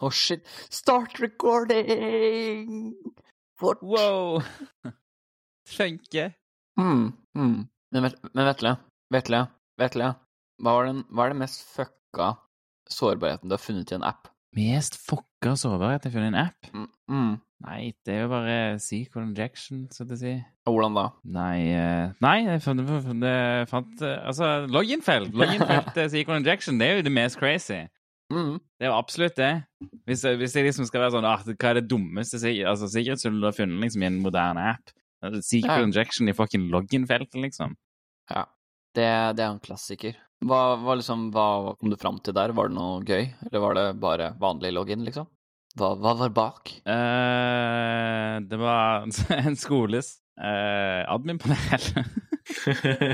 Oh 0.00 0.10
shit. 0.10 0.46
Start 0.70 1.18
recording! 1.18 2.94
Fort. 3.58 3.82
Wow! 3.82 4.42
Funker. 5.66 6.34
Mm, 6.78 7.12
mm. 7.34 7.68
Men, 7.90 8.12
men 8.32 8.46
Vetle, 8.46 8.76
Vetle, 9.10 9.40
Vetle. 9.78 10.12
Hva, 10.62 10.76
den, 10.86 11.02
hva 11.10 11.26
er 11.26 11.34
den 11.34 11.42
mest 11.42 11.66
fucka 11.74 12.36
sårbarheten 12.94 13.50
du 13.50 13.56
har 13.56 13.62
funnet 13.62 13.90
i 13.90 13.98
en 13.98 14.06
app? 14.06 14.30
Mest 14.54 15.00
fucka 15.02 15.56
sårbarhet 15.58 16.06
jeg 16.06 16.12
har 16.12 16.16
funnet 16.20 16.30
i 16.30 16.34
en 16.36 16.40
app? 16.46 16.70
Mm, 16.70 16.88
mm. 17.10 17.34
Nei, 17.66 17.82
det 18.06 18.14
er 18.14 18.22
jo 18.22 18.30
bare 18.36 18.56
SQL 18.78 19.24
injection, 19.24 19.88
så 19.90 20.06
å 20.06 20.22
si. 20.22 20.36
Og 20.70 20.76
hvordan 20.76 20.94
da? 20.94 21.08
Nei, 21.34 21.58
eh, 21.74 22.16
nei 22.22 22.36
jeg 22.44 22.62
fant, 22.62 22.86
det 22.86 23.38
fant 23.66 24.02
eh, 24.06 24.18
Altså, 24.30 24.54
loginfelt! 24.70 25.34
Loginfelt 25.34 25.98
SQL 26.12 26.38
injection, 26.38 26.78
det 26.78 26.86
er 26.86 27.00
jo 27.00 27.08
det 27.10 27.18
mest 27.18 27.42
crazy. 27.42 27.88
Mm. 28.32 28.58
Det 28.76 28.84
er 28.84 28.90
jo 28.90 28.98
absolutt 28.98 29.38
det. 29.40 29.52
Hvis, 30.08 30.22
hvis 30.40 30.54
jeg 30.56 30.66
liksom 30.66 30.88
skal 30.88 31.00
være 31.00 31.14
sånn 31.14 31.26
ah, 31.28 31.40
Hva 31.48 31.70
er 31.70 31.78
det 31.78 31.88
dummeste 31.88 32.36
altså, 32.36 32.90
sikkerhetshullet 32.92 33.40
du 33.40 33.46
har 33.48 33.56
funnet 33.56 33.86
liksom, 33.86 34.04
i 34.04 34.08
en 34.10 34.18
moderne 34.20 34.66
app? 34.74 34.92
Det 35.18 35.40
er 35.56 35.64
Ja. 35.64 35.78
injection 35.82 36.28
i 36.30 36.34
fucking 36.36 36.68
login-feltet, 36.70 37.40
liksom. 37.42 37.74
Ja. 38.30 38.44
Det, 38.94 39.08
det 39.38 39.42
er 39.44 39.50
en 39.50 39.62
klassiker. 39.62 40.14
Hva, 40.44 40.76
hva, 40.78 40.94
liksom, 41.00 41.30
hva 41.34 41.74
kom 41.78 41.90
du 41.90 41.96
fram 41.98 42.20
til 42.22 42.36
der? 42.36 42.52
Var 42.54 42.70
det 42.70 42.76
noe 42.76 43.02
gøy, 43.02 43.26
eller 43.48 43.64
var 43.64 43.74
det 43.74 43.86
bare 43.98 44.30
vanlig 44.38 44.70
login, 44.76 45.02
liksom? 45.08 45.26
Hva, 45.78 45.92
hva 45.98 46.14
var 46.20 46.30
bak? 46.34 46.70
Uh, 46.86 48.38
det 48.46 48.58
var 48.60 49.08
en 49.42 49.58
skoles 49.58 50.14
uh, 50.38 51.02
admin-panel. 51.10 52.06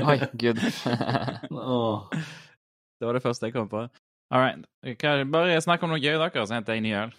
Oi, 0.05 0.19
gud. 0.45 0.61
oh. 1.51 2.05
det 2.13 3.09
var 3.09 3.17
det 3.17 3.25
første 3.25 3.49
jeg 3.49 3.57
kom 3.57 3.69
på. 3.71 3.87
All 4.33 4.41
right. 4.41 4.61
Bare 5.31 5.61
snakk 5.61 5.85
om 5.85 5.93
noe 5.93 6.01
gøy, 6.01 6.17
dere, 6.17 6.45
så 6.45 6.57
henter 6.57 6.77
jeg 6.77 6.85
ny 6.85 6.93
øl. 6.97 7.15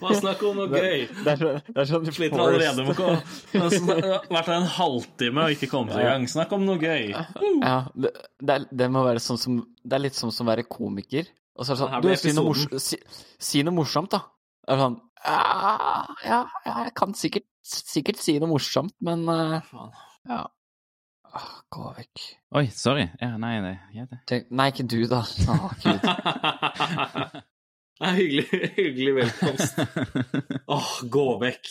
Bare 0.00 0.16
snakk 0.18 0.42
om 0.44 0.58
noe 0.58 0.66
gøy. 0.68 1.06
Det 1.22 1.32
er 1.32 1.40
sånn, 1.40 1.60
det 1.68 1.80
er 1.80 1.88
sånn 1.88 2.06
Du 2.06 2.12
sliter 2.12 2.42
allerede 2.42 2.84
med 2.84 2.92
å 2.92 2.96
komme. 2.98 3.20
Du 3.52 3.60
har 3.62 4.26
vært 4.34 4.50
en 4.56 4.68
halvtime 4.76 5.46
og 5.46 5.54
ikke 5.56 5.70
kommet 5.70 5.96
i 5.96 6.04
gang. 6.04 6.26
Snakk 6.30 6.52
om 6.56 6.66
noe 6.66 6.82
gøy. 6.82 7.12
Ja, 7.14 7.76
det, 7.94 8.12
det, 8.42 8.58
er, 8.58 8.66
det 8.82 8.90
må 8.92 9.06
være 9.06 9.22
sånn 9.22 9.40
som 9.40 9.60
Det 9.80 9.96
er 9.96 10.04
litt 10.08 10.18
sånn 10.18 10.34
som 10.34 10.48
å 10.48 10.52
være 10.52 10.66
komiker. 10.68 11.30
Og 11.56 11.64
så 11.64 11.72
er 11.72 11.78
det 11.78 11.84
sånn 11.84 12.04
Du, 12.04 12.10
si 12.20 12.34
noe, 12.36 12.50
mors, 12.50 12.66
si, 12.84 13.00
si 13.40 13.62
noe 13.64 13.78
morsomt, 13.78 14.12
da. 14.12 14.24
Det 14.66 14.74
er 14.74 14.82
sånn 14.82 15.00
ja, 15.26 16.02
ja, 16.22 16.40
ja, 16.66 16.74
jeg 16.84 16.92
kan 16.94 17.14
sikkert, 17.18 17.46
sikkert 17.66 18.20
si 18.22 18.36
noe 18.38 18.50
morsomt, 18.50 18.92
men 19.02 19.24
uh, 19.26 19.56
ja. 20.28 20.44
Ah, 21.36 21.48
Gå 21.72 21.90
vekk. 21.98 22.16
Oi, 22.56 22.66
sorry. 22.72 23.04
Ja, 23.20 23.34
nei, 23.40 23.56
det. 23.64 23.74
Tenk, 24.30 24.44
nei, 24.56 24.68
ikke 24.72 24.86
du, 24.88 25.02
da. 25.10 25.20
Å, 25.22 25.24
gud. 25.82 26.00
Er 28.06 28.12
hyggelig, 28.12 28.44
hyggelig 28.76 29.12
velkomst. 29.16 29.78
Åh, 30.68 30.88
gå 31.08 31.22
vekk. 31.40 31.64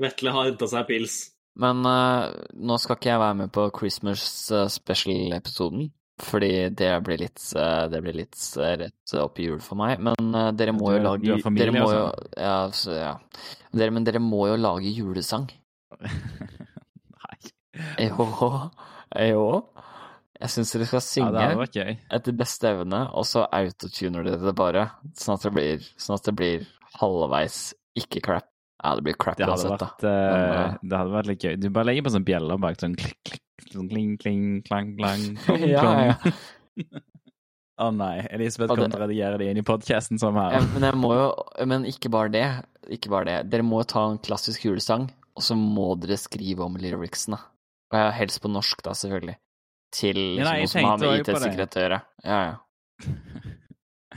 Vetle 0.00 0.32
har 0.32 0.46
henta 0.48 0.64
seg 0.70 0.86
pils. 0.88 1.16
Men 1.60 1.82
uh, 1.84 2.30
nå 2.56 2.78
skal 2.80 2.96
ikke 2.96 3.10
jeg 3.10 3.20
være 3.20 3.36
med 3.42 3.50
på 3.52 3.66
Christmas 3.76 4.22
eh, 4.54 4.64
special-episoden. 4.72 5.90
Fordi 6.24 6.48
det 6.74 6.88
blir 7.06 7.20
litt, 7.20 7.42
eh, 7.58 7.84
det 7.92 8.00
blir 8.02 8.16
litt 8.16 8.38
rett 8.80 9.12
opp 9.20 9.38
i 9.38 9.44
jul 9.50 9.60
for 9.62 9.76
meg. 9.78 10.00
Men 10.02 10.32
dere 10.58 10.72
må 10.74 10.88
Du- 10.88 10.96
jo 10.96 11.02
lage 11.04 11.22
du 11.26 11.30
har 11.34 11.44
familie 11.44 11.66
dere 11.68 11.76
må 11.84 11.90
jo, 11.92 12.00
sånn? 12.08 12.32
ja, 12.48 12.56
så, 12.74 12.90
ja. 12.96 13.12
Dere, 13.76 13.92
Men 13.94 14.04
dere 14.08 14.20
må 14.24 14.46
jo 14.48 14.56
lage 14.58 14.88
julesang. 14.96 15.46
nei. 16.00 17.38
Jo. 18.08 18.24
Jo. 19.16 19.44
Jeg 20.38 20.52
syns 20.54 20.70
dere 20.74 20.86
skal 20.86 21.02
synge 21.02 21.40
ja, 21.42 21.54
okay. 21.58 21.96
etter 22.14 22.36
beste 22.38 22.68
evne, 22.70 23.00
og 23.10 23.26
så 23.26 23.42
autotuner 23.50 24.26
dere 24.26 24.38
det 24.38 24.54
bare. 24.58 24.84
Sånn 25.18 25.34
at 25.34 25.48
det 25.48 25.52
blir, 25.56 25.88
sånn 25.98 26.14
at 26.14 26.28
det 26.28 26.34
blir 26.38 26.68
halvveis 27.00 27.58
ikke 27.98 28.22
crap. 28.22 28.46
Ja, 28.78 28.94
det 28.94 29.02
blir 29.08 29.16
crap 29.18 29.40
Det 29.40 29.48
uansett, 29.48 29.80
da. 29.80 29.88
eh, 30.06 30.30
Men, 30.30 30.52
uh, 30.54 30.78
det 30.86 31.00
hadde 31.00 31.14
vært 31.16 31.30
litt 31.32 31.44
gøy. 31.44 31.56
Du 31.58 31.66
bare 31.74 31.88
legger 31.90 32.06
på 32.06 32.14
sånn 32.14 32.26
bjeller 32.28 32.60
bak, 32.62 32.78
sånn 32.78 32.94
klikk, 32.98 33.18
klikk, 33.26 33.70
sånn 33.72 33.88
kling, 33.90 34.12
kling, 34.22 34.44
klang, 34.68 34.92
klang, 35.00 35.24
klang. 35.48 35.64
Ja, 35.66 36.12
ja. 36.12 36.94
Å 37.78 37.90
nei, 37.94 38.14
Elisabeth 38.34 38.72
kommer 38.72 38.90
til 38.90 38.98
å 38.98 39.04
redigere 39.04 39.38
det 39.38 39.50
inn 39.52 39.60
i 39.60 39.66
podkasten 39.66 40.18
som 40.18 40.38
her. 40.38 40.56
men 40.74 40.82
jeg 40.82 40.98
må 40.98 41.12
jo 41.14 41.26
Men 41.70 41.84
ikke 41.86 42.10
bare 42.10 42.30
det. 42.34 42.46
Ikke 42.90 43.10
bare 43.12 43.28
det. 43.28 43.36
Dere 43.52 43.66
må 43.66 43.82
jo 43.82 43.90
ta 43.92 44.02
en 44.10 44.18
klassisk 44.22 44.64
julesang, 44.66 45.06
og 45.38 45.44
så 45.46 45.54
må 45.58 45.92
dere 45.98 46.18
skrive 46.18 46.66
om 46.66 46.78
lyricsene. 46.78 47.38
Og 47.92 48.12
helst 48.18 48.42
på 48.44 48.50
norsk, 48.52 48.82
da, 48.84 48.92
selvfølgelig. 48.96 49.36
Til 49.94 50.18
liksom, 50.18 50.58
noe 50.58 50.68
som 50.68 50.84
har 50.84 50.98
med. 51.00 51.22
IT-sikkerhet 51.22 51.76
å 51.78 51.84
gjøre. 51.84 52.00
Ja, 52.24 52.40
ja. 52.50 52.56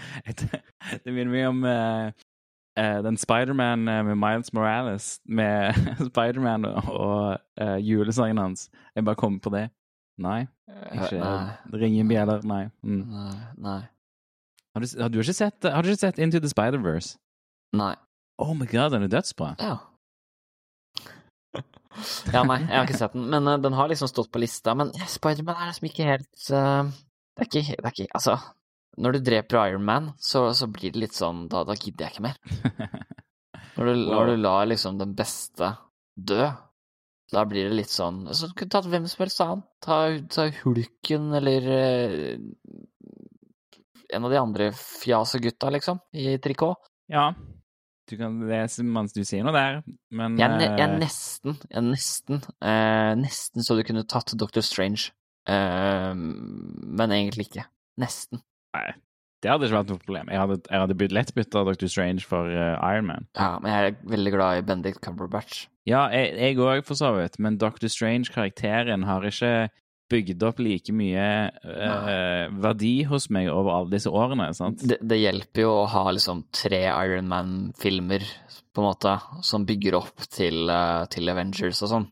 Det 1.03 1.13
minner 1.13 1.29
mye 1.31 1.49
om 1.51 1.63
uh, 1.67 2.11
uh, 2.79 2.99
den 3.05 3.19
Spiderman 3.21 3.85
uh, 3.87 4.01
med 4.07 4.17
Miles 4.17 4.53
Morales, 4.53 5.19
med 5.25 5.77
Spiderman 6.09 6.65
og, 6.65 7.37
eh, 7.61 7.77
julesangen 7.85 8.41
hans. 8.41 8.69
Jeg 8.95 9.05
bare 9.05 9.19
kom 9.19 9.39
på 9.39 9.53
det. 9.53 9.69
Nei, 10.21 10.45
ikke 10.91 11.19
Nei. 11.21 11.77
ringe 11.81 12.05
bjeller. 12.09 12.43
Nei. 12.45 12.63
Mm. 12.83 13.03
Nei. 13.09 13.35
Nei. 13.57 13.81
Har, 14.75 14.83
du, 14.83 14.87
har, 15.01 15.09
du 15.11 15.19
ikke 15.21 15.35
sett, 15.35 15.63
har 15.63 15.83
du 15.83 15.91
ikke 15.91 16.07
sett 16.07 16.19
Into 16.19 16.39
the 16.39 16.49
Spider-Verse? 16.49 17.17
Nei. 17.75 17.93
Oh 18.41 18.53
my 18.57 18.65
god, 18.65 18.91
den 18.95 19.07
er 19.07 19.11
dødsbra. 19.11 19.55
Ja. 19.59 19.77
Ja, 22.35 22.43
nei, 22.47 22.61
jeg 22.63 22.73
har 22.75 22.87
ikke 22.87 22.99
sett 23.01 23.15
den, 23.17 23.27
men 23.33 23.49
uh, 23.49 23.57
den 23.61 23.75
har 23.77 23.91
liksom 23.91 24.09
stått 24.11 24.31
på 24.31 24.41
lista. 24.41 24.75
Men 24.77 24.93
eh, 24.95 25.07
Spiderman 25.11 25.59
er 25.59 25.71
liksom 25.71 25.89
ikke 25.89 26.07
helt 26.07 26.47
uh, 26.53 26.89
det, 27.37 27.45
er 27.45 27.49
ikke, 27.49 27.77
det 27.77 27.85
er 27.89 27.95
ikke 27.95 28.17
Altså, 28.19 28.37
når 29.01 29.17
du 29.17 29.23
dreper 29.27 29.61
Iron 29.71 29.85
Man, 29.87 30.11
så, 30.19 30.49
så 30.57 30.69
blir 30.71 30.93
det 30.93 31.05
litt 31.05 31.17
sånn 31.17 31.45
Da, 31.51 31.65
da 31.67 31.77
gidder 31.77 32.07
jeg 32.07 32.15
ikke 32.15 32.27
mer. 32.29 32.39
Når 33.71 33.87
du, 33.87 33.99
når 34.11 34.27
du 34.27 34.41
lar 34.43 34.65
liksom 34.67 34.97
den 34.99 35.13
beste 35.15 35.69
dø, 36.19 36.43
da 37.31 37.43
blir 37.47 37.69
det 37.69 37.77
litt 37.77 37.89
sånn 37.89 38.25
Så 38.35 38.49
du 38.49 38.55
kunne 38.59 38.73
tatt 38.73 38.89
hvem 38.91 39.05
som 39.07 39.23
helst 39.23 39.39
annen. 39.45 39.61
Ta, 39.81 39.99
ta 40.27 40.49
Hulken 40.59 41.29
eller 41.39 41.69
uh, 41.71 42.35
en 44.11 44.27
av 44.27 44.33
de 44.33 44.37
andre 44.41 44.67
fjasegutta, 44.75 45.69
liksom, 45.71 46.01
i 46.11 46.35
trikot. 46.43 46.91
Ja. 47.11 47.31
Du 48.11 48.17
kan 48.19 48.41
lese 48.43 48.83
mens 48.83 49.13
du 49.15 49.21
sier 49.23 49.45
noe 49.47 49.55
der, 49.55 49.77
men 50.11 50.35
Jeg 50.39 50.51
ne 50.57 50.65
jeg 50.67 50.83
eh, 50.83 50.97
nesten, 50.99 51.55
jeg 51.71 51.85
nesten, 51.85 52.41
eh, 52.59 53.11
nesten 53.15 53.63
så 53.63 53.77
du 53.77 53.85
kunne 53.87 54.03
tatt 54.03 54.33
Doctor 54.35 54.65
Strange, 54.67 55.13
eh, 55.47 56.11
men 56.11 57.15
egentlig 57.15 57.47
ikke. 57.47 57.63
Nesten. 58.01 58.41
Nei, 58.75 58.91
det 59.41 59.49
hadde 59.49 59.67
ikke 59.67 59.77
vært 59.79 59.91
noe 59.93 60.01
problem. 60.03 60.31
Jeg 60.31 60.41
hadde, 60.43 60.57
jeg 60.67 60.83
hadde 60.83 60.97
bytt 60.99 61.15
lett 61.15 61.31
bytta 61.37 61.63
Dr. 61.65 61.89
Strange 61.91 62.27
for 62.27 62.51
uh, 62.51 62.75
Iron 62.91 63.07
Man. 63.09 63.27
Ja, 63.39 63.55
men 63.63 63.73
jeg 63.73 63.87
er 63.87 63.95
veldig 64.13 64.33
glad 64.35 64.59
i 64.59 64.65
Benedict 64.67 65.01
Cumberbatch. 65.05 65.65
Ja, 65.89 66.03
jeg 66.13 66.59
òg, 66.61 66.83
for 66.85 66.99
så 66.99 67.09
vidt, 67.15 67.39
men 67.41 67.57
Dr. 67.61 67.87
Strange-karakteren 67.89 69.07
har 69.07 69.25
ikke 69.25 69.71
bygd 70.11 70.43
opp 70.47 70.59
like 70.61 70.93
mye 70.93 71.25
eh, 71.63 72.47
verdi 72.61 72.93
hos 73.09 73.29
meg 73.33 73.49
over 73.51 73.71
alle 73.79 73.95
disse 73.95 74.11
årene, 74.11 74.49
sant? 74.57 74.83
Det, 74.83 74.99
det 75.01 75.19
hjelper 75.21 75.63
jo 75.65 75.73
å 75.81 75.89
ha 75.91 76.05
liksom 76.13 76.43
tre 76.55 76.83
Iron 76.91 77.29
Man-filmer, 77.31 78.25
på 78.71 78.83
en 78.83 78.87
måte, 78.91 79.17
som 79.43 79.65
bygger 79.67 79.97
opp 79.99 80.27
til, 80.31 80.67
eh, 80.71 81.05
til 81.11 81.31
Avengers 81.33 81.81
og 81.87 81.91
sånn. 81.95 82.09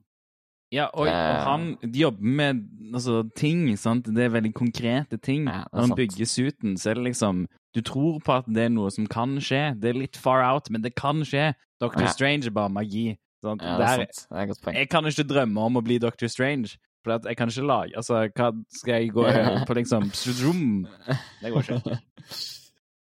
Ja, 0.72 0.86
og, 0.94 1.08
og 1.08 1.10
Eh. 1.10 1.44
han 1.48 1.64
jobber 1.82 2.22
med 2.40 2.60
altså, 2.94 3.24
ting, 3.34 3.64
sant? 3.82 4.06
Det 4.14 4.28
er 4.28 4.30
veldig 4.36 4.52
konkrete 4.54 5.18
ting. 5.18 5.48
Ja, 5.50 5.64
Når 5.74 5.80
han 5.82 5.90
sant. 5.94 5.98
bygger 5.98 6.30
suiten, 6.30 6.76
så 6.78 6.92
er 6.92 7.00
det 7.00 7.08
liksom 7.08 7.48
Du 7.74 7.82
tror 7.86 8.20
på 8.26 8.34
at 8.36 8.46
det 8.50 8.64
er 8.68 8.70
noe 8.74 8.90
som 8.94 9.06
kan 9.10 9.36
skje. 9.42 9.76
Det 9.80 9.90
er 9.92 9.98
litt 9.98 10.18
far 10.18 10.42
out, 10.46 10.70
men 10.74 10.82
det 10.82 10.96
kan 10.98 11.22
skje. 11.26 11.52
Doctor 11.82 12.02
Ja. 12.06 12.14
Strange 12.14 12.48
er 12.50 12.54
bare 12.54 12.70
magi. 12.70 13.18
Sant? 13.42 13.62
Ja, 13.62 13.78
det 13.78 13.86
er 13.88 13.98
sant. 14.04 14.22
Det 14.30 14.38
er 14.38 14.42
et 14.42 14.50
godt 14.50 14.62
poeng. 14.64 14.76
Jeg 14.76 14.90
kan 14.90 15.06
ikke 15.06 15.26
drømme 15.30 15.66
om 15.66 15.78
å 15.78 15.84
bli 15.86 15.98
Doctor 16.02 16.28
Strange. 16.28 16.78
For 17.06 17.16
at 17.16 17.28
jeg 17.30 17.38
kan 17.40 17.52
ikke 17.52 17.64
lage 17.64 17.96
Altså, 17.96 18.22
hva 18.36 18.50
skal 18.76 18.94
jeg 18.96 19.12
gå 19.16 19.26
på 19.68 19.78
liksom 19.78 20.10
zoom? 20.14 20.64
Det 21.42 21.54
går 21.54 21.76
ikke. 21.78 22.00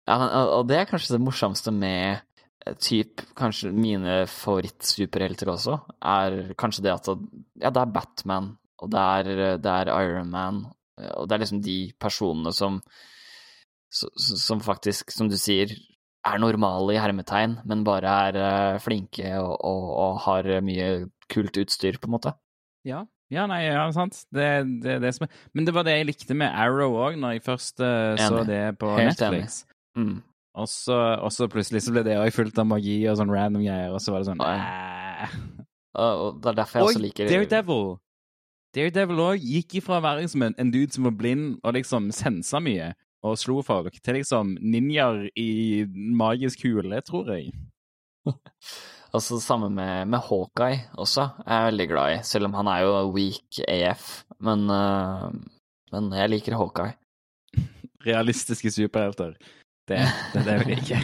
Ja, 0.04 0.18
og 0.52 0.66
det 0.68 0.76
er 0.76 0.84
kanskje 0.84 1.14
det 1.14 1.24
morsomste 1.24 1.72
med 1.72 2.18
eh, 2.66 2.74
typ 2.76 3.22
kanskje 3.38 3.70
mine 3.72 4.26
favorittsuperhelter 4.28 5.48
også, 5.48 5.78
er 6.04 6.52
kanskje 6.60 6.84
det 6.84 6.92
at 6.92 7.08
ja, 7.08 7.70
det 7.72 7.80
er 7.80 7.94
Batman, 7.94 8.50
og 8.84 8.90
det 8.92 9.00
er, 9.00 9.30
det 9.64 9.72
er 9.72 9.88
Iron 9.94 10.28
Man, 10.28 10.58
og 11.16 11.24
det 11.24 11.38
er 11.38 11.42
liksom 11.46 11.62
de 11.64 11.78
personene 11.96 12.52
som 12.52 12.82
som 13.88 14.12
som 14.18 14.60
faktisk, 14.60 15.14
som 15.14 15.32
du 15.32 15.38
sier, 15.40 15.72
er 16.24 16.40
normale 16.40 16.94
i 16.96 17.00
hermetegn, 17.00 17.58
men 17.68 17.84
bare 17.86 18.14
er 18.28 18.38
eh, 18.40 18.78
flinke 18.82 19.36
og, 19.40 19.56
og, 19.56 19.90
og 20.04 20.22
har 20.24 20.48
mye 20.64 20.88
kult 21.32 21.56
utstyr, 21.60 21.96
på 22.00 22.08
en 22.08 22.16
måte. 22.16 22.32
Ja. 22.84 23.04
Ja, 23.32 23.46
nei, 23.48 23.62
ja, 23.64 23.86
sant. 23.96 24.18
Det, 24.34 24.48
det, 24.84 24.98
det 25.02 25.10
som 25.16 25.24
er 25.26 25.32
Men 25.56 25.66
det 25.66 25.72
var 25.74 25.86
det 25.86 25.96
jeg 25.96 26.08
likte 26.10 26.36
med 26.36 26.52
Arrow 26.52 26.96
òg, 27.00 27.16
når 27.20 27.38
jeg 27.38 27.44
først 27.46 27.80
uh, 27.80 28.12
så 28.20 28.44
det 28.46 28.62
på 28.78 28.92
Helt 28.98 29.16
Netflix. 29.16 29.62
Mm. 29.96 30.18
Og 30.54 30.68
så, 30.70 30.96
og 31.18 31.32
så 31.34 31.48
plutselig 31.50 31.82
så 31.82 31.94
ble 31.94 32.04
det 32.06 32.18
òg 32.20 32.30
fullt 32.34 32.58
av 32.62 32.68
magi 32.70 33.00
og 33.10 33.16
sånn 33.18 33.32
random 33.32 33.64
greier, 33.64 33.94
og 33.94 34.02
så 34.02 34.14
var 34.14 34.22
det 34.22 34.28
sånn 34.30 34.42
og 35.94 36.40
det 36.42 36.50
er 36.50 36.56
derfor 36.58 36.80
jeg 36.80 36.88
også 36.90 37.02
liker 37.02 37.30
Daredevil. 37.30 37.84
Daredevil 38.74 39.22
òg 39.22 39.44
gikk 39.46 39.76
ifra 39.78 40.00
å 40.00 40.02
være 40.04 40.24
liksom 40.24 40.42
en, 40.48 40.56
en 40.58 40.72
dude 40.74 40.94
som 40.94 41.06
var 41.06 41.14
blind 41.18 41.58
og 41.62 41.76
liksom 41.76 42.08
sensa 42.14 42.58
mye, 42.62 42.92
og 43.24 43.38
slo 43.40 43.60
folk 43.64 43.94
til 44.02 44.18
liksom 44.18 44.56
ninjaer 44.60 45.28
i 45.38 45.84
magisk 46.18 46.66
hule, 46.66 46.98
tror 47.06 47.30
jeg. 47.36 47.54
Altså 49.14 49.38
samme 49.38 49.68
med, 49.70 50.08
med 50.10 50.18
Hawkeye 50.26 50.80
også, 50.98 51.28
jeg 51.44 51.54
er 51.54 51.66
veldig 51.68 51.84
glad 51.92 52.14
i, 52.16 52.22
selv 52.26 52.48
om 52.48 52.54
han 52.58 52.70
er 52.72 52.80
jo 52.82 52.94
weak 53.14 53.60
AF. 53.70 54.24
Men, 54.42 54.64
uh, 54.66 55.28
men 55.94 56.08
jeg 56.18 56.32
liker 56.32 56.56
Hawkeye. 56.58 56.96
Realistiske 58.08 58.72
superhelter. 58.74 59.36
Det, 59.86 60.00
det, 60.32 60.42
det 60.46 60.56
vil 60.60 60.72
jeg 60.72 60.82
ikke. 60.82 60.98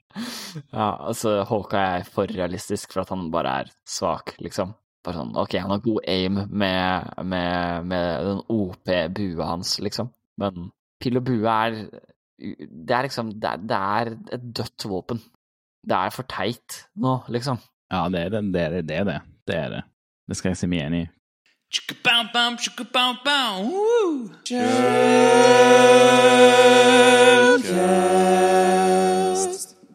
ja, 0.78 0.86
altså 1.08 1.42
Hawkeye 1.48 1.98
er 1.98 2.08
for 2.08 2.30
realistisk 2.32 2.94
for 2.94 3.04
at 3.04 3.12
han 3.12 3.28
bare 3.34 3.58
er 3.62 3.74
svak, 3.84 4.36
liksom. 4.40 4.72
Bare 5.02 5.18
sånn, 5.18 5.34
ok, 5.36 5.58
han 5.58 5.74
har 5.74 5.84
god 5.84 6.08
aim 6.08 6.40
med, 6.48 7.12
med, 7.26 7.88
med 7.90 8.28
den 8.30 8.42
OP-bua 8.54 9.50
hans, 9.50 9.76
liksom. 9.82 10.08
Men 10.40 10.70
pil 11.02 11.18
og 11.20 11.26
bue 11.26 11.52
er 11.52 11.74
Det 12.40 12.94
er 12.96 13.04
liksom 13.04 13.34
Det 13.36 13.50
er, 13.50 13.64
det 13.68 13.78
er 13.78 14.10
et 14.38 14.44
dødt 14.56 14.86
våpen. 14.88 15.20
Det 15.82 15.96
er 15.98 16.12
for 16.14 16.22
teit 16.30 16.84
nå, 16.94 17.16
liksom. 17.34 17.56
Ja, 17.90 18.04
det 18.06 18.20
er 18.28 18.30
det. 18.30 18.42
Det 18.54 18.60
er 18.62 18.70
det. 18.70 18.82
Det 18.86 18.96
er 19.00 19.04
det. 19.08 19.18
Det, 19.50 19.56
er 19.56 19.70
det. 19.72 19.80
det 20.30 20.36
skal 20.38 20.52
jeg 20.52 20.58
si 20.60 20.68
meg 20.70 20.84
enig 20.86 21.00
i. 21.02 21.06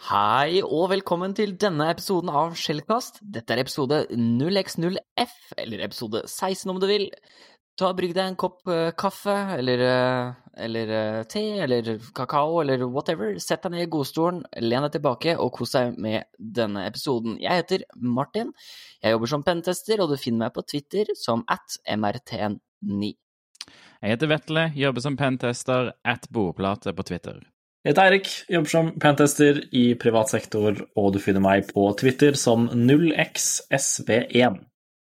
Hei 0.07 0.59
og 0.65 0.89
velkommen 0.91 1.31
til 1.39 1.55
denne 1.55 1.87
episoden 1.93 2.33
av 2.35 2.51
Skjellkast. 2.59 3.23
Dette 3.23 3.55
er 3.55 3.63
episode 3.63 4.03
0x0F, 4.11 5.37
eller 5.63 5.85
episode 5.87 6.25
16 6.27 6.67
om 6.73 6.83
du 6.83 6.87
vil. 6.91 7.07
Ta 7.79 7.93
Brygg 7.95 8.11
deg 8.17 8.33
en 8.33 8.39
kopp 8.39 8.59
uh, 8.67 8.91
kaffe, 8.97 9.37
eller, 9.55 9.87
uh, 9.87 10.46
eller 10.63 10.91
uh, 10.91 11.23
te, 11.29 11.43
eller 11.63 11.89
kakao, 12.15 12.61
eller 12.61 12.85
whatever. 12.85 13.35
Sett 13.41 13.65
deg 13.65 13.75
ned 13.75 13.85
i 13.85 13.91
godstolen, 13.91 14.43
len 14.63 14.85
deg 14.87 14.97
tilbake 14.97 15.35
og 15.37 15.51
kos 15.57 15.75
deg 15.77 15.97
med 16.01 16.27
denne 16.37 16.87
episoden. 16.89 17.37
Jeg 17.41 17.63
heter 17.63 17.85
Martin, 17.95 18.53
jeg 19.03 19.15
jobber 19.15 19.33
som 19.33 19.45
pentester, 19.47 20.01
og 20.03 20.11
du 20.11 20.17
finner 20.21 20.47
meg 20.47 20.55
på 20.57 20.65
Twitter 20.67 21.13
som 21.17 21.45
at 21.51 21.79
mrtn9. 21.87 23.13
Jeg 23.97 24.13
heter 24.13 24.29
Vetle, 24.29 24.65
jobber 24.77 25.03
som 25.03 25.17
pentester, 25.17 25.91
at 26.05 26.27
bordplate 26.33 26.93
på 26.93 27.05
Twitter. 27.07 27.39
Jeg 27.85 27.93
heter 27.93 28.09
Eirik, 28.09 28.29
jobber 28.51 28.71
som 28.71 28.89
pentester 28.99 29.61
i 29.71 29.85
privat 29.99 30.33
sektor, 30.33 30.75
og 30.99 31.13
du 31.15 31.21
finner 31.23 31.43
meg 31.43 31.69
på 31.71 31.85
Twitter 31.99 32.37
som 32.37 32.67
0xsv1. 32.73 34.57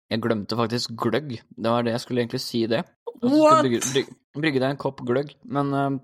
Jeg 0.07 0.23
glemte 0.23 0.55
faktisk 0.55 0.93
gløgg. 0.95 1.39
Det 1.49 1.71
var 1.73 1.83
det 1.83 1.95
jeg 1.95 2.03
skulle 2.03 2.23
egentlig 2.23 2.43
si 2.43 2.63
det. 2.69 2.83
What? 3.21 3.63
Brygge, 3.63 3.81
brygge, 3.91 4.15
brygge 4.37 4.61
deg 4.61 4.69
en 4.73 4.81
kopp 4.81 5.01
gløgg, 5.07 5.33
men 5.49 5.73
uh, 5.73 5.97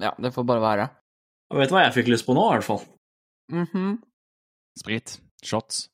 ja, 0.00 0.14
det 0.22 0.32
får 0.34 0.46
bare 0.48 0.64
være. 0.64 0.88
Og 1.50 1.58
vet 1.58 1.70
du 1.70 1.74
hva 1.74 1.86
jeg 1.86 1.96
fikk 1.98 2.10
lyst 2.12 2.26
på 2.28 2.36
nå, 2.36 2.46
i 2.46 2.58
hvert 2.58 2.68
fall? 2.68 2.82
Mm 3.50 3.66
-hmm. 3.72 3.96
Sprit. 4.78 5.20
Shots. 5.42 5.88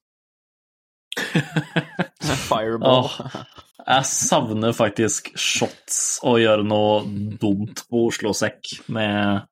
Fireball. 2.48 3.06
Oh, 3.06 3.44
jeg 3.86 4.04
savner 4.04 4.72
faktisk 4.72 5.30
shots 5.38 6.18
og 6.22 6.40
gjøre 6.42 6.64
noe 6.66 7.04
dumt 7.40 7.84
på 7.88 8.06
Oslo 8.08 8.32
Sekk 8.32 8.82
med, 8.88 9.46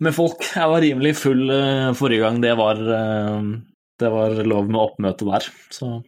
med 0.00 0.14
folk. 0.16 0.42
Jeg 0.56 0.68
var 0.68 0.80
rimelig 0.80 1.16
full 1.16 1.50
uh, 1.50 1.94
forrige 1.94 2.24
gang 2.24 2.40
det 2.42 2.56
var, 2.56 2.80
uh, 2.80 3.42
det 4.00 4.10
var 4.10 4.30
lov 4.42 4.66
med 4.66 4.80
oppmøte 4.80 5.24
der, 5.24 5.50
så 5.70 6.02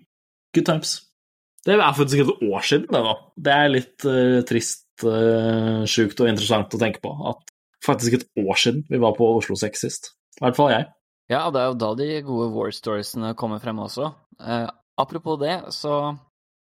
good 0.55 0.67
times. 0.67 1.10
Det 1.67 1.77
er 1.77 1.97
faktisk 1.97 2.23
et 2.23 2.45
år 2.49 2.65
siden, 2.65 2.87
det, 2.89 3.01
da. 3.05 3.15
Det 3.37 3.57
er 3.57 3.73
litt 3.73 4.07
uh, 4.09 4.39
trist, 4.49 4.87
uh, 5.05 5.83
sjukt 5.89 6.23
og 6.23 6.31
interessant 6.31 6.73
å 6.73 6.81
tenke 6.81 7.03
på. 7.05 7.13
At 7.29 7.53
faktisk 7.85 8.17
et 8.17 8.27
år 8.41 8.61
siden 8.61 8.87
vi 8.89 9.01
var 9.03 9.13
på 9.19 9.29
Oslo 9.37 9.59
Sex 9.61 9.85
sist. 9.85 10.13
I 10.39 10.47
hvert 10.47 10.57
fall 10.57 10.73
jeg. 10.73 10.89
Ja, 11.31 11.45
det 11.53 11.61
er 11.61 11.69
jo 11.71 11.79
da 11.79 11.93
de 11.99 12.09
gode 12.27 12.49
war 12.55 12.73
storiesene 12.75 13.35
kommer 13.39 13.61
frem 13.63 13.83
også. 13.85 14.09
Uh, 14.41 14.67
apropos 15.01 15.41
det, 15.43 15.61
så 15.77 16.17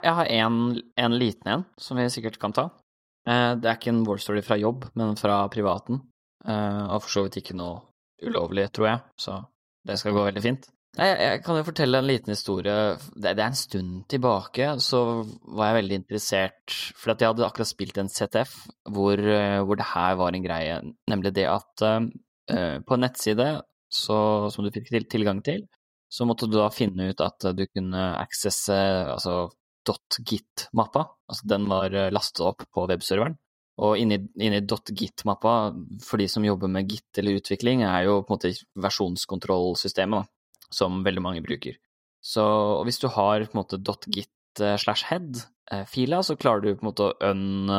Jeg 0.03 0.13
har 0.13 0.27
en, 0.29 1.13
liten 1.17 1.50
en 1.50 1.63
som 1.81 1.97
vi 1.97 2.03
sikkert 2.13 2.38
kan 2.41 2.53
ta. 2.53 2.67
Uh, 3.27 3.53
det 3.57 3.69
er 3.69 3.77
ikke 3.77 3.93
en 3.93 4.03
war 4.05 4.21
story 4.21 4.43
fra 4.45 4.57
jobb, 4.57 4.89
men 4.97 5.17
fra 5.17 5.43
privaten. 5.53 6.01
Og 6.47 7.01
for 7.03 7.11
så 7.11 7.21
vidt 7.25 7.41
ikke 7.41 7.57
noe 7.59 7.81
ulovlig, 8.23 8.69
tror 8.71 8.88
jeg, 8.88 9.00
så 9.19 9.33
det 9.83 9.97
skal 10.00 10.13
gå 10.15 10.21
veldig 10.29 10.43
fint. 10.45 10.67
Jeg, 10.98 11.18
jeg 11.22 11.42
kan 11.45 11.60
jo 11.60 11.66
fortelle 11.68 12.00
en 12.00 12.07
liten 12.07 12.34
historie. 12.34 12.75
Det, 13.13 13.22
det, 13.22 13.36
er 13.36 13.50
en 13.51 13.57
stund 13.57 14.06
tilbake, 14.10 14.69
så 14.81 15.01
var 15.45 15.69
jeg 15.69 15.78
veldig 15.81 15.98
interessert 16.00 16.78
For 16.98 17.13
jeg 17.13 17.30
hadde 17.30 17.45
akkurat 17.45 17.69
spilt 17.69 18.00
en 18.01 18.10
CTF 18.10 18.56
hvor, 18.95 19.22
hvor 19.68 19.78
det 19.78 19.89
her 19.92 20.18
var 20.18 20.34
en 20.34 20.45
greie, 20.45 20.80
nemlig 21.12 21.34
det 21.38 21.45
at 21.51 21.84
uh, 21.86 22.07
på 22.81 22.95
en 22.95 23.04
nettside 23.04 23.50
så, 23.94 24.18
som 24.51 24.66
du 24.66 24.72
fikk 24.74 24.89
tilgang 25.12 25.44
til, 25.45 25.68
så 26.10 26.25
måtte 26.28 26.48
du 26.50 26.57
da 26.57 26.69
finne 26.74 27.12
ut 27.12 27.22
at 27.24 27.45
du 27.56 27.66
kunne 27.68 28.04
accesse 28.18 28.75
altså 28.75 29.50
.git-mappa. 29.88 31.06
Altså 31.31 31.48
den 31.48 31.68
var 31.72 31.94
lastet 32.12 32.44
opp 32.44 32.66
på 32.74 32.88
webserveren. 32.89 33.38
Og 33.84 34.00
inni, 34.01 34.18
inni 34.42 34.60
.git-mappa, 34.66 35.54
for 36.04 36.19
de 36.19 36.28
som 36.31 36.44
jobber 36.44 36.72
med 36.72 36.89
git 36.89 37.22
eller 37.22 37.38
utvikling, 37.39 37.86
er 37.88 38.07
jo 38.07 38.18
på 38.24 38.34
en 38.34 38.39
måte 38.39 38.51
versjonskontrollsystemet. 38.84 40.25
da 40.25 40.37
som 40.73 41.03
veldig 41.05 41.23
mange 41.23 41.43
bruker. 41.45 41.77
Så 42.23 42.43
hvis 42.87 42.99
du 42.99 43.07
har 43.13 43.45
på 43.45 43.55
en 43.55 43.61
måte 43.61 43.79
.git 44.11 44.33
slash 44.57 45.05
head-fila, 45.11 46.23
så 46.25 46.35
klarer 46.39 46.63
du 46.63 46.71
på 46.73 46.83
en 46.83 46.89
måte 46.89 47.07
å 47.07 47.31
un, 47.31 47.69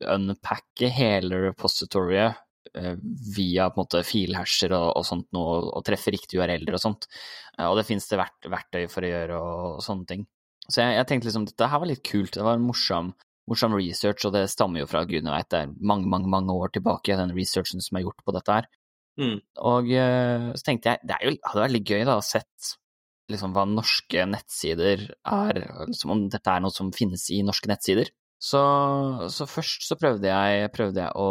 unpacke 0.00 0.88
hele 0.88 1.42
repositoriet 1.50 2.40
via 3.36 3.68
på 3.70 3.78
en 3.78 3.82
måte 3.84 4.00
filhasher 4.06 4.72
og, 4.74 4.88
og 4.98 5.04
sånt 5.06 5.28
noe, 5.36 5.58
og 5.76 5.84
treffe 5.86 6.10
riktige 6.14 6.40
URL-er 6.42 6.74
og 6.74 6.82
sånt. 6.82 7.06
Og 7.62 7.76
det 7.78 7.86
finnes 7.86 8.08
det 8.10 8.18
vert, 8.18 8.48
verktøy 8.50 8.88
for 8.90 9.04
å 9.04 9.12
gjøre 9.12 9.36
og, 9.38 9.66
og 9.76 9.84
sånne 9.84 10.08
ting. 10.10 10.24
Så 10.64 10.80
jeg, 10.80 10.96
jeg, 10.96 11.06
tenkte 11.10 11.28
liksom 11.28 11.46
dette 11.46 11.68
her 11.70 11.82
var 11.82 11.90
litt 11.90 12.02
kult, 12.06 12.34
det 12.34 12.46
var 12.46 12.62
morsom, 12.62 13.12
morsom 13.50 13.76
research, 13.76 14.24
og 14.24 14.32
det 14.34 14.46
stammer 14.50 14.82
jo 14.82 14.88
fra 14.90 15.04
gudene 15.06 15.34
veit, 15.34 15.50
det 15.52 15.60
er 15.60 15.74
mange, 15.76 16.08
mange, 16.10 16.30
mange 16.32 16.56
år 16.56 16.72
tilbake, 16.74 17.18
den 17.20 17.34
researchen 17.36 17.84
som 17.84 18.00
er 18.00 18.06
gjort 18.06 18.24
på 18.24 18.34
dette 18.34 18.58
her. 18.58 18.70
Mm. 19.20 19.36
Og 19.70 19.90
så 19.90 20.66
tenkte 20.66 20.94
jeg 20.94 21.06
det 21.06 21.20
jo, 21.22 21.34
hadde 21.46 21.62
vært 21.62 21.74
litt 21.76 21.90
gøy 21.90 22.02
da, 22.08 22.16
å 22.18 22.24
sett 22.24 22.74
liksom, 23.32 23.54
hva 23.54 23.64
norske 23.68 24.26
nettsider 24.28 25.06
er, 25.12 25.60
liksom, 25.86 26.12
om 26.14 26.24
dette 26.32 26.50
er 26.50 26.64
noe 26.64 26.74
som 26.74 26.92
finnes 26.94 27.28
i 27.32 27.40
norske 27.46 27.70
nettsider. 27.70 28.10
Så, 28.44 28.60
så 29.32 29.46
først 29.48 29.86
så 29.88 29.96
prøvde 29.96 30.28
jeg, 30.28 30.68
prøvde 30.74 31.00
jeg 31.00 31.14
å 31.16 31.28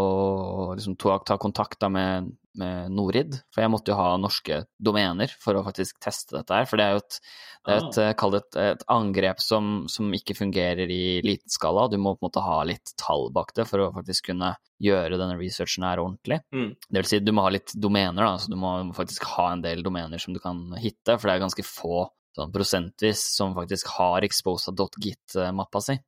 liksom, 0.73 0.95
ta, 0.97 1.19
ta 1.27 1.35
kontakt 1.41 1.77
da 1.83 1.89
med, 1.93 2.31
med 2.57 2.89
Norid, 2.95 3.35
for 3.53 3.61
jeg 3.61 3.69
måtte 3.69 3.93
jo 3.93 3.97
ha 3.99 4.15
norske 4.17 4.63
domener 4.81 5.29
for 5.43 5.59
å 5.59 5.61
faktisk 5.67 5.99
teste 6.01 6.39
dette 6.39 6.57
her. 6.57 6.65
For 6.69 6.81
det 6.81 6.87
er 6.87 6.95
jo 6.95 7.01
et, 7.03 7.17
det 7.67 7.75
er 7.75 7.83
et, 7.83 7.99
Ah. 8.03 8.33
et, 8.39 8.57
et 8.59 8.81
angrep 8.91 9.39
som, 9.39 9.85
som 9.91 10.09
ikke 10.17 10.35
fungerer 10.35 10.89
i 10.91 11.21
liten 11.23 11.53
skala. 11.53 11.85
Du 11.91 11.99
må 12.01 12.15
på 12.15 12.23
en 12.25 12.29
måte 12.31 12.43
ha 12.43 12.57
litt 12.67 12.95
tall 12.99 13.29
bak 13.35 13.53
det 13.55 13.67
for 13.69 13.83
å 13.85 13.91
faktisk 13.95 14.31
kunne 14.31 14.55
gjøre 14.83 15.19
denne 15.21 15.37
researchen 15.39 15.85
her 15.87 16.01
ordentlig. 16.01 16.41
Mm. 16.51 16.73
Det 16.89 17.03
vil 17.03 17.11
si, 17.11 17.21
du 17.23 17.31
må 17.35 17.45
ha 17.45 17.53
litt 17.53 17.75
domener, 17.77 18.25
da, 18.25 18.33
så 18.41 18.49
du 18.51 18.57
må 18.59 18.73
faktisk 18.97 19.29
ha 19.35 19.51
en 19.53 19.61
del 19.63 19.85
domener 19.85 20.19
som 20.19 20.33
du 20.35 20.41
kan 20.43 20.65
hitte, 20.81 21.15
for 21.19 21.29
det 21.29 21.37
er 21.37 21.45
ganske 21.45 21.67
få 21.67 22.07
sånn 22.33 22.49
prosentvis 22.51 23.21
som 23.37 23.53
faktisk 23.53 23.91
har 23.99 24.25
exposa.git-mappa 24.25 25.81
si, 25.85 25.99
Ja. 25.99 26.01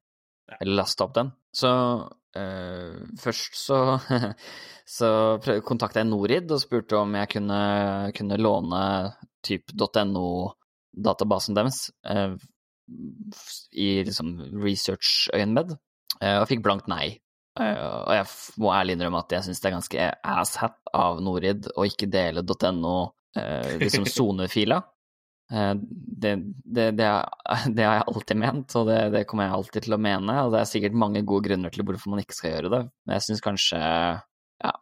Eller 0.59 0.79
lasta 0.81 1.07
opp 1.07 1.15
den. 1.17 1.31
Så 1.55 1.71
uh, 2.39 2.97
først 3.21 3.57
så, 3.59 3.79
så 4.97 5.09
kontakta 5.65 6.03
jeg 6.03 6.11
Norid 6.11 6.51
og 6.51 6.63
spurte 6.63 6.99
om 6.99 7.15
jeg 7.17 7.31
kunne, 7.37 7.61
kunne 8.17 8.41
låne 8.41 8.83
typ 9.45 9.75
.no-databasen 9.75 11.57
deres 11.57 11.87
uh, 12.09 12.35
i 13.73 13.89
liksom 14.05 14.37
research-øyemed, 14.61 15.77
uh, 16.21 16.37
og 16.41 16.49
fikk 16.51 16.65
blankt 16.65 16.91
nei. 16.91 17.15
Eh, 17.55 17.77
og 17.79 18.11
jeg 18.11 18.25
må 18.59 18.71
ærlig 18.75 18.97
innrømme 18.97 19.21
at 19.23 19.31
jeg 19.37 19.47
syns 19.47 19.61
det 19.63 19.69
er 19.69 19.75
ganske 19.77 20.07
asshat 20.27 20.75
av 20.95 21.21
Norid 21.23 21.69
å 21.79 21.85
ikke 21.87 22.09
dele 22.11 22.43
.no 22.75 22.95
eh, 23.37 23.77
liksom 23.79 24.07
sonefila. 24.17 24.81
Eh, 25.51 25.73
det, 25.77 26.35
det, 26.65 26.91
det, 26.97 27.09
det 27.75 27.85
har 27.85 27.99
jeg 27.99 28.07
alltid 28.11 28.41
ment, 28.41 28.77
og 28.79 28.87
det, 28.89 29.01
det 29.15 29.25
kommer 29.29 29.47
jeg 29.47 29.57
alltid 29.59 29.87
til 29.87 29.97
å 29.97 30.01
mene. 30.01 30.37
Og 30.45 30.53
det 30.55 30.61
er 30.61 30.71
sikkert 30.71 30.97
mange 31.05 31.25
gode 31.27 31.49
grunner 31.49 31.73
til 31.73 31.85
hvorfor 31.85 32.13
man 32.13 32.23
ikke 32.23 32.37
skal 32.37 32.55
gjøre 32.55 32.73
det, 32.73 32.81
men 33.05 33.17
jeg 33.17 33.27
syns 33.27 33.45
kanskje 33.45 33.79
ja, 33.79 34.73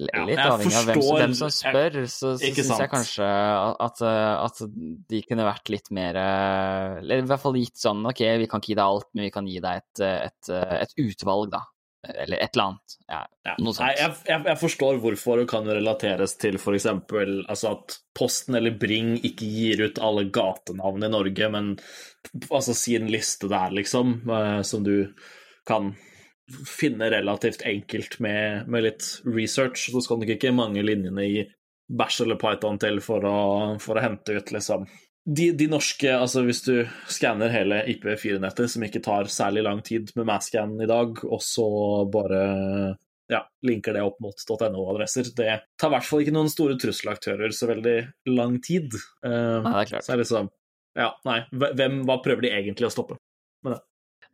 litt 0.00 0.14
Ja, 0.14 0.24
jeg 0.32 0.42
avhengig 0.44 0.78
av 0.80 0.88
hvem, 0.88 1.02
hvem 1.20 1.38
som 1.38 1.52
spør, 1.52 2.00
så, 2.06 2.34
så 2.40 2.52
syns 2.56 2.74
jeg 2.74 2.92
kanskje 2.92 3.30
at, 3.88 4.04
at 4.08 4.62
de 5.12 5.24
kunne 5.28 5.48
vært 5.48 5.72
litt 5.72 5.90
mer 5.94 6.16
Eller 7.02 7.20
i 7.20 7.26
hvert 7.28 7.42
fall 7.42 7.58
gitt 7.60 7.76
sånn 7.76 8.00
Ok, 8.08 8.22
vi 8.40 8.48
kan 8.48 8.62
ikke 8.62 8.72
gi 8.72 8.78
deg 8.78 8.86
alt, 8.86 9.10
men 9.12 9.28
vi 9.28 9.34
kan 9.34 9.50
gi 9.50 9.60
deg 9.60 9.82
et, 9.82 10.04
et, 10.08 10.52
et 10.78 10.96
utvalg, 11.04 11.52
da. 11.52 11.66
Eller 12.06 12.38
et 12.38 12.54
eller 12.54 12.64
annet. 12.64 12.96
Ja, 13.08 13.20
Ja. 13.44 13.54
noe 13.58 13.74
sånt. 13.74 13.86
Nei, 13.88 13.94
jeg, 13.98 14.12
jeg, 14.28 14.42
jeg 14.46 14.60
forstår 14.60 15.00
hvorfor 15.02 15.40
det 15.40 15.48
kan 15.50 15.66
relateres 15.66 16.36
til 16.38 16.58
f.eks. 16.60 16.86
Altså 16.86 17.72
at 17.72 17.96
Posten 18.18 18.54
eller 18.54 18.76
Bring 18.78 19.16
ikke 19.18 19.48
gir 19.48 19.82
ut 19.88 19.98
alle 19.98 20.28
gatenavn 20.30 21.04
i 21.04 21.10
Norge, 21.10 21.48
men 21.50 21.72
altså 22.50 22.76
en 22.94 23.10
liste 23.10 23.50
der, 23.50 23.74
liksom, 23.74 24.20
eh, 24.30 24.62
som 24.62 24.86
du 24.86 25.12
kan 25.66 25.96
finne 26.64 27.10
relativt 27.12 27.62
enkelt 27.66 28.20
med, 28.24 28.68
med 28.70 28.86
litt 28.86 29.08
research. 29.26 29.88
Så 29.90 30.00
skal 30.04 30.22
nok 30.22 30.36
ikke 30.36 30.54
mange 30.54 30.84
linjene 30.86 31.26
i 31.26 31.42
Bash 31.88 32.22
eller 32.22 32.38
Python 32.40 32.78
til 32.80 33.00
for 33.04 33.24
å, 33.24 33.38
for 33.82 33.98
å 33.98 34.04
hente 34.04 34.38
ut, 34.38 34.52
liksom. 34.54 34.86
De, 35.28 35.50
de, 35.52 35.66
norske, 35.68 36.08
altså 36.08 36.40
hvis 36.46 36.62
du 36.64 36.72
skanner 37.12 37.52
hele 37.52 37.82
IP4-nettet, 37.92 38.70
som 38.72 38.84
ikke 38.86 39.02
tar 39.04 39.28
særlig 39.28 39.66
lang 39.66 39.82
tid 39.84 40.08
med 40.16 40.24
Mascan 40.30 40.72
i 40.80 40.88
dag, 40.88 41.20
og 41.28 41.42
så 41.44 41.66
bare 42.08 42.40
ja, 43.28 43.42
linker 43.68 43.92
det 43.92 44.04
opp 44.06 44.16
mot 44.24 44.44
.no-adresser. 44.48 45.28
Det 45.36 45.50
tar 45.76 45.90
i 45.90 45.94
hvert 45.94 46.06
fall 46.08 46.24
ikke 46.24 46.32
noen 46.32 46.48
store 46.52 46.78
trusselaktører 46.80 47.52
så 47.52 47.68
veldig 47.68 47.98
lang 48.32 48.56
tid. 48.64 48.96
Uh, 49.20 49.60
nei, 49.66 49.74
det 49.74 49.82
er 49.82 49.92
klart. 49.92 50.06
Så 50.06 50.14
er 50.14 50.16
det 50.16 50.24
liksom 50.24 50.48
Ja, 50.98 51.10
nei, 51.28 51.38
hvem, 51.52 52.00
hva 52.08 52.18
prøver 52.24 52.46
de 52.46 52.54
egentlig 52.56 52.88
å 52.88 52.92
stoppe 52.94 53.18
med 53.66 53.76
det? 53.76 53.82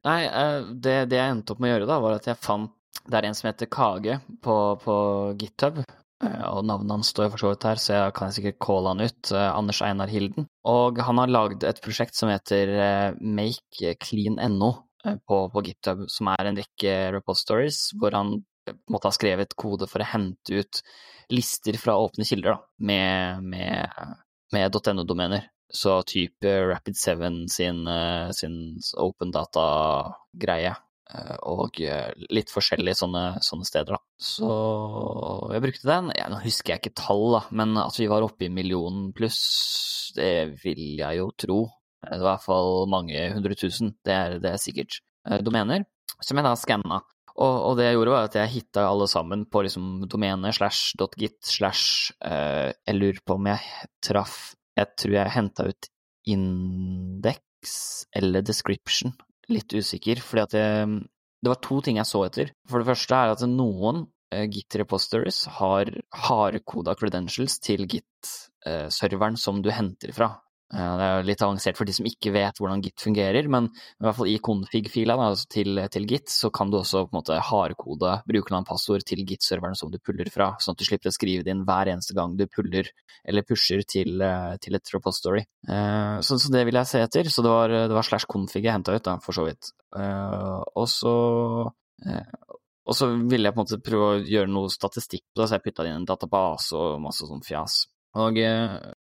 Nei, 0.07 0.21
uh, 0.31 0.71
det, 0.71 0.97
det, 1.11 1.19
jeg 1.19 1.35
endte 1.35 1.57
opp 1.57 1.65
med 1.65 1.73
å 1.73 1.75
gjøre, 1.75 1.91
da, 1.91 1.99
var 2.07 2.17
at 2.21 2.31
jeg 2.31 2.43
fant 2.45 2.71
Det 3.03 3.19
er 3.19 3.27
en 3.27 3.37
som 3.37 3.51
heter 3.51 3.73
Kage 3.73 4.21
på, 4.47 4.57
på 4.87 4.97
GitHub. 5.43 5.83
Uh, 6.25 6.47
og 6.55 6.65
navnet 6.69 6.97
hans 6.97 7.13
står 7.13 7.29
for 7.35 7.43
så 7.43 7.53
vidt 7.53 7.69
her, 7.69 7.83
så 7.83 7.99
jeg 7.99 8.17
kan 8.17 8.33
sikkert 8.35 8.61
calle 8.65 8.95
han 8.95 9.05
ut. 9.05 9.35
Anders 9.45 9.83
Einar 9.85 10.13
Hilden. 10.13 10.49
Og 10.71 10.99
han 11.05 11.21
har 11.21 11.33
lagd 11.33 11.69
et 11.69 11.83
prosjekt 11.85 12.17
som 12.17 12.33
heter 12.33 13.15
MakeClean.no 13.21 14.73
på, 15.29 15.39
på 15.53 15.63
GitHub, 15.67 16.07
som 16.09 16.33
er 16.33 16.49
en 16.49 16.59
rekke 16.59 16.95
repositories 17.19 17.91
hvor 18.01 18.17
han 18.17 18.39
måtte 18.91 19.11
ha 19.11 19.15
skrevet 19.15 19.57
kode 19.61 19.89
for 19.91 20.01
å 20.01 20.09
hente 20.09 20.63
ut 20.63 20.81
lister 21.33 21.77
fra 21.81 21.97
åpne 22.01 22.27
kilder 22.29 22.55
da, 22.55 22.61
med, 22.79 23.45
med, 23.45 24.15
med 24.53 24.79
.no-domener. 24.97 25.49
Så 25.75 26.03
type 26.07 26.51
Rapid7 26.71 27.49
sin, 27.51 27.87
eh, 27.89 28.31
sin 28.31 28.57
open 29.01 29.33
data-greie. 29.35 30.75
Eh, 31.13 31.37
og 31.53 31.81
eh, 31.85 32.11
litt 32.33 32.53
forskjellige 32.53 32.97
sånne, 33.03 33.25
sånne, 33.45 33.69
steder, 33.69 33.97
da. 33.97 34.01
Så 34.17 34.51
jeg 35.53 35.65
brukte 35.67 35.89
den. 35.91 36.13
Ja, 36.17 36.29
nå 36.33 36.41
husker 36.45 36.75
jeg 36.75 36.83
ikke 36.83 36.99
tall, 37.03 37.27
da, 37.37 37.43
men 37.53 37.77
at 37.81 37.99
vi 38.01 38.09
var 38.11 38.25
oppe 38.25 38.49
i 38.49 38.53
millionen 38.53 39.11
pluss, 39.17 39.41
det 40.17 40.61
vil 40.63 40.85
jeg 41.01 41.21
jo 41.21 41.31
tro. 41.37 41.59
Det 42.05 42.19
var 42.19 42.21
i 42.21 42.29
hvert 42.29 42.47
fall 42.47 42.87
mange 42.93 43.27
hundre 43.33 43.57
tusen, 43.59 43.95
det 44.05 44.15
er, 44.15 44.39
det 44.43 44.55
er 44.55 44.61
sikkert. 44.61 45.01
Domener 45.41 45.87
som 46.21 46.39
jeg 46.39 46.45
da 46.47 46.55
skanna. 46.59 47.01
Og, 47.35 47.55
og, 47.55 47.73
det 47.79 47.89
jeg 47.89 47.97
gjorde, 47.97 48.13
var 48.15 48.29
at 48.29 48.37
jeg 48.39 48.53
hitta 48.53 48.85
alle 48.87 49.09
sammen 49.11 49.43
på 49.51 49.65
liksom 49.67 50.05
domene 50.11 50.53
slash 50.55 50.95
.git 51.19 51.41
slash 51.43 52.13
Jeg 52.23 52.95
lurer 52.95 53.19
på 53.27 53.35
om 53.35 53.49
jeg 53.51 53.89
traff 54.07 54.37
Jeg 54.79 54.93
tror 55.01 55.17
jeg 55.17 55.35
henta 55.35 55.67
ut 55.67 55.89
index 56.31 58.07
eller 58.15 58.45
description. 58.47 59.17
Litt 59.53 59.75
usikker, 59.77 60.23
fordi 60.25 60.45
at 60.45 60.55
det, 60.57 60.67
det 61.45 61.53
var 61.53 61.61
to 61.65 61.81
ting 61.85 62.01
jeg 62.01 62.09
så 62.09 62.25
etter. 62.29 62.53
For 62.71 62.81
det 62.81 62.89
første 62.93 63.19
er 63.19 63.35
at 63.35 63.45
noen 63.51 64.05
uh, 64.07 64.47
Git 64.51 64.79
repositories 64.81 65.45
har 65.59 65.91
hardkoda 66.27 66.97
credentials 66.99 67.59
til 67.65 67.85
Git-serveren 67.91 69.39
uh, 69.39 69.45
som 69.45 69.61
du 69.65 69.71
henter 69.75 70.15
fra. 70.17 70.33
Det 70.75 71.07
er 71.07 71.27
litt 71.27 71.43
avansert 71.45 71.79
for 71.79 71.89
de 71.89 71.95
som 71.95 72.07
ikke 72.09 72.33
vet 72.35 72.59
hvordan 72.59 72.83
Git 72.83 73.05
fungerer, 73.05 73.47
men 73.51 73.69
i 73.71 74.05
hvert 74.05 74.19
fall 74.19 74.31
i 74.31 74.39
config-fila 74.43 75.17
altså 75.17 75.47
til, 75.55 75.79
til, 75.93 76.07
Git 76.11 76.33
så 76.33 76.51
kan 76.55 76.73
du 76.73 76.81
også 76.81 77.05
på 77.07 77.15
en 77.15 77.21
måte 77.21 77.39
hardkode 77.49 78.17
brukernavn-passord 78.29 79.07
til 79.07 79.23
Git-serveren 79.29 79.79
som 79.79 79.93
du 79.93 80.01
puller 80.03 80.31
fra, 80.35 80.53
sånn 80.59 80.75
at 80.75 80.83
du 80.83 80.87
slipper 80.89 81.13
å 81.13 81.15
skrive 81.15 81.47
det 81.47 81.55
inn 81.55 81.65
hver 81.69 81.93
eneste 81.93 82.17
gang 82.17 82.35
du 82.39 82.47
puller 82.51 82.91
eller 83.25 83.47
pusher 83.47 83.85
til, 83.89 84.19
eh, 84.25 84.57
til 84.63 84.77
et 84.77 84.95
repository. 84.95 85.45
Eh, 85.69 86.19
så, 86.27 86.39
så, 86.41 86.53
det 86.53 86.65
vil 86.69 86.81
jeg 86.81 86.91
se 86.91 87.03
etter. 87.05 87.31
Så 87.31 87.45
det 87.45 87.53
var, 87.53 87.73
det 87.89 87.97
var 87.97 88.07
slash 88.07 88.29
config 88.31 88.65
jeg 88.65 88.75
henta 88.75 88.95
ut, 88.95 89.05
da, 89.07 89.17
for 89.23 89.37
så 89.37 89.47
vidt. 89.49 89.73
Eh, 89.97 90.61
og 90.75 90.91
så 90.91 91.15
og 92.85 92.93
så 92.93 93.07
ville 93.31 93.49
jeg 93.49 93.55
på 93.55 93.63
en 93.63 93.65
måte 93.65 93.81
prøve 93.81 94.07
å 94.11 94.25
gjøre 94.29 94.51
noe 94.51 94.73
statistikk 94.73 95.23
på 95.31 95.41
det, 95.41 95.47
så 95.49 95.57
jeg 95.57 95.65
putta 95.65 95.87
inn 95.89 96.03
en 96.03 96.09
database 96.09 96.77
og 96.77 96.99
masse 97.01 97.25
sånn 97.25 97.45
fjas. 97.47 97.79
Og 98.21 98.37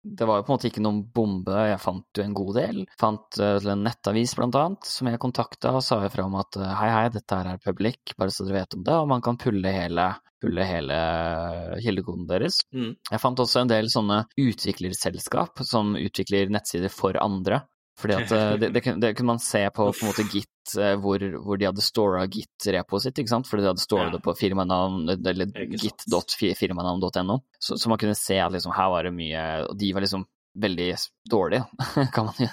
det 0.04 0.28
var 0.28 0.40
jo 0.40 0.46
på 0.46 0.52
en 0.52 0.58
måte 0.58 0.70
ikke 0.70 0.84
noen 0.84 1.02
bombe, 1.16 1.56
jeg 1.70 1.80
fant 1.82 2.20
jo 2.20 2.26
en 2.26 2.36
god 2.38 2.52
del. 2.60 2.82
Fant 3.00 3.40
uh, 3.40 3.56
en 3.74 3.86
nettavis 3.88 4.36
blant 4.38 4.58
annet, 4.60 4.90
som 4.90 5.10
jeg 5.10 5.22
kontakta 5.24 5.74
og 5.78 5.86
sa 5.86 6.02
ifra 6.06 6.28
om 6.28 6.38
at 6.42 6.60
hei, 6.60 6.92
hei, 6.92 7.08
dette 7.14 7.40
her 7.40 7.54
er 7.54 7.64
public, 7.64 8.16
bare 8.20 8.34
så 8.34 8.48
dere 8.48 8.62
vet 8.62 8.78
om 8.78 8.86
det, 8.86 9.00
og 9.00 9.10
man 9.14 9.24
kan 9.26 9.40
pulle 9.40 9.74
hele, 9.74 10.10
pulle 10.44 10.68
hele 10.68 11.00
kildekoden 11.84 12.28
deres. 12.30 12.62
Mm. 12.76 12.96
Jeg 13.12 13.24
fant 13.24 13.44
også 13.46 13.64
en 13.64 13.72
del 13.72 13.92
sånne 13.92 14.24
utviklerselskap 14.44 15.64
som 15.68 15.96
utvikler 16.00 16.52
nettsider 16.52 16.92
for 16.94 17.18
andre. 17.24 17.64
Fordi 18.00 18.16
at 18.18 18.32
eh, 18.34 18.52
det, 18.58 18.70
det, 18.74 18.82
det, 19.02 19.14
kunne 19.14 19.36
man 19.36 19.40
se 19.40 19.62
på, 19.70 19.86
på 19.94 20.06
en 20.06 20.10
måte 20.10 20.26
Git, 20.32 20.74
eh, 20.82 20.96
hvor, 21.00 21.22
hvor 21.46 21.60
de 21.60 21.68
hadde 21.70 21.86
stora 21.86 22.26
Git-repoet 22.26 23.06
sitt, 23.06 23.22
ikke 23.22 23.34
sant? 23.36 23.50
fordi 23.50 23.66
de 23.66 23.70
hadde 23.70 23.84
stora 23.84 24.08
ja. 24.08 24.14
det 24.16 24.22
på 24.26 24.34
firmanavn, 24.38 25.04
eller 25.14 25.52
git.firmanavn.no. 25.78 27.38
Så, 27.60 27.78
så, 27.78 27.92
man 27.92 28.02
kunne 28.02 28.18
se 28.18 28.40
at 28.42 28.54
liksom, 28.56 28.74
her 28.76 28.90
var 28.92 29.08
det 29.08 29.14
mye 29.16 29.44
Og 29.68 29.78
de 29.80 29.92
var 29.96 30.06
liksom 30.06 30.26
veldig 30.54 30.90
dårlig, 31.30 31.62
kan 32.16 32.28
man, 32.30 32.40
jo, 32.40 32.50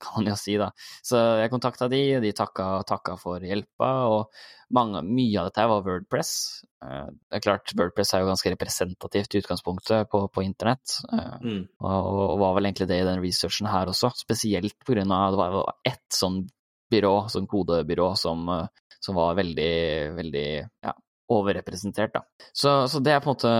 kan 0.00 0.16
man 0.16 0.30
jo 0.30 0.36
si, 0.40 0.56
da. 0.60 0.70
Så 1.04 1.20
jeg 1.42 1.52
kontakta 1.52 1.88
de, 1.92 2.00
og 2.18 2.24
de 2.24 2.32
takka, 2.36 2.68
takka 2.88 3.16
for 3.20 3.44
hjelpa, 3.44 3.90
og 4.10 4.74
mange, 4.74 5.02
mye 5.06 5.42
av 5.42 5.50
dette 5.50 5.66
var 5.70 5.84
Wordpress. 5.86 6.32
Eh, 6.84 7.06
det 7.12 7.38
er 7.38 7.44
klart, 7.44 7.74
Wordpress 7.78 8.14
er 8.14 8.24
jo 8.24 8.30
ganske 8.30 8.54
representativt 8.54 9.36
i 9.36 9.44
utgangspunktet 9.44 10.10
på, 10.12 10.24
på 10.32 10.44
internett, 10.46 10.98
eh, 11.12 11.36
mm. 11.44 11.62
og, 11.84 12.10
og, 12.24 12.34
var 12.42 12.58
vel 12.58 12.70
egentlig 12.70 12.90
det 12.90 13.00
i 13.02 13.08
den 13.10 13.22
researchen 13.24 13.70
her 13.70 13.92
også, 13.92 14.14
spesielt 14.24 14.78
på 14.84 14.96
grunn 14.96 15.14
av 15.14 15.34
det 15.34 15.42
var 15.42 15.74
ett 15.86 16.06
sånn 16.14 16.44
byrå, 16.92 17.14
sånn 17.32 17.48
kodebyrå, 17.50 18.12
som, 18.18 18.48
eh, 18.56 18.96
som 19.04 19.18
var 19.18 19.36
veldig, 19.36 19.74
veldig 20.16 20.48
ja, 20.62 20.94
overrepresentert, 21.32 22.12
da. 22.16 22.24
Så, 22.52 22.72
så, 22.90 23.00
det 23.00 23.14
er 23.14 23.22
på 23.24 23.30
en 23.30 23.36
måte 23.36 23.52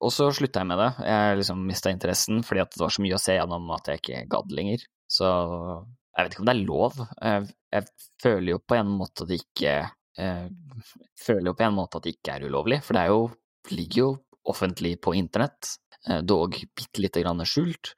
Og 0.00 0.12
så 0.14 0.30
slutta 0.32 0.62
jeg 0.62 0.70
med 0.70 0.80
det. 0.80 0.90
Jeg 1.04 1.40
liksom 1.40 1.64
mista 1.68 1.92
interessen 1.92 2.40
fordi 2.46 2.64
det 2.72 2.80
var 2.80 2.94
så 2.94 3.04
mye 3.04 3.18
å 3.18 3.22
se 3.22 3.36
gjennom 3.36 3.74
at 3.76 3.90
jeg 3.90 4.00
ikke 4.00 4.22
gadd 4.32 4.54
lenger. 4.56 4.86
Så 5.12 5.28
jeg 5.28 6.24
vet 6.24 6.34
ikke 6.34 6.44
om 6.44 6.48
det 6.48 6.54
er 6.54 6.64
lov. 6.64 7.02
Jeg, 7.20 7.50
jeg 7.76 8.08
føler 8.24 8.54
jo 8.54 8.62
på 8.64 8.78
en 8.78 8.94
måte 8.96 9.26
at 9.26 9.32
det 9.32 9.42
ikke 9.42 9.76
jeg 10.12 10.50
føler 11.22 11.50
jo 11.50 11.56
på 11.56 11.64
en 11.66 11.76
måte 11.76 11.98
at 11.98 12.06
det 12.06 12.16
ikke 12.16 12.36
er 12.36 12.48
ulovlig, 12.48 12.82
for 12.84 12.98
det 12.98 13.06
jo, 13.08 13.22
ligger 13.72 14.02
jo 14.02 14.10
offentlig 14.52 14.96
på 15.02 15.14
internett, 15.16 15.76
eh, 16.08 16.20
dog 16.20 16.58
bitte 16.76 17.02
lite 17.02 17.22
grann 17.22 17.42
skjult. 17.46 17.94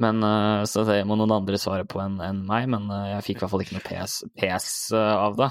Men, 0.00 0.22
eh, 0.26 0.64
så 0.66 0.82
må 1.06 1.14
noen 1.14 1.36
andre 1.36 1.58
svare 1.60 1.86
på 1.86 2.00
enn 2.02 2.18
en 2.20 2.42
meg, 2.46 2.66
men 2.68 2.90
eh, 2.90 3.12
jeg 3.14 3.26
fikk 3.28 3.36
i 3.36 3.44
hvert 3.44 3.52
fall 3.52 3.64
ikke 3.64 3.76
noe 3.76 3.86
PS, 3.86 4.16
PS 4.34 4.70
av 4.98 5.38
det. 5.38 5.50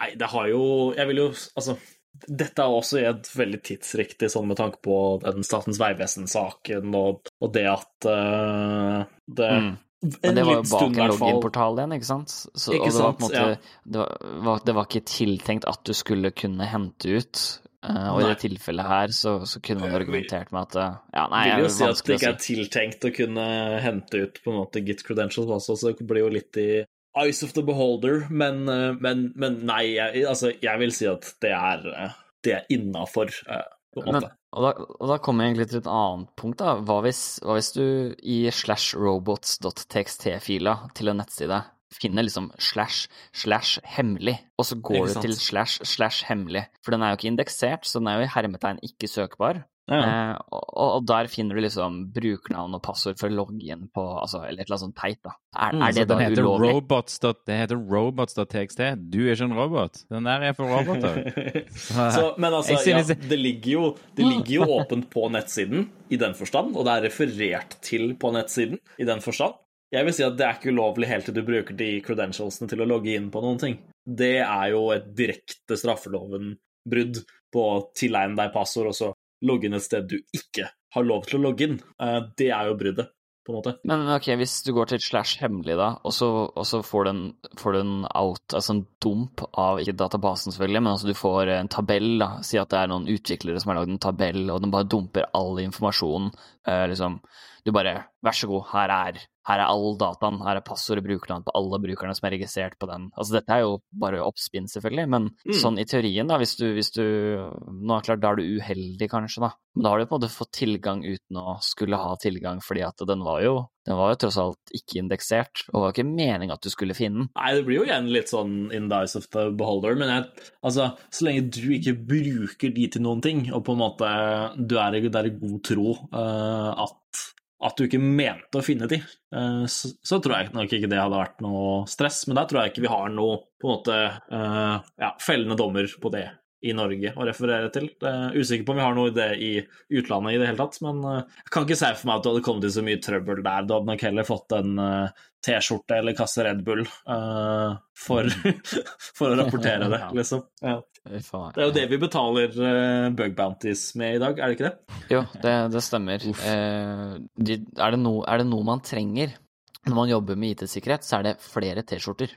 Nei, 0.00 0.14
det 0.18 0.30
har 0.32 0.48
jo 0.50 0.64
Jeg 0.96 1.10
vil 1.10 1.22
jo 1.22 1.28
Altså, 1.54 1.76
dette 2.14 2.62
er 2.62 2.74
også 2.80 3.00
et 3.02 3.30
veldig 3.34 3.60
tidsriktig 3.66 4.30
sånn 4.32 4.46
med 4.50 4.58
tanke 4.60 4.78
på 4.84 4.98
den 5.24 5.46
Statens 5.46 5.80
vegvesen-saken 5.82 6.94
og, 6.94 7.32
og, 7.40 7.48
det 7.54 7.64
at 7.66 8.06
uh, 8.06 9.02
det 9.26 9.50
mm. 9.50 9.72
Men 10.20 10.36
det 10.36 10.42
var 10.44 10.58
jo 10.58 10.64
bak 10.68 10.98
en 11.00 11.10
login-portal 11.14 11.78
igjen, 11.80 11.92
ikke 11.96 12.06
sant? 12.06 12.32
Så, 12.34 12.74
ikke 12.76 12.90
og 12.90 12.92
det 12.92 13.00
var 13.00 13.14
måte 13.22 13.38
ja. 13.40 13.52
det, 13.88 14.02
var, 14.44 14.58
det, 14.66 14.74
var, 14.76 14.88
ikke 14.90 15.08
tiltenkt 15.08 15.68
at 15.70 15.80
du 15.88 15.94
skulle 15.96 16.28
kunne 16.36 16.66
hente 16.68 17.14
ut. 17.16 17.44
Uh, 17.84 18.10
og 18.12 18.18
nei. 18.18 18.26
i 18.26 18.28
det 18.28 18.36
tilfellet 18.42 18.88
her 18.88 19.14
så, 19.16 19.32
så 19.48 19.62
kunne 19.64 19.86
man 19.86 19.96
argumentert 19.96 20.52
med 20.52 20.76
at 20.76 21.00
ja, 21.12 21.24
nei, 21.32 21.42
vil 21.54 21.66
jo 21.66 21.72
si 21.72 21.88
at 21.88 22.04
det 22.04 22.18
ikke 22.18 22.30
er 22.34 22.38
tiltenkt 22.40 23.08
å 23.08 23.14
kunne 23.16 23.48
hente 23.84 24.22
ut 24.24 24.38
på 24.44 24.52
en 24.52 24.60
måte 24.60 24.84
git 24.84 25.04
credentials 25.04 25.50
også, 25.56 25.76
så 25.76 25.92
det 25.92 26.06
blir 26.08 26.24
jo 26.24 26.30
litt 26.36 26.60
i 26.60 26.68
Eyes 27.16 27.42
of 27.46 27.54
the 27.54 27.62
Beholder, 27.62 28.26
men, 28.30 28.64
eh, 28.68 28.92
men, 29.00 29.28
men 29.38 29.60
nei, 29.66 29.94
jeg, 29.94 30.24
altså, 30.28 30.52
jeg 30.62 30.80
vil 30.82 30.94
si 30.94 31.06
at 31.10 31.28
det 31.44 31.52
er, 31.54 31.84
eh, 31.92 32.16
det 32.44 32.56
er 32.56 32.72
innafor, 32.74 33.30
eh, 33.48 33.68
på 33.94 34.02
en 34.02 34.16
måte. 34.16 34.32
og, 34.54 34.64
da, 34.66 34.72
og 34.98 35.12
da 35.12 35.18
kommer 35.22 35.44
jeg 35.44 35.54
egentlig 35.54 35.68
til 35.70 35.82
et 35.82 35.92
annet 35.92 36.32
punkt. 36.40 36.58
da. 36.62 36.74
Hva 36.82 36.98
hvis, 37.06 37.22
hva 37.44 37.58
hvis 37.58 37.70
du 37.76 37.86
i 38.18 38.40
slash 38.50 38.98
robots.txt-fila 38.98 40.76
til 40.98 41.12
en 41.12 41.22
nettside 41.22 41.62
finner 41.94 42.26
liksom 42.26 42.48
slash 42.58 43.08
slash 43.30 43.78
hemmelig, 43.86 44.40
og 44.58 44.66
så 44.66 44.78
går 44.82 45.12
du 45.12 45.20
til 45.22 45.36
slash 45.38 45.84
slash 45.86 46.26
hemmelig. 46.28 46.66
For 46.82 46.94
den 46.94 47.04
er 47.04 47.12
jo 47.12 47.20
ikke 47.20 47.30
indeksert, 47.30 47.86
så 47.86 48.02
den 48.02 48.10
er 48.10 48.18
jo 48.18 48.26
i 48.26 48.32
hermetegn 48.34 48.82
ikke 48.82 49.10
søkbar. 49.10 49.62
Ja. 49.90 49.98
Eh, 50.00 50.36
og, 50.56 50.68
og, 50.80 51.02
der 51.04 51.28
finner 51.28 51.58
du 51.58 51.60
liksom 51.60 51.98
brukernavn 52.14 52.76
og 52.78 52.80
passord 52.86 53.18
for 53.20 53.28
å 53.28 53.36
logge 53.36 53.58
inn 53.68 53.82
på 53.92 54.04
altså, 54.16 54.40
Eller 54.46 54.62
et 54.62 54.70
eller 54.70 54.78
annet 54.78 54.84
sånt 54.86 54.96
teit, 54.96 55.18
da. 55.20 55.34
Er, 55.52 55.74
mm, 55.76 55.82
er 55.84 55.96
det 55.98 56.04
da 56.08 56.16
ulovlig? 56.22 56.70
Robots. 56.78 57.18
Det 57.20 57.58
heter 57.58 57.82
robots.txt. 57.92 58.80
Du 59.12 59.18
er 59.26 59.34
ikke 59.34 59.48
en 59.50 59.56
robot. 59.58 60.00
Den 60.12 60.30
der 60.30 60.46
er 60.48 60.56
for 60.56 60.72
roboter. 60.72 61.20
så, 62.16 62.30
men 62.40 62.56
altså, 62.56 62.78
ja, 62.80 63.02
det 63.04 63.38
ligger, 63.38 63.70
jo, 63.74 63.90
det 64.16 64.24
ligger 64.24 64.54
jo 64.56 64.70
åpent 64.78 65.10
på 65.12 65.28
nettsiden 65.34 65.90
i 66.08 66.20
den 66.20 66.36
forstand, 66.38 66.72
og 66.78 66.88
det 66.88 66.94
er 66.94 67.06
referert 67.10 67.76
til 67.84 68.14
på 68.20 68.32
nettsiden 68.34 68.80
i 69.00 69.08
den 69.08 69.20
forstand. 69.24 69.60
Jeg 69.94 70.08
vil 70.08 70.16
si 70.16 70.24
at 70.26 70.38
det 70.38 70.46
er 70.46 70.56
ikke 70.56 70.72
ulovlig 70.74 71.06
helt 71.10 71.28
til 71.28 71.36
du 71.36 71.44
bruker 71.46 71.76
de 71.78 71.90
credentialsene 72.02 72.70
til 72.70 72.82
å 72.82 72.88
logge 72.88 73.12
inn 73.14 73.28
på 73.30 73.42
noen 73.44 73.60
ting. 73.60 73.76
Det 74.04 74.38
er 74.42 74.72
jo 74.72 74.88
et 74.94 75.06
direkte 75.16 75.76
straffeloven-brudd 75.78 77.20
på 77.54 77.66
å 77.68 77.76
tilegne 77.94 78.34
deg 78.40 78.50
passord, 78.56 78.90
og 78.90 78.96
så 78.96 79.12
logge 79.46 79.68
inn 79.68 79.76
et 79.78 79.84
sted 79.84 80.08
du 80.10 80.18
ikke 80.36 80.70
har 80.94 81.04
lov 81.06 81.26
til 81.28 81.40
å 81.40 81.44
logge 81.48 81.68
inn. 81.68 81.76
Eh, 82.00 82.20
det 82.38 82.50
er 82.54 82.70
jo 82.70 82.80
bruddet. 82.80 83.12
på 83.44 83.52
en 83.52 83.58
måte. 83.58 83.74
Men 83.84 84.06
ok, 84.08 84.30
hvis 84.40 84.54
du 84.64 84.70
går 84.72 84.88
til 84.88 84.96
et 84.96 85.04
slash 85.04 85.36
hemmelig, 85.42 85.74
da, 85.76 85.90
og 86.00 86.14
så, 86.16 86.28
og 86.48 86.64
så 86.64 86.78
får, 86.80 87.04
du 87.04 87.10
en, 87.10 87.24
får 87.60 87.74
du 87.74 87.78
en 87.82 88.06
out, 88.16 88.44
altså 88.56 88.72
en 88.72 88.86
dump 89.04 89.42
av 89.60 89.82
ikke 89.82 89.92
databasen, 90.00 90.54
selvfølgelig, 90.54 90.80
men 90.80 90.92
altså 90.94 91.10
du 91.10 91.18
får 91.18 91.52
en 91.58 91.68
tabell, 91.68 92.08
da. 92.22 92.30
Si 92.40 92.56
at 92.56 92.72
det 92.72 92.78
er 92.80 92.88
noen 92.88 93.10
utviklere 93.12 93.60
som 93.60 93.74
har 93.74 93.82
lagd 93.82 93.92
en 93.92 94.00
tabell, 94.00 94.46
og 94.48 94.62
den 94.64 94.72
bare 94.72 94.88
dumper 94.88 95.28
all 95.36 95.60
informasjonen. 95.60 96.32
Eh, 96.64 96.86
liksom, 96.94 97.20
du 97.64 97.72
bare 97.76 97.98
Vær 98.24 98.32
så 98.38 98.48
god, 98.48 98.64
her 98.72 98.96
er, 98.96 99.20
her 99.48 99.60
er 99.60 99.66
all 99.68 99.96
dataen, 100.00 100.40
her 100.44 100.56
er 100.56 100.64
passord 100.64 101.02
og 101.02 101.06
brukernavn 101.08 101.44
på 101.44 101.54
alle 101.58 101.80
brukerne 101.82 102.14
som 102.16 102.28
er 102.28 102.36
registrert 102.38 102.78
på 102.80 102.88
den. 102.90 103.10
Altså 103.18 103.38
dette 103.38 103.52
er 103.52 103.64
jo 103.64 103.74
bare 103.92 104.22
oppspinn, 104.24 104.70
selvfølgelig, 104.70 105.08
men 105.08 105.30
Mm. 105.44 105.52
sånn 105.60 105.78
i 105.78 105.84
teorien, 105.84 106.26
da, 106.28 106.38
hvis 106.38 106.56
du, 106.56 106.66
hvis 106.72 106.92
du 106.94 107.02
Nå 107.04 107.96
er 107.96 108.04
klart, 108.06 108.20
da 108.20 108.30
er 108.32 108.36
du 108.36 108.58
uheldig, 108.58 109.08
kanskje, 109.10 109.40
da. 109.44 109.50
Men 109.74 109.84
da 109.84 109.90
har 109.90 109.98
du 109.98 110.06
på 110.06 110.14
en 110.16 110.20
måte 110.20 110.32
fått 110.32 110.52
tilgang 110.52 111.02
uten 111.04 111.36
å 111.36 111.58
skulle 111.60 111.98
ha 111.98 112.14
tilgang, 112.16 112.60
fordi 112.62 112.84
at 112.86 112.96
den 113.06 113.24
var 113.26 113.42
jo 113.42 113.68
den 113.84 113.98
var 113.98 114.14
jo 114.14 114.20
tross 114.22 114.38
alt 114.40 114.72
ikke 114.72 115.02
indeksert, 115.02 115.66
og 115.68 115.74
det 115.74 115.82
var 115.82 115.92
ikke 115.92 116.06
meningen 116.08 116.54
at 116.54 116.64
du 116.64 116.70
skulle 116.72 116.96
finne 116.96 117.18
den. 117.18 117.28
Nei, 117.36 117.50
det 117.52 117.64
blir 117.66 117.82
jo 117.82 117.84
igjen 117.84 118.08
litt 118.14 118.32
sånn 118.32 118.72
in 118.72 118.88
the 118.88 119.02
eyes 119.02 119.14
of 119.18 119.28
the 119.34 119.50
beholder, 119.52 119.94
men 120.00 120.08
jeg, 120.08 120.48
altså, 120.64 120.86
så 121.12 121.26
lenge 121.26 121.50
du 121.52 121.66
ikke 121.76 121.92
bruker 122.08 122.72
de 122.72 122.88
til 122.88 123.04
noen 123.04 123.20
ting, 123.24 123.44
og 123.52 123.64
på 123.66 123.74
en 123.76 123.82
måte 123.82 124.08
du 124.56 124.78
er 124.80 124.96
i 124.96 125.04
god 125.04 125.58
tro 125.68 125.90
uh, 126.14 126.86
at, 126.86 127.24
at 127.64 127.78
du 127.78 127.86
ikke 127.86 128.00
mente 128.02 128.60
å 128.60 128.64
finne 128.64 128.88
de, 128.90 128.98
eh, 129.00 129.64
så, 129.70 129.90
så 130.04 130.20
tror 130.22 130.36
jeg 130.36 130.54
nok 130.56 130.72
ikke 130.76 130.90
det 130.90 131.00
hadde 131.00 131.20
vært 131.20 131.44
noe 131.44 131.84
stress, 131.90 132.24
men 132.28 132.38
der 132.38 132.48
tror 132.50 132.62
jeg 132.62 132.74
ikke 132.74 132.84
vi 132.84 132.92
har 132.92 133.12
noe 133.12 133.38
på 133.60 133.68
en 133.68 133.72
måte 133.72 133.98
eh, 134.04 134.74
ja, 135.00 135.12
fellende 135.22 135.56
dommer 135.58 135.88
på 136.00 136.12
det 136.12 136.26
i 136.64 136.72
Norge 136.76 137.12
å 137.14 137.26
referere 137.28 137.68
til. 137.74 137.90
Jeg 138.00 138.08
er 138.30 138.38
usikker 138.38 138.66
på 138.66 138.74
om 138.74 138.80
vi 138.80 138.86
har 138.86 138.96
noe 138.96 139.10
i 139.10 139.14
det 139.16 139.28
i 139.42 139.52
utlandet 139.98 140.36
i 140.36 140.40
det 140.40 140.48
hele 140.48 140.60
tatt, 140.60 140.80
men 140.84 141.04
eh, 141.10 141.36
jeg 141.44 141.52
kan 141.54 141.66
ikke 141.66 141.80
se 141.80 141.92
for 141.98 142.08
meg 142.08 142.16
at 142.16 142.24
du 142.24 142.30
hadde 142.32 142.44
kommet 142.48 142.66
i 142.68 142.72
så 142.74 142.84
mye 142.86 143.02
trøbbel 143.04 143.44
der. 143.44 143.68
Du 143.68 143.76
hadde 143.76 143.90
nok 143.92 144.04
heller 144.08 144.28
fått 144.28 144.56
en 144.56 144.82
eh, 144.84 145.22
T-skjorte 145.44 145.98
eller 146.00 146.16
kasse 146.16 146.44
Red 146.46 146.62
Bull 146.64 146.80
uh, 146.80 147.74
for, 148.00 148.30
for 149.18 149.34
å 149.34 149.36
rapportere 149.36 149.90
det, 149.92 150.00
liksom. 150.16 150.44
Ja. 150.64 150.78
Det 151.04 151.20
er 151.60 151.66
jo 151.66 151.74
det 151.76 151.84
vi 151.90 151.98
betaler 152.00 152.54
uh, 152.56 153.10
bug 153.12 153.34
bounties 153.36 153.90
med 154.00 154.16
i 154.16 154.22
dag, 154.22 154.40
er 154.40 154.48
det 154.48 154.56
ikke 154.56 154.70
det? 154.70 155.00
Jo, 155.12 155.20
det, 155.42 155.54
det 155.74 155.82
stemmer. 155.84 156.24
Uh, 156.40 157.20
de, 157.36 157.58
er, 157.76 157.92
det 157.92 158.00
no, 158.00 158.22
er 158.24 158.40
det 158.40 158.48
noe 158.48 158.64
man 158.64 158.80
trenger 158.84 159.36
når 159.84 159.96
man 159.98 160.08
jobber 160.08 160.40
med 160.40 160.54
IT-sikkerhet, 160.54 161.04
så 161.04 161.18
er 161.18 161.28
det 161.28 161.34
flere 161.44 161.84
T-skjorter. 161.84 162.32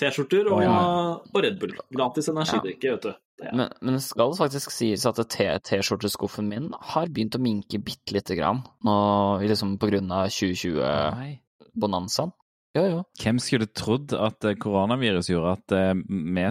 T-skjorter 0.00 0.44
og, 0.50 0.58
oh, 0.58 0.64
ja. 0.64 0.72
og 1.32 1.38
Red 1.44 1.56
Bull. 1.60 1.74
Gratis 1.94 2.28
energidrikke, 2.32 2.88
vet 2.96 3.04
du. 3.06 3.12
Det 3.36 3.50
Men, 3.52 3.68
men 3.84 3.92
det 3.98 4.04
skal 4.04 4.30
faktisk 4.36 4.70
sies 4.72 5.06
at 5.08 5.18
T-skjorteskuffen 5.28 6.48
min 6.48 6.70
har 6.92 7.06
begynt 7.12 7.36
å 7.36 7.44
minke 7.44 7.78
bitte 7.84 8.14
lite 8.16 8.34
grann 8.38 8.60
nå, 8.84 8.96
liksom 9.44 9.78
på 9.80 9.86
grunn 9.90 10.10
av 10.12 10.28
2020-bonanzaen. 10.32 12.32
Ja, 12.76 12.82
jo. 12.90 12.98
Hvem 13.22 13.38
skulle 13.40 13.66
trodd 13.72 14.12
at 14.12 14.44
eh, 14.44 14.56
koronavirus 14.60 15.30
gjorde 15.30 15.52
at 15.54 15.72
eh, 15.72 15.94
vi 15.96 16.42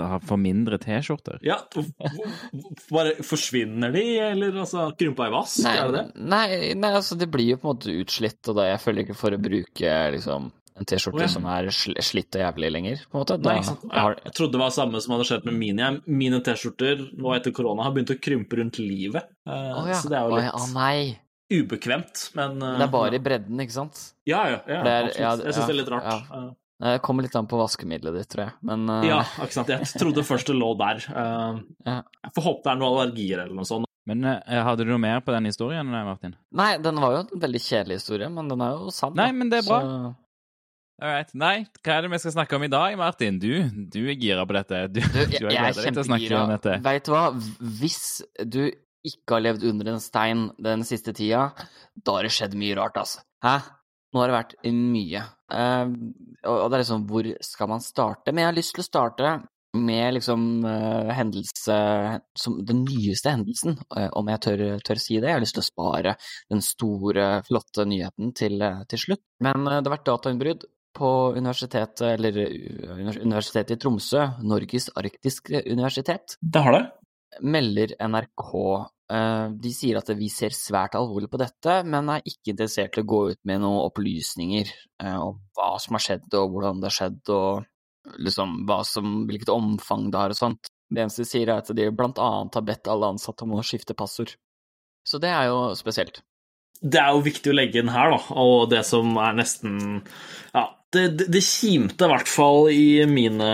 har 0.00 0.22
for 0.24 0.40
mindre 0.40 0.78
T-skjorter? 0.80 1.42
Ja, 1.44 1.58
bare 2.94 3.18
forsvinner 3.26 3.92
de, 3.92 4.04
eller 4.30 4.62
altså 4.64 4.86
krympa 4.96 5.28
i 5.28 5.34
vask, 5.34 5.60
Nei, 5.66 5.74
er 5.76 5.92
det 5.92 5.98
det? 5.98 6.24
nei, 6.32 6.46
nei, 6.78 6.92
altså 6.96 7.18
det 7.20 7.28
blir 7.32 7.52
jo 7.52 7.60
på 7.60 7.68
en 7.68 7.74
måte 7.74 7.96
utslitt, 8.00 8.40
og 8.48 8.62
da 8.62 8.70
jeg 8.70 8.80
føler 8.84 9.04
ikke 9.04 9.18
for 9.18 9.36
å 9.36 9.42
bruke 9.42 9.98
liksom 10.16 10.48
en 10.78 10.88
T-skjorte 10.88 11.20
oh, 11.20 11.24
ja. 11.26 11.30
som 11.30 11.46
er 11.52 11.68
slitt 11.72 12.38
og 12.38 12.44
jævlig 12.44 12.70
lenger, 12.72 13.02
på 13.10 13.18
en 13.18 13.22
måte. 13.22 13.36
Da 13.40 13.50
Nei, 13.50 13.58
ikke 13.60 13.68
sant? 13.68 13.82
Ja, 13.88 14.04
har, 14.06 14.16
jeg 14.24 14.34
trodde 14.38 14.56
det 14.56 14.62
var 14.62 14.72
samme 14.74 15.02
som 15.04 15.14
hadde 15.14 15.26
skjedd 15.28 15.44
med 15.48 15.58
mine. 15.58 15.90
Mine 16.08 16.40
T-skjorter 16.44 17.04
nå 17.18 17.34
etter 17.36 17.54
korona 17.56 17.84
har 17.86 17.92
begynt 17.96 18.14
å 18.14 18.18
krympe 18.22 18.58
rundt 18.60 18.80
livet. 18.80 19.28
Eh, 19.48 19.52
Å 19.52 19.84
ja. 19.90 20.00
Så 20.00 20.12
det 20.12 20.18
er 20.18 20.24
jo 20.30 20.38
litt 20.38 20.48
litt 20.48 20.80
ja, 20.80 21.20
ubekvemt, 21.52 22.24
men 22.38 22.56
uh, 22.64 22.72
Det 22.80 22.86
er 22.86 22.92
bare 22.94 23.18
i 23.18 23.22
bredden, 23.22 23.60
ikke 23.60 23.76
sant? 23.76 24.00
Ja, 24.28 24.46
ja. 24.48 24.58
ja 24.64 24.80
er- 24.80 25.12
ja, 25.12 25.34
jeg 25.36 25.52
syns 25.52 25.66
det 25.66 25.74
er 25.74 25.80
litt 25.82 25.92
rart. 25.92 26.10
ja. 26.32 26.48
Det 26.82 26.96
kommer 26.98 27.22
litt 27.22 27.36
an 27.38 27.46
på 27.46 27.60
vaskemiddelet 27.60 28.16
ditt, 28.16 28.28
tror 28.32 28.40
jeg, 28.42 28.54
men 28.66 28.88
uh... 28.90 29.04
Ja, 29.06 29.20
ikke 29.44 29.54
sant. 29.54 29.68
Jeg 29.70 29.86
trodde 30.00 30.24
først 30.26 30.48
det 30.50 30.56
lå 30.56 30.72
der. 30.80 31.04
Uh, 31.12 31.60
Ja. 31.86 32.00
Jeg 32.24 32.32
får 32.34 32.46
håpe 32.48 32.64
det 32.64 32.72
er 32.72 32.80
noen 32.80 32.88
allergier 32.96 33.44
eller 33.44 33.54
noe 33.54 33.68
sånt. 33.68 33.86
Men 34.08 34.26
hadde 34.26 34.82
du 34.82 34.90
noe 34.90 34.98
mer 34.98 35.20
på 35.22 35.30
den 35.30 35.46
historien, 35.46 35.86
Martin? 35.86 36.32
Nei, 36.58 36.72
den 36.82 36.98
var 36.98 37.12
jo 37.14 37.20
en 37.22 37.42
veldig 37.44 37.60
kjedelig 37.62 38.00
historie, 38.00 38.26
men 38.34 38.48
den 38.50 38.64
er 38.66 38.72
jo 38.80 38.90
sann. 38.90 39.14
Nei, 39.14 39.28
men 39.36 39.52
det 39.52 39.60
er 39.60 39.68
bra. 39.68 39.78
Så- 39.78 40.14
All 41.02 41.10
right. 41.10 41.30
Nei, 41.34 41.64
hva 41.82 41.96
er 41.96 42.04
det 42.04 42.12
vi 42.12 42.18
skal 42.22 42.34
snakke 42.36 42.54
om 42.54 42.62
i 42.62 42.70
dag, 42.70 42.94
Martin? 42.94 43.40
Du, 43.42 43.50
du 43.90 44.04
er 44.06 44.14
gira 44.14 44.44
på 44.46 44.54
dette. 44.54 44.84
Du, 44.86 45.00
Du, 45.02 45.18
jeg, 45.18 45.40
du 45.42 45.48
jeg 45.50 45.58
er 45.58 45.74
kjempegira. 45.74 46.42
Veit 46.84 47.08
du 47.08 47.10
hva, 47.10 47.22
hvis 47.80 48.02
du 48.46 48.60
ikke 49.02 49.34
har 49.34 49.42
levd 49.48 49.64
under 49.66 49.96
en 49.96 50.02
stein 50.02 50.44
den 50.62 50.84
siste 50.86 51.10
tida, 51.18 51.48
da 51.98 52.14
har 52.14 52.28
det 52.28 52.30
skjedd 52.30 52.52
mye 52.54 52.76
rart, 52.78 53.00
altså. 53.02 53.24
Hæ? 53.42 53.56
Nå 54.14 54.22
har 54.22 54.30
det 54.30 54.36
vært 54.36 54.54
mye. 54.70 55.24
Uh, 55.50 55.90
og 56.52 56.68
det 56.68 56.78
er 56.78 56.82
liksom, 56.84 57.02
hvor 57.10 57.26
skal 57.48 57.70
man 57.72 57.82
starte? 57.82 58.30
Men 58.30 58.44
jeg 58.44 58.50
har 58.52 58.56
lyst 58.60 58.74
til 58.76 58.84
å 58.84 58.86
starte 58.86 59.32
med 59.74 60.14
liksom 60.18 60.44
uh, 60.68 61.10
hendelse 61.16 61.78
som 62.38 62.58
Den 62.68 62.84
nyeste 62.84 63.32
hendelsen, 63.32 63.74
uh, 63.96 64.06
om 64.20 64.30
jeg 64.30 64.42
tør, 64.46 64.62
tør 64.86 65.02
si 65.02 65.16
det. 65.16 65.32
Jeg 65.32 65.40
har 65.40 65.42
lyst 65.42 65.58
til 65.58 65.64
å 65.64 65.66
spare 65.66 66.14
den 66.52 66.62
store, 66.62 67.26
flotte 67.48 67.88
nyheten 67.90 68.30
til, 68.38 68.62
til 68.86 69.02
slutt. 69.08 69.24
Men 69.42 69.66
det 69.66 69.80
har 69.80 69.96
vært 69.96 70.06
datainnbrudd 70.12 70.68
på 70.96 71.10
universitetet, 71.36 72.02
eller 72.14 72.38
uh, 72.42 72.96
Universitetet 73.22 73.76
i 73.76 73.80
Tromsø, 73.80 74.26
Norges 74.44 74.90
arktiske 74.98 75.62
universitet, 75.70 76.36
Det 76.42 76.62
har 76.64 76.72
det. 76.76 76.82
melder 77.40 77.94
NRK. 77.98 78.50
Eh, 79.12 79.48
De 79.60 79.72
sier 79.72 79.98
at 79.98 80.08
vi 80.16 80.28
ser 80.32 80.52
svært 80.56 80.94
alvorlig 80.98 81.30
på 81.32 81.40
dette, 81.40 81.78
men 81.84 82.08
er 82.12 82.22
ikke 82.28 82.52
interessert 82.54 82.96
i 82.96 83.02
å 83.02 83.08
gå 83.08 83.20
ut 83.32 83.40
med 83.48 83.60
noen 83.64 83.86
opplysninger 83.88 84.68
eh, 85.02 85.16
om 85.18 85.38
hva 85.56 85.70
som 85.80 85.96
har 85.96 86.04
skjedd, 86.06 86.28
og 86.38 86.52
hvordan 86.54 86.80
det 86.80 86.90
har 86.90 86.96
skjedd, 86.98 87.22
og 87.32 88.18
liksom 88.18 88.54
som, 88.88 89.12
hvilket 89.28 89.52
omfang 89.52 90.10
det 90.10 90.18
har 90.20 90.34
og 90.34 90.38
sånt. 90.38 90.70
Det 90.92 91.00
eneste 91.04 91.24
de 91.24 91.28
sier, 91.30 91.48
er 91.48 91.62
at 91.62 91.70
de 91.72 91.88
blant 91.94 92.18
annet 92.20 92.54
har 92.58 92.64
bedt 92.68 92.88
alle 92.92 93.12
ansatte 93.14 93.46
om 93.46 93.54
å 93.56 93.64
skifte 93.64 93.96
passord. 93.96 94.34
Så 95.08 95.18
det 95.22 95.30
er 95.32 95.48
jo 95.48 95.72
spesielt. 95.78 96.20
Det 96.82 96.98
er 96.98 97.14
jo 97.14 97.22
viktig 97.24 97.52
å 97.52 97.54
legge 97.54 97.80
inn 97.80 97.92
her, 97.94 98.10
da, 98.12 98.18
og 98.42 98.68
det 98.72 98.82
som 98.86 99.16
er 99.22 99.36
nesten 99.38 100.02
Ja, 100.52 100.66
det, 100.92 101.04
det, 101.18 101.28
det 101.32 101.44
kimte 101.44 102.06
i 102.06 102.12
hvert 102.12 102.30
fall 102.30 102.68
i 102.72 103.04
mine 103.08 103.52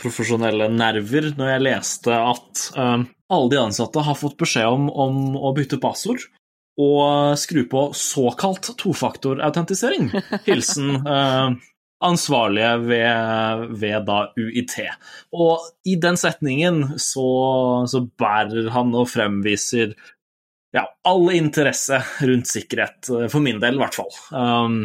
profesjonelle 0.00 0.68
nerver 0.72 1.30
når 1.38 1.52
jeg 1.52 1.64
leste 1.66 2.16
at 2.16 2.64
eh, 2.76 3.06
alle 3.28 3.52
de 3.52 3.60
ansatte 3.60 4.04
har 4.04 4.18
fått 4.18 4.38
beskjed 4.40 4.68
om, 4.68 4.88
om 4.88 5.36
å 5.36 5.52
bytte 5.56 5.80
passord 5.82 6.24
og 6.78 7.34
skru 7.40 7.64
på 7.66 7.88
såkalt 7.96 8.70
tofaktorautentisering. 8.78 10.12
Hilsen 10.46 11.00
uh, 11.02 11.50
ansvarlige 12.08 12.76
ved, 12.84 13.64
ved 13.80 14.06
da 14.06 14.20
UiT. 14.38 14.76
Og 15.34 15.66
i 15.90 15.96
den 15.98 16.18
setningen 16.20 16.84
så, 17.02 17.26
så 17.90 18.04
bærer 18.06 18.70
han 18.76 18.94
og 18.94 19.10
fremviser 19.10 19.96
ja, 20.76 20.84
all 21.08 21.30
interesse 21.34 21.98
rundt 22.20 22.50
sikkerhet, 22.50 23.08
eh, 23.10 23.26
for 23.32 23.42
min 23.42 23.58
del 23.62 23.78
i 23.78 23.82
hvert 23.82 23.96
fall. 23.96 24.12
Um, 24.30 24.82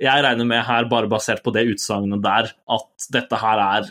jeg 0.00 0.24
regner 0.24 0.46
med 0.48 0.62
her, 0.64 0.88
bare 0.88 1.10
basert 1.12 1.42
på 1.44 1.52
det 1.52 1.66
utsagnet 1.74 2.22
der, 2.24 2.48
at 2.72 3.08
dette 3.12 3.36
her 3.42 3.60
er 3.60 3.90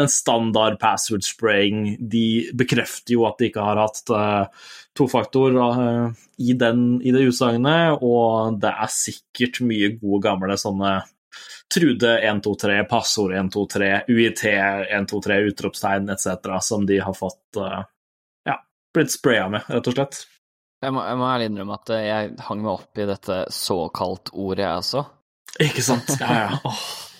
en 0.00 0.08
standard 0.08 0.78
password 0.80 1.26
spraying. 1.26 1.98
De 2.00 2.48
bekrefter 2.56 3.18
jo 3.18 3.26
at 3.28 3.36
de 3.40 3.50
ikke 3.50 3.66
har 3.66 3.80
hatt 3.82 4.00
uh, 4.14 4.70
tofaktor 4.96 5.58
uh, 5.60 6.16
i, 6.40 6.54
den, 6.56 6.96
i 7.04 7.12
det 7.12 7.26
utsagnet, 7.28 8.00
og 8.00 8.56
det 8.62 8.72
er 8.72 8.94
sikkert 8.94 9.60
mye 9.66 9.94
gode 10.00 10.24
gamle 10.30 10.58
sånne 10.60 11.00
Trude 11.70 12.16
123, 12.18 12.80
passord 12.90 13.30
123, 13.36 13.90
UiT 14.10 14.40
123, 14.42 15.36
utropstegn 15.52 16.10
etc., 16.10 16.56
som 16.66 16.82
de 16.88 16.98
har 16.98 17.14
fått 17.14 17.60
uh, 17.62 17.84
ja, 18.48 18.56
blitt 18.96 19.14
spraya 19.14 19.46
med, 19.52 19.68
rett 19.70 19.92
og 19.92 19.94
slett. 19.94 20.24
Jeg 20.80 20.96
må, 20.96 21.04
jeg 21.04 21.20
må 21.20 21.28
ærlig 21.28 21.46
innrømme 21.50 21.76
at 21.76 21.94
jeg 22.00 22.34
hang 22.48 22.64
meg 22.64 22.72
opp 22.72 22.98
i 22.98 23.06
dette 23.12 23.40
såkalt-ordet, 23.54 24.64
jeg 24.64 24.82
også. 24.82 25.06
Ikke 25.58 25.82
sant? 25.82 26.08
Ja, 26.20 26.50
ja. 26.50 26.74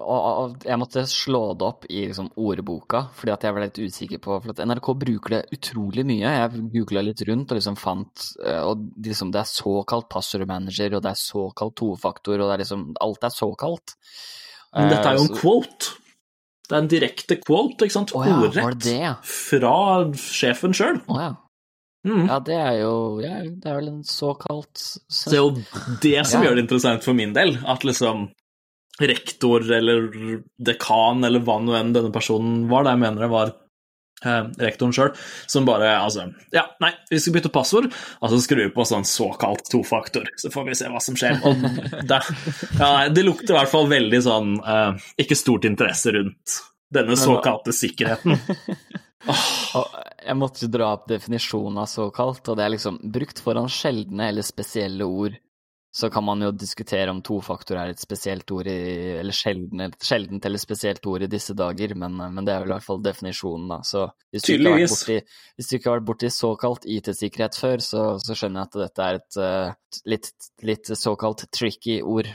Og, 0.00 0.54
jeg 0.64 0.78
måtte 0.80 1.02
slå 1.10 1.40
det 1.58 1.64
opp 1.66 1.84
i 1.90 2.04
liksom, 2.06 2.28
ordboka, 2.40 3.02
fordi 3.16 3.32
at 3.34 3.42
jeg 3.44 3.54
var 3.56 3.64
litt 3.64 3.80
usikker 3.82 4.20
på 4.22 4.36
For 4.44 4.60
NRK 4.64 4.88
bruker 5.00 5.34
det 5.34 5.40
utrolig 5.56 6.04
mye. 6.08 6.30
Jeg 6.36 6.62
googla 6.72 7.02
litt 7.04 7.20
rundt 7.28 7.50
og 7.52 7.58
liksom 7.58 7.76
fant 7.80 8.26
eh, 8.44 8.62
Og 8.64 8.84
liksom, 9.04 9.32
det 9.34 9.42
er 9.42 9.50
såkalt 9.50 10.08
passordmanager, 10.12 10.96
og 10.96 11.04
det 11.04 11.12
er 11.12 11.20
såkalt 11.20 11.76
tofaktor, 11.80 12.38
og 12.38 12.48
det 12.48 12.54
er 12.56 12.62
liksom 12.64 12.86
Alt 13.04 13.26
er 13.28 13.34
såkalt. 13.34 13.96
Men 14.76 14.92
dette 14.94 15.10
er 15.10 15.18
jo 15.18 15.24
en 15.26 15.30
Eh, 15.30 15.34
så- 15.34 15.40
quote. 15.42 15.96
Det 16.70 16.76
er 16.76 16.82
en 16.84 16.88
direkte 16.92 17.36
quote, 17.42 17.82
ikke 17.82 17.96
sant? 17.96 18.12
Ordrett. 18.14 18.84
ja? 18.86 19.14
Fra 19.26 19.72
sjefen 20.14 20.72
sjøl. 20.76 21.00
Å 21.10 21.16
ja. 21.18 21.30
Mm. 22.06 22.26
Ja, 22.30 22.38
det 22.40 22.54
er 22.56 22.76
jo 22.80 22.92
ja, 23.20 23.42
Det 23.44 23.68
er 23.68 23.74
vel 23.76 23.88
en 23.90 24.04
såkalt 24.08 24.80
Så 25.12 25.28
det 25.28 25.36
er 25.36 25.42
jo 25.42 25.96
det 26.00 26.22
som 26.26 26.40
Ja. 26.40 26.46
gjør 26.48 26.54
det 26.56 26.62
interessant 26.64 27.04
for 27.04 27.12
min 27.18 27.34
del, 27.36 27.58
at 27.68 27.84
liksom 27.84 28.30
rektor 29.00 29.64
eller 29.72 30.06
dekan 30.60 31.24
eller 31.24 31.40
hva 31.44 31.58
nå 31.60 31.74
enn 31.76 31.92
denne 31.92 32.12
personen 32.12 32.66
var, 32.70 32.84
det 32.84 32.94
jeg 32.94 33.00
mener 33.04 33.24
det 33.24 33.28
var 33.32 33.52
eh, 34.24 34.48
rektoren 34.64 34.92
sjøl, 34.96 35.12
som 35.48 35.64
bare 35.68 35.92
altså 36.02 36.26
Ja, 36.52 36.66
nei, 36.84 36.90
vi 37.10 37.20
skal 37.20 37.36
bytte 37.36 37.52
passord, 37.52 37.88
og 38.20 38.32
så 38.32 38.40
skrur 38.44 38.64
vi 38.66 38.72
på 38.74 38.84
sånn 38.88 39.04
såkalt 39.08 39.68
tofaktor, 39.72 40.28
så 40.40 40.52
får 40.52 40.68
vi 40.68 40.76
se 40.80 40.88
hva 40.92 41.00
som 41.04 41.16
skjer. 41.16 41.36
Og 41.48 41.64
det, 42.08 42.20
ja, 42.80 42.90
det 43.08 43.24
lukter 43.24 43.54
i 43.54 43.58
hvert 43.60 43.72
fall 43.72 43.88
veldig 43.92 44.20
sånn 44.24 44.52
eh, 44.60 45.08
ikke 45.24 45.36
stort 45.38 45.64
interesse 45.68 46.12
rundt 46.16 46.60
denne 46.92 47.16
såkalte 47.16 47.72
sikkerheten. 47.76 48.36
Og 49.76 49.86
jeg 50.24 50.36
måtte 50.38 50.66
jo 50.66 50.72
dra 50.72 50.94
opp 50.96 51.06
definisjonen 51.10 51.82
av 51.82 51.88
såkalt, 51.90 52.42
og 52.48 52.58
det 52.58 52.64
er 52.64 52.74
liksom 52.74 52.98
brukt 53.12 53.40
foran 53.42 53.70
sjeldne 53.72 54.30
eller 54.30 54.46
spesielle 54.46 55.06
ord. 55.06 55.38
Så 55.92 56.06
kan 56.14 56.22
man 56.22 56.38
jo 56.38 56.52
diskutere 56.54 57.10
om 57.10 57.18
tofaktor 57.26 57.80
er 57.80 57.90
et 57.90 57.98
spesielt 57.98 58.50
ord 58.54 58.68
i, 58.70 58.76
eller 59.18 59.34
sjeldent, 59.34 59.96
sjeldent 60.06 60.44
eller 60.46 60.62
spesielt 60.62 61.06
ord 61.10 61.24
i 61.26 61.30
disse 61.32 61.56
dager, 61.58 61.96
men, 61.98 62.14
men, 62.20 62.44
det 62.46 62.54
er 62.54 62.62
vel 62.62 62.70
i 62.70 62.74
hvert 62.76 62.86
fall 62.86 63.02
definisjonen, 63.02 63.66
da. 63.72 63.80
Så 63.82 64.04
hvis 64.30 64.46
du 64.46 64.52
ikke 64.52 64.70
har 64.70 64.78
vært 64.78 64.94
borti, 64.94 65.18
hvis 65.58 65.70
du 65.70 65.74
ikke 65.74 65.90
har 65.90 65.98
vært 65.98 66.08
borti 66.12 66.30
såkalt 66.36 66.86
IT-sikkerhet 66.86 67.58
før, 67.58 67.82
så, 67.82 68.04
så, 68.22 68.38
skjønner 68.38 68.62
jeg 68.62 68.70
at 68.70 68.80
dette 68.84 69.08
er 69.08 69.18
et 69.18 69.40
uh, 69.42 69.98
litt, 70.14 70.30
litt, 70.70 70.94
såkalt 70.94 71.48
tricky 71.50 71.98
ord. 72.06 72.30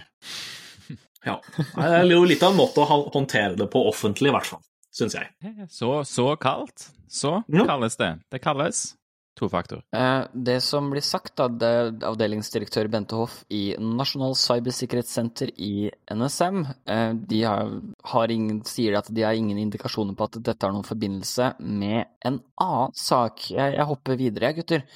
Ja. 1.25 1.39
Det 1.55 1.87
er 1.87 2.11
jo 2.11 2.25
litt 2.27 2.43
av 2.43 2.51
en 2.51 2.59
måte 2.59 2.83
å 2.83 2.99
håndtere 3.15 3.55
det 3.57 3.71
på 3.71 3.87
offentlig, 3.87 4.29
i 4.29 4.35
hvert 4.35 4.51
fall 4.51 4.65
syns 4.95 5.17
jeg. 5.17 5.31
Så, 5.69 5.89
så 6.07 6.29
kaldt. 6.39 6.89
Så 7.11 7.41
ja. 7.51 7.65
kalles 7.67 7.97
det. 7.99 8.13
Det 8.31 8.41
kalles 8.43 8.87
tofaktor. 9.35 9.83
Eh, 9.91 10.21
det 10.33 10.61
som 10.63 10.87
blir 10.91 11.03
sagt, 11.03 11.39
av 11.43 11.59
avdelingsdirektør 12.07 12.87
Bente 12.91 13.17
Hoff 13.19 13.41
i 13.51 13.75
Nasjonal 13.79 14.35
cybersikkerhetssenter 14.39 15.51
i 15.59 15.89
NSM, 16.15 16.61
eh, 16.87 17.11
de 17.13 17.41
har, 17.43 17.73
har 18.13 18.31
ingen, 18.31 18.61
sier 18.67 18.97
at 18.99 19.11
de 19.11 19.25
har 19.27 19.35
ingen 19.35 19.59
indikasjoner 19.59 20.15
på 20.15 20.29
at 20.29 20.39
dette 20.39 20.65
har 20.65 20.73
noen 20.75 20.87
forbindelse 20.87 21.51
med 21.59 22.05
en 22.25 22.39
annen 22.63 22.95
sak. 22.95 23.49
Jeg, 23.51 23.75
jeg 23.75 23.89
hopper 23.91 24.19
videre, 24.21 24.53
gutter, 24.55 24.87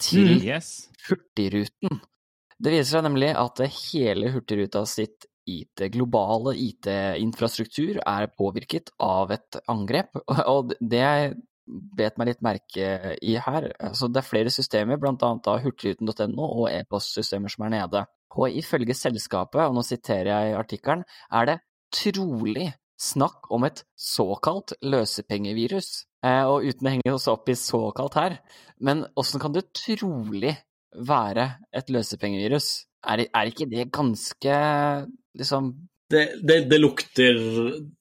til 0.00 0.32
mm. 0.32 0.48
yes. 0.48 0.72
Hurtigruten. 1.08 2.00
Det 2.64 2.72
viser 2.72 2.96
seg 2.96 3.06
nemlig 3.06 3.34
at 3.36 3.60
hele 3.68 4.32
Hurtigruta 4.32 4.84
sitt 4.88 5.28
IT, 5.50 5.86
globale 5.94 6.54
IT-infrastruktur 6.56 8.00
er 8.00 8.30
påvirket 8.32 8.92
av 9.02 9.34
et 9.34 9.58
angrep, 9.70 10.16
og 10.54 10.74
det 10.80 11.02
jeg 11.02 11.34
bet 11.64 12.18
meg 12.20 12.28
litt 12.28 12.42
merke 12.44 13.14
i 13.24 13.36
her, 13.40 13.70
altså 13.80 14.10
det 14.12 14.20
er 14.20 14.28
flere 14.28 14.52
systemer, 14.52 15.00
blant 15.00 15.22
annet 15.24 15.48
hurtigruten.no 15.64 16.44
og 16.44 16.68
e-postsystemer 16.68 17.52
som 17.52 17.64
er 17.66 17.74
nede. 17.78 18.04
Og 18.34 18.56
ifølge 18.58 18.96
selskapet, 18.98 19.62
og 19.62 19.76
nå 19.76 19.84
siterer 19.86 20.32
jeg 20.32 20.58
artikkelen, 20.58 21.04
er 21.32 21.48
det 21.48 21.60
trolig 21.94 22.72
snakk 23.00 23.50
om 23.54 23.64
et 23.66 23.84
såkalt 23.98 24.74
løsepengevirus. 24.84 26.04
Eh, 26.24 26.44
og 26.48 26.66
uten 26.66 26.88
å 26.88 26.94
henge 26.94 27.14
oss 27.14 27.28
opp 27.30 27.50
i 27.52 27.58
såkalt 27.58 28.16
her, 28.18 28.38
men 28.84 29.04
åssen 29.18 29.42
kan 29.42 29.54
det 29.54 29.68
trolig 29.76 30.54
være 30.94 31.48
et 31.74 31.90
løsepengevirus? 31.92 32.70
Er, 33.04 33.26
er 33.28 33.50
ikke 33.50 33.68
det 33.68 33.90
ganske 33.92 34.54
liksom 35.38 35.74
det, 36.10 36.28
det, 36.42 36.60
det, 36.70 36.78
lukter 36.78 37.34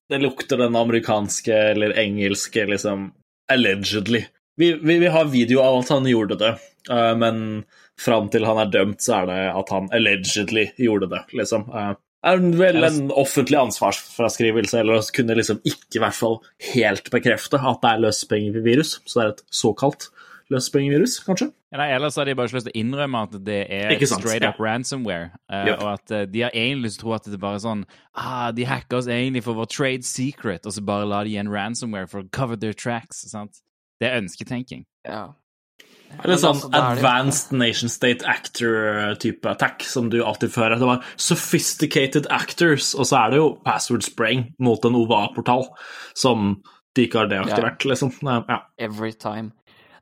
Det 0.10 0.18
lukter 0.20 0.58
den 0.58 0.76
amerikanske 0.76 1.56
eller 1.56 1.98
engelske, 2.00 2.66
liksom 2.66 3.12
Allegedly. 3.52 4.26
Vi, 4.56 4.74
vi, 4.74 4.98
vi 5.00 5.08
har 5.08 5.26
video 5.26 5.60
av 5.62 5.80
at 5.80 5.90
han 5.90 6.06
gjorde 6.08 6.38
det, 6.40 6.52
uh, 6.92 7.16
men 7.18 7.64
fram 8.00 8.30
til 8.32 8.46
han 8.46 8.60
er 8.62 8.72
dømt, 8.72 9.02
så 9.02 9.24
er 9.24 9.30
det 9.30 9.40
at 9.60 9.72
han 9.74 9.90
allegedly 9.96 10.68
gjorde 10.78 11.10
det, 11.12 11.24
liksom. 11.34 11.66
Uh, 11.74 11.96
er 12.24 12.40
vel 12.56 12.86
en 12.88 13.12
offentlig 13.12 13.58
ansvarsfraskrivelse, 13.60 14.80
eller 14.80 15.04
kunne 15.16 15.36
liksom 15.36 15.60
ikke 15.68 15.98
i 15.98 16.04
hvert 16.06 16.16
fall 16.16 16.38
helt 16.72 17.10
bekrefte 17.12 17.60
at 17.60 17.82
det 17.84 17.92
er 17.92 18.04
løsepengevirus, 18.06 18.94
så 19.04 19.20
det 19.20 19.26
er 19.26 19.34
et 19.34 19.44
såkalt 19.64 20.08
løsepengevirus, 20.54 21.18
kanskje? 21.26 21.50
Nei, 21.74 21.90
ellers 21.96 22.18
har 22.20 22.30
de 22.30 22.36
bare 22.38 22.50
ikke 22.50 22.60
lyst 22.60 22.68
til 22.70 22.76
å 22.76 22.82
innrømme 22.84 23.22
at 23.28 23.36
det 23.48 23.60
er 23.74 23.94
straight 24.06 24.46
up 24.46 24.60
ja. 24.62 24.66
ransomware. 24.68 25.32
Uh, 25.50 25.60
yep. 25.68 25.78
Og 25.82 25.92
at 25.96 26.14
uh, 26.14 26.24
de 26.30 26.44
har 26.46 26.54
egentlig 26.54 26.90
lyst 26.90 27.02
til 27.02 27.08
å 27.08 27.10
tro 27.10 27.16
at 27.18 27.30
det 27.30 27.38
er 27.38 27.44
bare 27.44 27.62
sånn 27.64 27.86
ah, 28.14 28.50
De 28.54 28.68
hacker 28.70 29.00
oss 29.00 29.10
egentlig 29.10 29.44
for 29.46 29.58
vår 29.58 29.72
trade 29.74 30.08
secret, 30.08 30.68
og 30.70 30.76
så 30.76 30.86
bare 30.86 31.10
lar 31.10 31.26
de 31.26 31.34
igjen 31.34 31.52
ransomware 31.52 32.10
for 32.12 32.24
å 32.24 32.30
cover 32.36 32.60
their 32.60 32.78
tracks. 32.78 33.26
sant? 33.32 33.64
Det 34.02 34.10
er 34.10 34.22
ønsketenking. 34.22 34.86
Ja. 35.08 35.32
Eller 36.22 36.38
sånn 36.38 36.60
altså, 36.60 36.70
advanced 36.78 37.56
nation 37.58 37.90
state 37.90 38.26
actor-type 38.30 39.50
attack 39.50 39.82
som 39.88 40.12
du 40.14 40.20
alltid 40.22 40.54
fører. 40.54 40.78
Det 40.78 40.90
var 40.90 41.08
sophisticated 41.18 42.30
actors, 42.30 42.92
og 42.94 43.10
så 43.10 43.24
er 43.24 43.34
det 43.34 43.42
jo 43.42 43.50
password 43.66 44.06
spraying 44.06 44.48
mot 44.62 44.86
en 44.86 45.00
OVA-portal 45.00 45.68
som 46.20 46.60
de 46.94 47.08
ikke 47.08 47.24
har 47.24 47.32
deaktivert, 47.32 47.82
ja. 47.82 47.94
liksom. 47.94 48.14
Ja. 48.22 48.60
Every 48.78 49.14
time. 49.18 49.52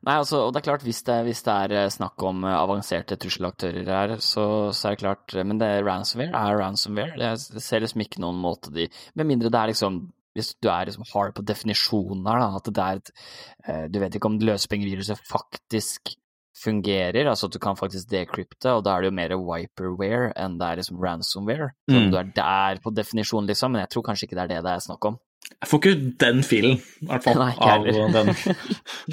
Nei, 0.02 0.16
altså, 0.18 0.40
og 0.42 0.50
det 0.50 0.62
er 0.62 0.66
klart, 0.66 0.84
hvis 0.86 1.04
det, 1.06 1.16
hvis 1.28 1.44
det 1.46 1.52
er 1.52 1.74
eh, 1.78 1.90
snakk 1.94 2.22
om 2.26 2.42
eh, 2.42 2.56
avanserte 2.58 3.18
trusselaktører 3.22 3.86
her, 3.86 4.16
så, 4.18 4.46
så, 4.74 4.88
er 4.88 4.96
det 4.96 5.02
klart 5.04 5.36
eh, 5.36 5.46
Men 5.46 5.60
det 5.60 5.68
er 5.68 5.86
ransomware 5.86 6.34
er 6.34 6.58
ransomware. 6.58 7.30
Det 7.54 7.62
ser 7.62 7.84
liksom 7.84 8.02
ikke 8.02 8.22
noen 8.24 8.40
måte 8.42 8.72
de 8.74 8.88
Med 9.14 9.30
mindre 9.30 9.52
det 9.52 9.60
er 9.60 9.72
liksom 9.74 10.02
hvis 10.32 10.54
du 10.64 10.70
er 10.72 10.88
liksom 10.88 11.04
hard 11.10 11.34
på 11.36 11.42
definisjonen 11.44 12.24
her, 12.24 12.40
da, 12.40 12.56
at 12.56 12.68
det 12.72 12.82
er 12.82 13.00
et 13.02 13.90
Du 13.92 13.98
vet 14.00 14.14
ikke 14.16 14.30
om 14.30 14.38
løsepengeviruset 14.40 15.20
faktisk 15.28 16.14
fungerer, 16.56 17.28
altså 17.28 17.50
at 17.50 17.52
du 17.52 17.58
kan 17.60 17.76
faktisk 17.76 18.08
decrypte, 18.08 18.72
og 18.72 18.80
da 18.86 18.94
er 18.94 19.04
det 19.04 19.10
jo 19.10 19.16
mer 19.18 19.34
wiperware 19.36 20.30
enn 20.40 20.56
det 20.56 20.70
er 20.70 20.80
liksom 20.80 21.02
ransomware. 21.04 21.68
Så 21.84 21.98
mm. 21.98 22.08
du 22.14 22.16
er 22.16 22.32
der 22.38 22.80
på 22.80 22.94
definisjonen, 22.96 23.50
liksom, 23.50 23.74
men 23.74 23.84
jeg 23.84 23.92
tror 23.92 24.06
kanskje 24.08 24.28
ikke 24.28 24.38
det 24.38 24.44
er 24.46 24.52
det 24.54 24.62
det 24.64 24.72
er 24.72 24.86
snakk 24.86 25.10
om. 25.10 25.20
Jeg 25.62 25.70
får 25.70 25.78
ikke 25.78 26.10
den 26.18 26.40
filen, 26.42 26.80
i 27.02 27.06
hvert 27.06 27.22
fall, 27.22 27.38
Nei, 27.38 27.52
av 27.62 27.84
den, 27.86 28.32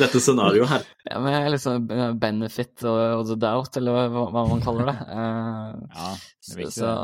dette 0.01 0.21
scenarioet 0.23 0.71
her. 0.71 0.87
Ja, 1.09 1.19
men 1.21 1.45
liksom 1.53 1.85
benefit 2.21 2.85
og, 2.89 3.27
the 3.29 3.37
doubt, 3.37 3.77
eller 3.77 4.09
hva, 4.13 4.23
hva 4.33 4.45
man 4.49 4.63
kaller 4.63 4.89
det. 4.89 4.95
Uh, 5.09 5.77
ja, 5.99 6.09
det 6.15 6.55
er 6.55 6.61
viktig. 6.63 6.73
Så, 6.79 6.95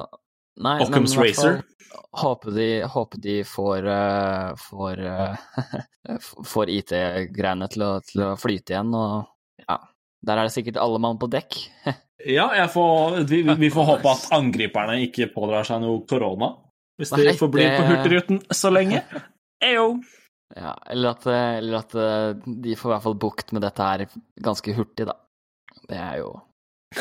nei, 0.66 0.76
Occam's 0.86 1.14
Racer. 1.20 1.62
Håper 2.22 2.58
de, 2.58 2.68
håper 2.90 3.22
de 3.22 3.38
får, 3.46 3.86
uh, 3.86 4.66
får, 4.66 5.06
uh, 6.10 6.34
får 6.50 6.74
IT-greiene 6.80 7.70
til, 7.70 7.86
til, 8.10 8.26
å 8.26 8.34
flyte 8.42 8.74
igjen, 8.74 8.94
og 8.98 9.66
ja. 9.66 9.80
Der 10.26 10.42
er 10.42 10.48
det 10.48 10.56
sikkert 10.56 10.82
alle 10.82 10.98
mann 10.98 11.22
på 11.22 11.30
dekk. 11.30 11.60
ja, 12.26 12.50
får, 12.74 13.20
vi, 13.30 13.44
vi, 13.46 13.70
får 13.70 13.90
håpe 13.94 14.10
at 14.10 14.30
angriperne 14.34 14.98
ikke 15.06 15.30
pådrar 15.36 15.68
seg 15.70 15.84
noe 15.86 16.02
korona. 16.10 16.56
Hvis 16.99 17.12
de 17.12 17.34
forblir 17.39 17.73
på 17.75 17.88
Hurtigruten 17.89 18.41
så 18.55 18.71
lenge. 18.71 19.01
Eyo. 19.65 19.95
Ja, 20.55 20.75
eller 20.91 21.15
at, 21.15 21.25
eller 21.27 21.79
at, 21.81 21.95
eh, 21.97 22.29
de 22.45 22.75
får 22.77 22.91
i 22.91 22.93
hvert 22.93 23.05
fall 23.08 23.17
bukt 23.19 23.51
med 23.55 23.65
dette 23.65 23.88
her 23.88 24.05
ganske 24.45 24.75
hurtig, 24.77 25.08
da. 25.10 25.17
Det 25.89 25.97
er 25.99 26.19
jo 26.21 26.29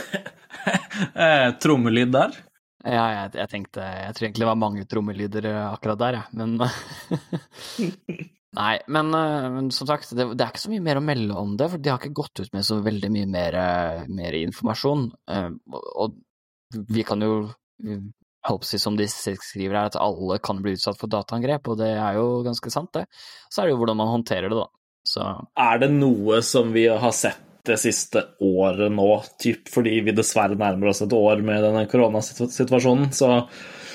eh, 1.24 1.50
Trommelyd 1.62 2.10
der? 2.14 2.34
Ja, 2.84 3.04
jeg, 3.14 3.28
jeg, 3.38 3.48
tenkte 3.48 3.80
Jeg 3.80 4.16
tror 4.16 4.26
egentlig 4.26 4.42
det 4.42 4.48
var 4.50 4.58
mange 4.60 4.82
trommelyder 4.90 5.46
eh, 5.48 5.60
akkurat 5.68 6.00
der, 6.02 6.18
jeg, 6.18 6.40
men 6.40 6.56
Nei, 8.54 8.74
men, 8.86 9.10
men, 9.10 9.70
som 9.74 9.88
sagt, 9.88 10.12
det, 10.14 10.28
det, 10.34 10.42
er 10.44 10.52
ikke 10.52 10.62
så 10.62 10.70
mye 10.70 10.84
mer 10.84 11.00
å 11.00 11.04
melde 11.04 11.38
om 11.38 11.56
det, 11.58 11.66
for 11.72 11.82
de 11.82 11.90
har 11.90 11.98
ikke 11.98 12.20
gått 12.20 12.44
ut 12.44 12.52
med 12.54 12.66
så 12.66 12.76
veldig 12.84 13.08
mye 13.10 13.26
mer, 13.26 13.56
mer 14.06 14.36
informasjon. 14.38 15.08
Og 15.98 16.14
vi 16.94 17.02
kan 17.08 17.24
jo 17.26 17.32
Hopsi, 18.44 18.78
som 18.80 18.96
de 18.98 19.06
skriver 19.08 19.72
her, 19.76 19.88
at 19.88 19.98
alle 20.00 20.38
kan 20.44 20.60
bli 20.62 20.74
utsatt 20.76 20.98
for 21.00 21.12
dataangrep, 21.12 21.70
og 21.72 21.78
det 21.80 21.94
er 21.96 22.18
jo 22.18 22.42
ganske 22.44 22.72
sant, 22.72 22.92
det. 22.96 23.06
Så 23.48 23.62
er 23.62 23.68
det 23.68 23.74
jo 23.74 23.80
hvordan 23.82 24.00
man 24.02 24.12
håndterer 24.12 24.52
det, 24.52 24.58
da. 24.60 24.68
Så. 25.04 25.24
Er 25.60 25.80
det 25.82 25.90
noe 25.92 26.40
som 26.44 26.72
vi 26.72 26.86
har 26.88 27.12
sett 27.16 27.40
det 27.64 27.78
siste 27.80 28.20
året 28.44 28.92
nå, 28.92 29.08
typ 29.40 29.70
fordi 29.72 29.96
vi 30.04 30.12
dessverre 30.16 30.56
nærmer 30.60 30.90
oss 30.90 31.00
et 31.04 31.14
år 31.16 31.40
med 31.44 31.64
denne 31.64 31.86
koronasituasjonen, 31.88 33.08
så, 33.16 33.30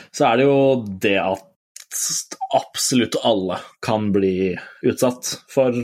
så 0.10 0.26
er 0.32 0.40
det 0.40 0.48
jo 0.48 0.60
det 1.02 1.18
at 1.22 1.46
absolutt 2.58 3.18
alle 3.26 3.60
kan 3.86 4.10
bli 4.14 4.56
utsatt 4.90 5.36
for 5.54 5.76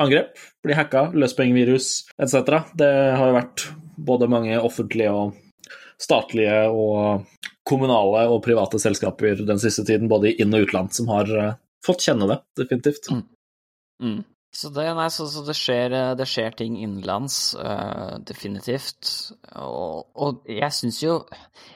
angrep, 0.00 0.40
bli 0.64 0.76
hacka, 0.76 1.10
løsepengevirus 1.12 1.90
etc. 2.16 2.72
Det 2.76 2.90
har 3.16 3.28
jo 3.28 3.38
vært 3.38 3.66
både 4.08 4.30
mange 4.32 4.56
offentlige 4.60 5.12
og 5.12 5.36
statlige 6.00 6.60
og 6.72 7.24
kommunale 7.64 8.26
og 8.30 8.42
private 8.44 8.80
selskaper 8.82 9.44
den 9.46 9.60
siste 9.62 9.86
tiden, 9.86 10.10
både 10.10 10.32
i 10.32 10.36
inn- 10.42 10.54
og 10.56 10.66
utland, 10.66 10.92
som 10.96 11.08
har 11.12 11.30
uh, 11.32 11.56
fått 11.84 12.04
kjenne 12.06 12.28
det, 12.30 12.38
definitivt. 12.60 13.10
Mm. 13.10 13.26
Mm. 14.04 14.22
Så, 14.54 14.68
det, 14.70 14.84
nei, 14.94 15.08
så, 15.10 15.26
så 15.26 15.40
det, 15.42 15.56
skjer, 15.58 15.90
eh, 15.98 16.12
det, 16.14 16.28
skjer, 16.30 16.52
ting 16.54 16.76
innenlands, 16.78 17.56
uh, 17.58 18.20
definitivt. 18.22 19.10
Og, 19.58 20.04
og 20.14 20.46
jeg 20.46 20.70
syns 20.76 21.00
jo 21.02 21.16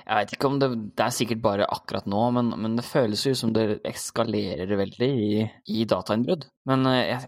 Jeg 0.04 0.12
vet 0.12 0.34
ikke 0.36 0.50
om 0.50 0.60
det, 0.62 0.68
det 0.94 1.06
er 1.08 1.16
sikkert 1.16 1.42
bare 1.42 1.66
akkurat 1.66 2.06
nå, 2.06 2.20
men, 2.36 2.52
men 2.54 2.76
det 2.78 2.86
føles 2.86 3.24
jo 3.26 3.34
som 3.38 3.50
det 3.56 3.80
eskalerer 3.88 4.70
veldig 4.78 5.10
i, 5.10 5.30
i 5.74 5.88
datainnbrudd. 5.90 6.46
Men 6.70 6.86
uh, 6.86 7.00
jeg 7.02 7.26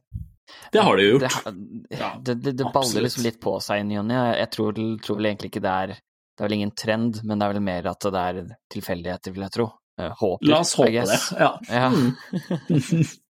det 0.72 0.82
har 0.82 0.96
det 0.96 1.04
jo 1.04 1.10
gjort. 1.14 1.44
Det, 1.44 1.98
det, 2.26 2.34
det, 2.34 2.52
det 2.58 2.70
baller 2.74 3.04
liksom 3.04 3.26
litt 3.26 3.40
på 3.42 3.56
seg 3.62 3.82
i 3.82 3.86
ny 3.86 4.00
og 4.00 4.06
ne. 4.08 4.20
Jeg 4.38 4.50
tror, 4.54 4.78
tror, 5.02 5.18
vel 5.20 5.28
egentlig 5.30 5.50
ikke 5.52 5.62
det 5.62 5.74
er 5.84 5.92
det 6.36 6.44
er 6.44 6.48
vel 6.48 6.58
ingen 6.58 6.74
trend, 6.76 7.20
men 7.24 7.38
det 7.38 7.46
er 7.46 7.54
vel 7.54 7.64
mer 7.64 7.90
at 7.90 8.06
det 8.06 8.26
er 8.26 8.42
tilfeldigheter, 8.72 9.34
vil 9.34 9.46
jeg 9.46 9.56
tro. 9.56 9.66
Eh, 10.00 10.12
håper, 10.20 10.50
La 10.50 10.60
oss 10.64 10.76
håpe 10.78 11.04
det, 11.08 11.18
ja. 11.38 11.50
ja. 11.68 11.90
Mm. 11.90 13.02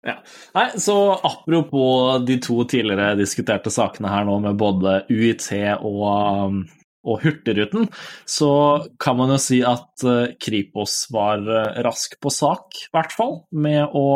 Ja. 0.00 0.22
Nei, 0.54 0.70
så 0.80 1.12
apropos 1.12 2.18
de 2.24 2.38
to 2.40 2.62
tidligere 2.64 3.18
diskuterte 3.18 3.68
sakene 3.72 4.08
her 4.08 4.24
nå 4.24 4.38
med 4.40 4.56
både 4.60 5.02
UiT 5.12 5.44
og, 5.84 6.62
og 7.04 7.20
Hurtigruten, 7.24 7.90
så 8.24 8.52
kan 9.00 9.18
man 9.20 9.34
jo 9.34 9.36
si 9.42 9.60
at 9.66 10.06
eh, 10.08 10.32
Kripos 10.40 11.02
var 11.12 11.44
eh, 11.44 11.82
rask 11.84 12.16
på 12.20 12.32
sak, 12.32 12.80
i 12.86 12.90
hvert 12.96 13.16
fall, 13.16 13.42
med 13.52 13.86
å 13.92 14.08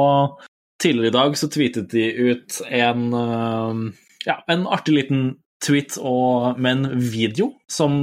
Tidligere 0.83 1.07
i 1.07 1.15
dag 1.15 1.37
så 1.39 1.47
tweetet 1.49 1.93
de 1.93 2.03
ut 2.33 2.57
en, 2.67 3.05
eh, 3.15 3.77
ja, 4.27 4.35
en 4.51 4.65
artig 4.67 4.97
liten 4.97 5.21
tweet 5.65 5.97
og, 6.01 6.59
med 6.61 6.77
en 6.77 6.99
video 7.01 7.53
som 7.71 8.03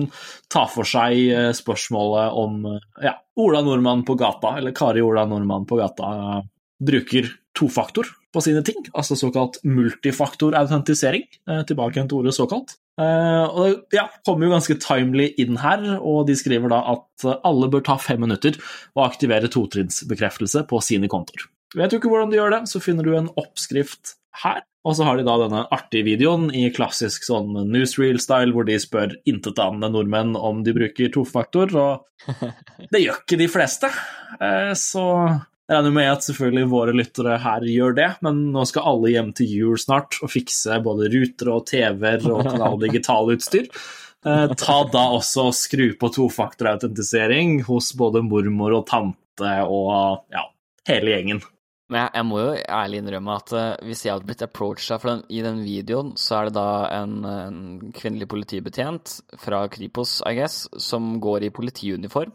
tar 0.52 0.72
for 0.74 0.88
seg 0.88 1.54
spørsmålet 1.58 2.40
om 2.42 2.66
ja, 3.04 3.16
Ola 3.42 3.62
Nordmann 3.66 4.06
på 4.08 4.18
gata, 4.20 4.56
eller 4.60 4.74
Kari 4.76 5.04
Ola 5.06 5.28
Nordmann 5.30 5.68
på 5.70 5.78
gata, 5.80 6.42
bruker 6.82 7.30
tofaktor 7.58 8.08
på 8.32 8.42
sine 8.44 8.64
ting, 8.64 8.80
altså 8.96 9.18
såkalt 9.20 9.60
multifaktorautentisering. 9.68 11.26
Eh, 11.50 11.64
tilbake 11.68 12.04
til 12.06 12.22
ordet 12.22 12.36
såkalt. 12.36 12.78
Eh, 13.02 13.44
og 13.44 13.84
det 13.92 14.00
ja, 14.00 14.08
kommer 14.26 14.48
jo 14.48 14.54
ganske 14.56 14.78
timely 14.82 15.32
inn 15.42 15.60
her, 15.62 15.84
og 16.00 16.26
de 16.30 16.38
skriver 16.40 16.72
da 16.72 16.82
at 16.96 17.28
alle 17.48 17.70
bør 17.72 17.84
ta 17.88 17.98
fem 18.02 18.24
minutter 18.24 18.58
og 18.96 19.06
aktivere 19.10 19.52
totrinnsbekreftelse 19.52 20.64
på 20.70 20.80
sine 20.86 21.12
kontoer. 21.12 21.50
Vet 21.76 21.92
du 21.92 22.00
ikke 22.00 22.12
hvordan 22.12 22.32
du 22.32 22.40
gjør 22.40 22.56
det, 22.56 22.64
så 22.72 22.82
finner 22.84 23.08
du 23.08 23.14
en 23.16 23.32
oppskrift 23.40 24.18
her. 24.44 24.64
Og 24.82 24.96
så 24.98 25.06
har 25.06 25.20
de 25.20 25.26
da 25.28 25.36
denne 25.44 25.62
artige 25.70 26.08
videoen 26.08 26.48
i 26.58 26.66
klassisk 26.74 27.28
sånn 27.28 27.54
newsreel-style, 27.70 28.50
hvor 28.56 28.66
de 28.66 28.80
spør 28.82 29.14
intetanende 29.30 29.92
nordmenn 29.94 30.34
om 30.40 30.64
de 30.66 30.74
bruker 30.74 31.12
tofaktor, 31.14 31.76
og 31.78 32.88
det 32.94 33.04
gjør 33.04 33.22
ikke 33.22 33.42
de 33.44 33.50
fleste. 33.52 33.92
Eh, 34.42 34.74
så 34.80 35.06
jeg 35.72 35.78
regner 35.78 35.94
med 35.96 36.10
at 36.12 36.26
selvfølgelig 36.26 36.72
våre 36.74 36.96
lyttere 36.98 37.38
her 37.44 37.64
gjør 37.70 37.94
det, 38.00 38.10
men 38.26 38.42
nå 38.56 38.66
skal 38.68 38.90
alle 38.90 39.14
hjem 39.14 39.30
til 39.38 39.54
jul 39.54 39.78
snart 39.80 40.18
og 40.26 40.34
fikse 40.34 40.82
både 40.84 41.12
ruter 41.14 41.54
og 41.54 41.68
TV-er 41.70 42.26
og 42.34 42.42
kanal 42.50 42.82
digitalutstyr. 42.82 43.70
Eh, 44.26 44.48
ta 44.58 44.78
da 44.94 45.06
også 45.16 45.48
og 45.52 45.56
skru 45.58 45.88
på 46.02 46.10
tofaktorautentisering 46.18 47.62
hos 47.70 47.94
både 47.98 48.26
mormor 48.26 48.82
og 48.82 48.86
tante 48.90 49.56
og 49.64 50.26
ja, 50.34 50.44
hele 50.90 51.16
gjengen. 51.16 51.46
Men 51.92 52.06
jeg, 52.06 52.12
jeg, 52.16 52.28
må 52.30 52.40
jo 52.40 52.52
ærlig 52.80 53.02
innrømme 53.02 53.34
at 53.36 53.54
uh, 53.56 53.66
hvis 53.84 54.06
jeg 54.06 54.16
hadde 54.16 54.30
blitt 54.30 54.44
approacha 54.46 54.98
i 55.28 55.42
den 55.44 55.64
videoen, 55.66 56.14
så 56.20 56.38
er 56.38 56.50
det 56.50 56.56
da 56.56 56.68
en, 57.02 57.18
en 57.28 57.58
kvinnelig 57.96 58.30
politibetjent 58.32 59.18
fra 59.42 59.66
Kripos, 59.72 60.22
I 60.24 60.38
guess, 60.40 60.70
som 60.80 61.18
går 61.24 61.50
i 61.50 61.54
politiuniform 61.54 62.32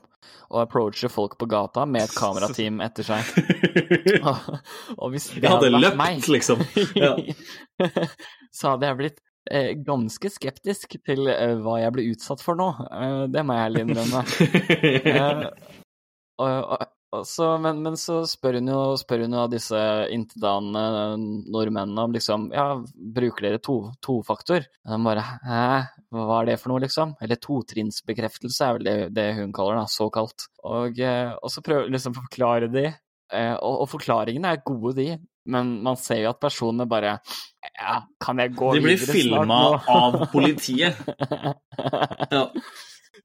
og 0.46 0.60
approacher 0.62 1.10
folk 1.10 1.36
på 1.40 1.48
gata 1.50 1.84
med 1.88 2.06
et 2.06 2.14
kamerateam 2.14 2.80
etter 2.84 3.06
seg. 3.06 3.30
og, 4.28 4.58
og 4.96 5.14
hvis 5.14 5.30
det 5.34 5.48
hadde, 5.48 5.70
hadde 5.70 5.80
løpt, 5.82 5.98
meg, 5.98 6.28
liksom. 6.30 6.62
Ja. 6.98 7.14
så 8.56 8.74
hadde 8.74 8.90
jeg 8.90 9.00
blitt 9.00 9.22
eh, 9.50 9.72
ganske 9.86 10.30
skeptisk 10.32 10.98
til 11.06 11.30
eh, 11.32 11.56
hva 11.62 11.80
jeg 11.82 11.96
ble 11.96 12.06
utsatt 12.12 12.44
for 12.44 12.58
nå. 12.58 12.68
Eh, 12.86 13.24
det 13.32 13.46
må 13.46 13.56
jeg 13.56 13.70
ærlig 13.70 13.86
innrømme. 13.86 14.26
Eh, 16.36 16.42
og, 16.42 16.50
og, 16.76 16.88
så, 17.24 17.58
men, 17.62 17.80
men, 17.84 17.96
så 18.00 18.20
spør 18.28 18.58
hun 18.58 18.70
jo, 18.70 18.80
spør 19.00 19.24
hun 19.24 19.36
av 19.38 19.50
disse 19.52 19.78
intetanende 20.12 21.16
nordmennene 21.52 22.06
om 22.06 22.14
liksom 22.14 22.48
Ja, 22.54 22.66
bruker 22.94 23.48
dere 23.48 23.60
to, 23.62 23.76
tofaktor? 24.04 24.66
Og 24.84 24.92
de 24.92 24.98
bare 25.06 25.24
Hæ, 25.44 25.62
hva 26.16 26.40
er 26.40 26.50
det 26.50 26.58
for 26.62 26.72
noe, 26.72 26.82
liksom? 26.84 27.14
Eller 27.22 27.40
totrinnsbekreftelse 27.42 28.68
er 28.68 28.78
vel 28.78 28.88
det, 28.88 28.96
det 29.16 29.26
hun 29.38 29.54
kaller 29.56 29.80
det, 29.80 29.86
såkalt. 29.94 30.48
Og, 30.66 31.00
eh, 31.00 31.32
og 31.36 31.52
så 31.52 31.62
prøver 31.64 31.92
liksom 31.92 32.16
å 32.16 32.22
forklare 32.24 32.70
de, 32.72 32.86
eh, 33.32 33.54
og, 33.54 33.84
og 33.84 33.90
forklaringene 33.94 34.54
er 34.54 34.64
gode, 34.66 34.96
de, 34.98 35.08
men 35.52 35.76
man 35.86 36.00
ser 36.00 36.24
jo 36.24 36.32
at 36.32 36.42
personene 36.42 36.88
bare 36.90 37.18
Ja, 37.76 38.00
kan 38.22 38.42
jeg 38.42 38.56
gå 38.58 38.72
videre 38.78 38.96
snart? 38.98 39.06
De 39.06 39.12
blir 39.12 39.14
filma 39.14 39.62
av 39.92 40.20
politiet. 40.32 41.00
ja 42.34 42.48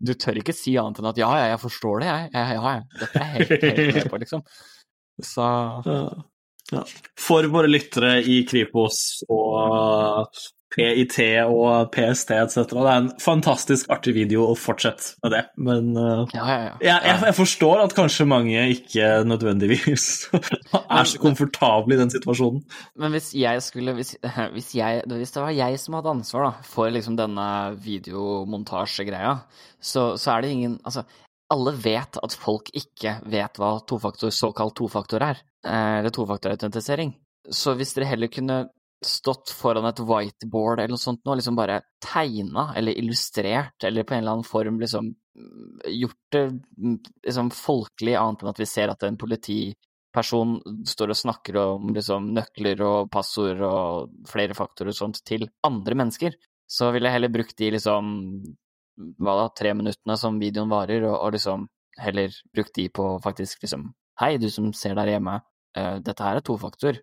du 0.02 0.14
tør 0.18 0.40
ikke 0.42 0.56
si 0.56 0.74
annet 0.82 1.02
enn 1.02 1.10
at 1.12 1.20
ja, 1.22 1.30
ja, 1.40 1.50
jeg 1.54 1.62
forstår 1.62 2.02
det, 2.02 2.10
jeg. 2.10 2.30
Ja, 2.34 2.46
ja, 2.58 2.76
dette 3.02 3.22
er 3.22 3.34
helt, 3.36 3.66
helt 3.68 3.98
med 3.98 4.10
på, 4.12 4.22
liksom. 4.24 4.46
Så 5.22 5.48
ja. 6.72 6.84
For 7.20 7.48
våre 7.52 7.70
lyttere 7.70 8.18
i 8.24 8.42
Kripos 8.48 9.22
og 9.30 10.32
PIT 10.72 11.18
og 11.44 11.92
PST 11.94 12.34
etc. 12.38 12.62
Det 12.72 12.82
er 12.82 12.92
en 12.94 13.10
fantastisk 13.22 13.90
artig 13.92 14.14
video, 14.16 14.46
og 14.50 14.60
fortsett 14.60 15.14
med 15.24 15.36
det. 15.36 15.42
Men 15.60 15.92
uh, 15.98 16.24
ja, 16.34 16.46
ja, 16.46 16.60
ja. 16.66 16.76
Jeg, 16.80 16.98
jeg, 17.08 17.18
jeg, 17.28 17.38
forstår 17.42 17.84
at 17.86 17.96
kanskje 17.98 18.28
mange 18.30 18.66
ikke 18.76 19.10
nødvendigvis 19.28 20.06
er 20.98 21.10
så 21.10 21.22
komfortable 21.22 21.98
i 21.98 22.02
den 22.02 22.14
situasjonen. 22.14 22.64
Men 23.00 23.16
hvis 23.16 23.34
jeg 23.36 23.64
skulle 23.66 23.96
Hvis, 23.98 24.16
hvis, 24.56 24.72
jeg, 24.76 25.04
hvis 25.08 25.36
det 25.36 25.44
var 25.44 25.56
jeg 25.56 25.80
som 25.82 25.98
hadde 25.98 26.16
ansvar 26.16 26.48
da, 26.48 26.54
for 26.68 26.92
liksom 26.94 27.18
denne 27.20 27.50
videomontasjegreia, 27.84 29.36
så, 29.82 30.14
så 30.18 30.36
er 30.36 30.46
det 30.46 30.56
ingen 30.56 30.80
Altså, 30.88 31.04
alle 31.52 31.74
vet 31.76 32.20
at 32.24 32.36
folk 32.38 32.72
ikke 32.78 33.18
vet 33.32 33.60
hva 33.60 33.74
tofaktor, 33.88 34.32
såkalt 34.32 34.78
tofaktor 34.80 35.24
er, 35.26 35.42
eh, 35.68 35.98
eller 36.00 36.14
tofaktorautentisering. 36.16 37.12
Så 37.52 37.74
hvis 37.76 37.92
dere 37.98 38.08
heller 38.14 38.32
kunne 38.32 38.64
stått 39.06 39.50
foran 39.58 39.88
et 39.90 40.00
whiteboard 40.00 40.80
eller 40.80 40.94
noe 40.94 41.02
sånt 41.02 41.26
og 41.26 41.40
liksom 41.40 41.58
bare 41.58 41.80
tegna 42.04 42.70
eller 42.78 42.98
illustrert, 42.98 43.84
eller 43.84 44.06
på 44.06 44.14
en 44.14 44.24
eller 44.24 44.38
annen 44.38 44.48
form 44.48 44.80
liksom 44.82 45.10
gjort 45.88 46.36
det 46.36 46.44
liksom 47.26 47.50
folkelig, 47.56 48.16
annet 48.20 48.44
enn 48.44 48.52
at 48.52 48.62
vi 48.62 48.68
ser 48.70 48.92
at 48.92 49.04
en 49.08 49.18
politiperson 49.20 50.58
står 50.88 51.14
og 51.14 51.20
snakker 51.22 51.60
om 51.62 51.94
liksom 51.96 52.32
nøkler 52.36 52.84
og 52.86 53.12
passord 53.14 53.64
og 53.66 54.28
flere 54.30 54.58
faktorer 54.58 54.92
og 54.94 54.98
sånt 54.98 55.22
til 55.28 55.48
andre 55.68 55.98
mennesker, 56.04 56.36
så 56.70 56.92
ville 56.92 57.10
jeg 57.10 57.18
heller 57.20 57.34
brukt 57.34 57.58
de 57.60 57.72
liksom 57.76 58.12
hva 59.24 59.38
da, 59.40 59.46
tre 59.58 59.74
minuttene 59.74 60.18
som 60.20 60.40
videoen 60.40 60.72
varer, 60.72 61.08
og, 61.08 61.16
og 61.16 61.34
liksom 61.36 61.66
heller 62.02 62.36
brukt 62.54 62.76
de 62.78 62.88
på 62.94 63.16
faktisk 63.24 63.66
liksom 63.66 63.92
Hei, 64.22 64.36
du 64.38 64.52
som 64.54 64.68
ser 64.76 64.94
der 64.94 65.16
hjemme, 65.16 65.40
uh, 65.80 65.96
dette 66.04 66.22
her 66.22 66.38
er 66.38 66.44
tofaktor. 66.46 67.00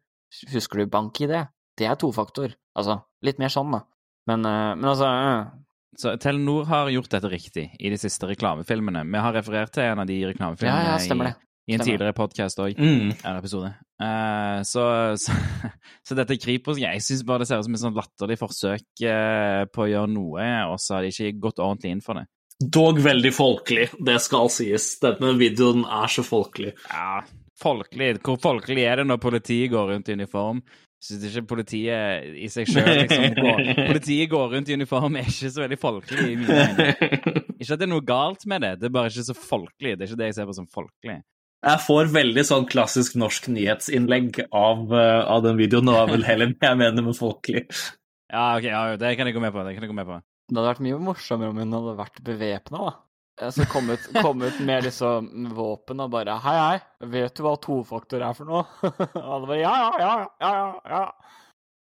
Husker 0.53 0.79
du 0.79 0.91
bank-ID? 0.93 1.33
Det 1.79 1.87
er 1.87 1.99
tofaktor. 2.01 2.55
Altså, 2.79 3.01
litt 3.25 3.41
mer 3.43 3.53
sånn, 3.53 3.73
da. 3.75 3.85
Men, 4.29 4.45
uh, 4.45 4.75
men 4.77 4.93
altså 4.93 5.09
uh. 5.09 5.57
Så 5.99 6.13
Telenor 6.23 6.69
har 6.69 6.91
gjort 6.93 7.11
dette 7.11 7.29
riktig 7.33 7.65
i 7.75 7.91
de 7.91 7.97
siste 7.99 8.29
reklamefilmene. 8.29 9.01
Vi 9.09 9.23
har 9.25 9.35
referert 9.35 9.73
til 9.75 9.83
en 9.89 10.03
av 10.05 10.07
de 10.07 10.19
reklamefilmene 10.29 10.93
ja, 10.93 10.99
ja, 11.01 11.31
i, 11.33 11.73
i 11.73 11.75
en 11.75 11.83
tidligere 11.83 12.15
podkast 12.15 12.61
òg, 12.63 12.79
mm. 12.79 13.17
en 13.17 13.39
episode. 13.41 13.73
Uh, 13.99 14.61
så, 14.69 14.85
så, 15.19 15.35
så, 16.07 16.15
dette 16.15 16.37
Kripos 16.39 16.79
Jeg 16.79 17.03
syns 17.03 17.25
bare 17.27 17.43
det 17.43 17.49
ser 17.51 17.59
ut 17.59 17.67
som 17.67 17.75
et 17.75 17.83
sånn 17.83 17.99
latterlig 17.99 18.39
forsøk 18.39 18.87
uh, 19.11 19.65
på 19.75 19.87
å 19.87 19.89
gjøre 19.91 20.13
noe, 20.13 20.47
og 20.71 20.79
så 20.79 20.99
har 20.99 21.07
de 21.07 21.11
ikke 21.11 21.41
gått 21.49 21.65
ordentlig 21.65 21.97
inn 21.97 22.05
for 22.05 22.21
det. 22.21 22.29
Dog 22.59 23.03
veldig 23.03 23.35
folkelig, 23.35 23.89
det 24.07 24.21
skal 24.23 24.53
sies. 24.55 24.93
Denne 25.03 25.35
videoen 25.41 25.83
er 25.83 26.11
så 26.11 26.23
folkelig. 26.27 26.77
Ja, 26.93 27.25
folkelig. 27.59 28.17
Hvor 28.23 28.39
folkelig 28.43 28.87
er 28.87 29.03
det 29.03 29.09
når 29.11 29.23
politiet 29.23 29.73
går 29.75 29.93
rundt 29.93 30.11
i 30.11 30.17
uniform? 30.19 30.63
Syns 30.99 31.25
ikke 31.29 31.45
politiet 31.53 32.25
i 32.43 32.49
seg 32.51 32.67
sjøl 32.67 32.89
liksom, 33.05 33.37
Politiet 33.93 34.31
går 34.33 34.55
rundt 34.57 34.71
i 34.71 34.75
uniform 34.75 35.19
er 35.21 35.29
ikke 35.31 35.51
så 35.55 35.63
veldig 35.63 35.79
folkelig 35.79 36.25
i 36.33 36.39
mine 36.41 36.57
øyne. 36.59 36.87
Ikke 37.59 37.77
at 37.77 37.79
det 37.79 37.87
er 37.87 37.93
noe 37.93 38.07
galt 38.07 38.47
med 38.51 38.65
det, 38.67 38.73
det 38.81 38.89
er 38.89 38.95
bare 38.97 39.13
ikke 39.13 39.29
så 39.29 39.37
folkelig. 39.39 39.95
Det 39.95 40.05
er 40.05 40.11
ikke 40.11 40.21
det 40.23 40.31
jeg 40.33 40.39
ser 40.41 40.49
på 40.51 40.57
som 40.59 40.67
folkelig. 40.75 41.21
Jeg 41.67 41.83
får 41.83 42.11
veldig 42.15 42.45
sånn 42.47 42.67
klassisk 42.71 43.17
norsk 43.19 43.49
nyhetsinnlegg 43.51 44.45
av, 44.55 44.85
uh, 44.91 45.23
av 45.27 45.43
den 45.47 45.59
videoen. 45.59 45.91
Det 45.91 45.97
var 45.97 46.11
vel 46.11 46.27
heller 46.27 46.53
jeg 46.55 46.79
mener 46.83 47.07
med 47.07 47.19
folkelig. 47.19 47.65
Ja, 48.31 48.53
ok, 48.59 48.67
ja, 48.69 48.83
det 49.01 49.15
kan 49.19 49.31
jeg 49.31 49.35
gå 49.35 49.43
med 49.43 49.55
på. 49.55 49.65
Det 49.67 49.75
kan 49.75 49.87
jeg 49.87 49.91
gå 49.91 49.99
med 49.99 50.07
på. 50.07 50.21
Det 50.49 50.57
hadde 50.57 50.71
vært 50.71 50.85
mye 50.87 50.99
morsommere 51.03 51.53
om 51.53 51.59
hun 51.63 51.75
hadde 51.79 51.95
vært 51.99 52.23
bevæpna, 52.27 52.91
da. 52.91 52.93
Altså 53.43 53.67
kom 53.71 53.91
ut, 53.91 54.07
kom 54.19 54.43
ut 54.43 54.61
med 54.67 54.89
liksom 54.89 55.29
våpen 55.55 56.01
og 56.03 56.11
bare 56.11 56.39
Hei, 56.43 56.57
hei, 56.59 56.79
vet 57.13 57.37
du 57.39 57.45
hva 57.47 57.55
tofaktor 57.63 58.25
er 58.27 58.35
for 58.35 58.49
noe? 58.49 58.65
og 58.91 59.19
alle 59.23 59.51
bare 59.51 59.61
Ja, 59.61 59.75
ja, 59.79 59.93
ja, 60.03 60.15
ja, 60.43 60.55
ja. 60.55 60.71
ja. 60.97 61.05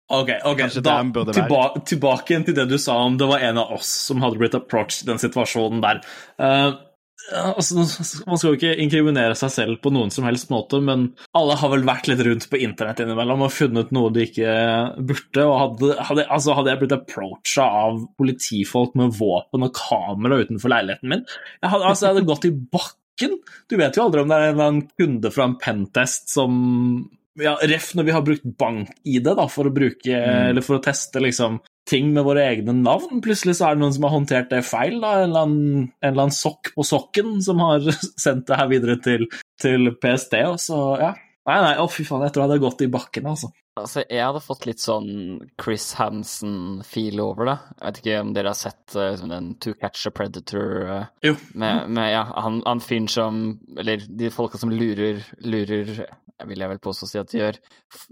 Ok, 0.08 0.30
ok, 0.48 0.62
da, 0.80 1.02
tilba 1.36 1.64
tilbake 1.84 2.38
til 2.48 2.56
det 2.56 2.70
du 2.70 2.78
sa 2.80 2.94
om 3.04 3.18
det 3.20 3.28
var 3.28 3.42
en 3.44 3.58
av 3.60 3.74
oss 3.76 3.90
som 4.08 4.22
hadde 4.24 4.40
blitt 4.40 4.56
approached 4.56 5.04
i 5.04 5.10
den 5.10 5.20
situasjonen 5.20 5.82
der. 5.84 6.00
Uh, 6.40 6.78
altså, 7.32 7.84
Man 8.28 8.40
skal 8.40 8.52
jo 8.52 8.58
ikke 8.58 8.76
inkriminere 8.84 9.36
seg 9.38 9.52
selv 9.54 9.80
på 9.84 9.92
noen 9.94 10.12
som 10.14 10.28
helst 10.28 10.52
måte, 10.54 10.80
men 10.84 11.10
alle 11.38 11.58
har 11.60 11.72
vel 11.74 11.86
vært 11.88 12.10
litt 12.12 12.24
rundt 12.28 12.48
på 12.52 12.62
internett 12.64 13.02
innimellom 13.04 13.46
og 13.48 13.54
funnet 13.54 13.92
noe 13.96 14.14
de 14.16 14.28
ikke 14.28 14.54
burde. 14.98 15.44
og 15.44 15.58
Hadde, 15.62 15.92
hadde, 16.10 16.28
altså, 16.38 16.56
hadde 16.58 16.74
jeg 16.74 16.84
blitt 16.84 16.96
approacha 16.98 17.68
av 17.82 18.00
politifolk 18.20 18.96
med 19.00 19.18
våpen 19.18 19.68
og 19.68 19.76
kamera 19.78 20.40
utenfor 20.44 20.74
leiligheten 20.74 21.14
min 21.14 21.26
Jeg 21.26 21.74
hadde, 21.74 21.84
altså, 21.84 22.08
jeg 22.08 22.16
hadde 22.16 22.30
gått 22.32 22.50
i 22.50 22.56
bakken. 22.78 23.38
Du 23.68 23.78
vet 23.80 23.98
jo 23.98 24.08
aldri 24.08 24.24
om 24.24 24.32
det 24.32 24.40
er 24.40 24.50
en 24.50 24.56
eller 24.56 24.72
annen 24.72 24.90
kunde 25.00 25.34
fra 25.34 25.50
en 25.50 25.60
pentest 25.62 26.32
som 26.34 26.60
ja, 27.38 27.54
Ref 27.70 27.92
når 27.94 28.08
vi 28.08 28.14
har 28.16 28.24
brukt 28.26 28.46
bank-ID 28.58 29.28
for, 29.54 29.70
mm. 29.70 30.62
for, 30.64 30.78
å 30.78 30.84
teste 30.84 31.22
liksom, 31.22 31.60
ting 31.88 32.12
med 32.16 32.26
våre 32.28 32.44
egne 32.52 32.76
navn. 32.76 33.22
Plutselig 33.24 33.58
så 33.58 33.70
er 33.70 33.78
det 33.78 33.84
noen 33.84 33.96
som 33.96 34.08
har 34.08 34.16
håndtert 34.16 34.50
det 34.52 34.64
feil. 34.68 35.00
Da. 35.04 35.14
En, 35.22 35.30
eller 35.30 35.46
annen, 35.48 35.86
en 36.02 36.10
eller 36.12 36.28
annen 36.28 36.36
sokk 36.36 36.74
på 36.76 36.86
sokken 36.88 37.38
som 37.46 37.64
har 37.64 37.88
sendt 38.26 38.48
det 38.50 38.60
her 38.60 38.70
videre 38.72 38.98
til, 39.04 39.28
til 39.62 39.94
PST. 40.02 40.36
Og 40.52 40.60
så, 40.64 40.82
ja. 41.02 41.14
Nei, 41.48 41.62
nei, 41.64 41.76
å 41.80 41.88
fy 41.88 42.04
faen, 42.04 42.26
jeg 42.26 42.34
tror 42.36 42.44
jeg 42.44 42.50
hadde 42.50 42.64
gått 42.66 42.82
i 42.84 42.90
bakken, 42.92 43.28
altså. 43.32 43.50
Altså, 43.78 44.02
jeg 44.10 44.20
hadde 44.20 44.42
fått 44.44 44.66
litt 44.68 44.82
sånn 44.84 45.10
Chris 45.62 45.86
Hansen-feel 45.96 47.22
over 47.24 47.48
det. 47.48 47.56
Jeg 47.78 47.86
vet 47.86 48.00
ikke 48.02 48.22
om 48.24 48.34
dere 48.36 48.52
har 48.52 48.60
sett 48.60 48.96
uh, 48.98 49.14
den 49.22 49.54
To 49.64 49.74
Catch 49.78 50.10
a 50.10 50.12
Predator 50.18 50.74
uh, 50.90 51.04
Jo. 51.24 51.36
Med, 51.54 51.94
med, 51.94 52.10
ja, 52.12 52.26
han, 52.44 52.60
han 52.66 52.82
fyren 52.84 53.08
som 53.12 53.44
Eller 53.78 54.02
de 54.10 54.32
folka 54.34 54.60
som 54.60 54.74
lurer, 54.74 55.22
lurer 55.46 55.94
vil 56.48 56.62
jeg 56.62 56.70
vel 56.70 56.82
påstå 56.84 57.08
si 57.10 57.22
at 57.22 57.32
de 57.32 57.40
gjør 57.40 57.62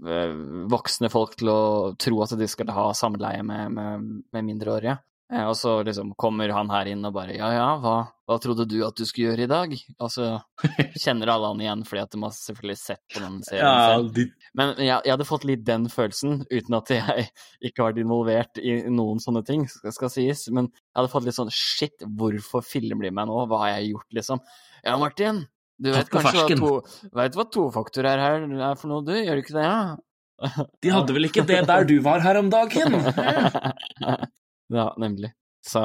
uh, 0.06 0.38
voksne 0.72 1.10
folk 1.12 1.36
til 1.38 1.52
å 1.52 1.60
tro 2.00 2.22
at 2.24 2.32
de 2.38 2.48
skal 2.50 2.72
ha 2.74 2.88
samleie 2.96 3.44
med, 3.46 3.74
med, 3.76 4.08
med 4.32 4.48
mindreårige. 4.48 4.96
Eh, 5.32 5.42
og 5.42 5.56
så 5.58 5.80
liksom 5.82 6.12
kommer 6.14 6.52
han 6.54 6.68
her 6.70 6.86
inn 6.92 7.02
og 7.06 7.14
bare 7.16 7.34
ja 7.34 7.48
ja, 7.50 7.64
hva, 7.82 7.94
hva 8.28 8.36
trodde 8.38 8.62
du 8.70 8.76
at 8.86 8.94
du 8.94 9.02
skulle 9.08 9.32
gjøre 9.32 9.46
i 9.46 9.50
dag? 9.50 9.72
Og 9.98 10.12
så 10.12 10.28
kjenner 11.02 11.32
alle 11.32 11.50
han 11.50 11.62
igjen 11.64 11.82
fordi 11.88 12.02
at 12.04 12.14
de 12.14 12.20
har 12.22 12.36
selvfølgelig 12.36 12.78
sett 12.78 13.02
på 13.10 13.22
den 13.24 13.40
serien 13.46 13.66
ja. 13.66 13.96
De... 14.14 14.28
Men 14.58 14.70
jeg, 14.78 14.92
jeg, 14.92 15.10
hadde 15.16 15.26
fått 15.26 15.48
litt 15.50 15.64
den 15.66 15.88
følelsen, 15.90 16.44
uten 16.46 16.78
at 16.78 16.94
jeg 16.94 17.26
ikke 17.66 17.82
har 17.82 17.90
vært 17.90 18.04
involvert 18.04 18.62
i 18.62 18.76
noen 18.86 19.18
sånne 19.22 19.42
ting, 19.48 19.66
skal, 19.72 19.96
skal, 19.98 20.14
sies. 20.14 20.46
Men 20.54 20.70
jeg 20.70 21.00
hadde 21.00 21.12
fått 21.16 21.26
litt 21.26 21.38
sånn 21.40 21.52
shit, 21.54 22.06
hvorfor 22.06 22.62
filmer 22.66 23.08
de 23.08 23.14
meg 23.18 23.26
nå? 23.26 23.42
Hva 23.50 23.64
har 23.64 23.74
jeg 23.80 23.96
gjort, 23.96 24.08
liksom? 24.20 24.46
Ja, 24.86 24.94
Martin, 25.02 25.42
du 25.82 25.90
vet 25.90 26.08
kanskje 26.12 26.46
hva, 26.46 26.56
to, 26.62 27.10
vet 27.18 27.36
hva 27.36 27.50
tofaktor 27.50 28.06
er 28.08 28.22
her 28.22 28.46
er 28.46 28.78
for 28.78 28.94
noe, 28.94 29.02
du? 29.04 29.16
Gjør 29.18 29.40
du 29.40 29.42
ikke 29.42 29.58
det? 29.58 29.66
Ja? 29.66 30.62
De 30.84 30.90
hadde 30.92 31.14
vel 31.16 31.26
ikke 31.32 31.46
det 31.48 31.64
der 31.66 31.86
du 31.88 31.96
var 32.04 32.22
her 32.22 32.38
om 32.38 32.52
dagen? 32.52 32.94
Ja, 34.72 34.90
nemlig. 35.00 35.32
Så, 35.66 35.80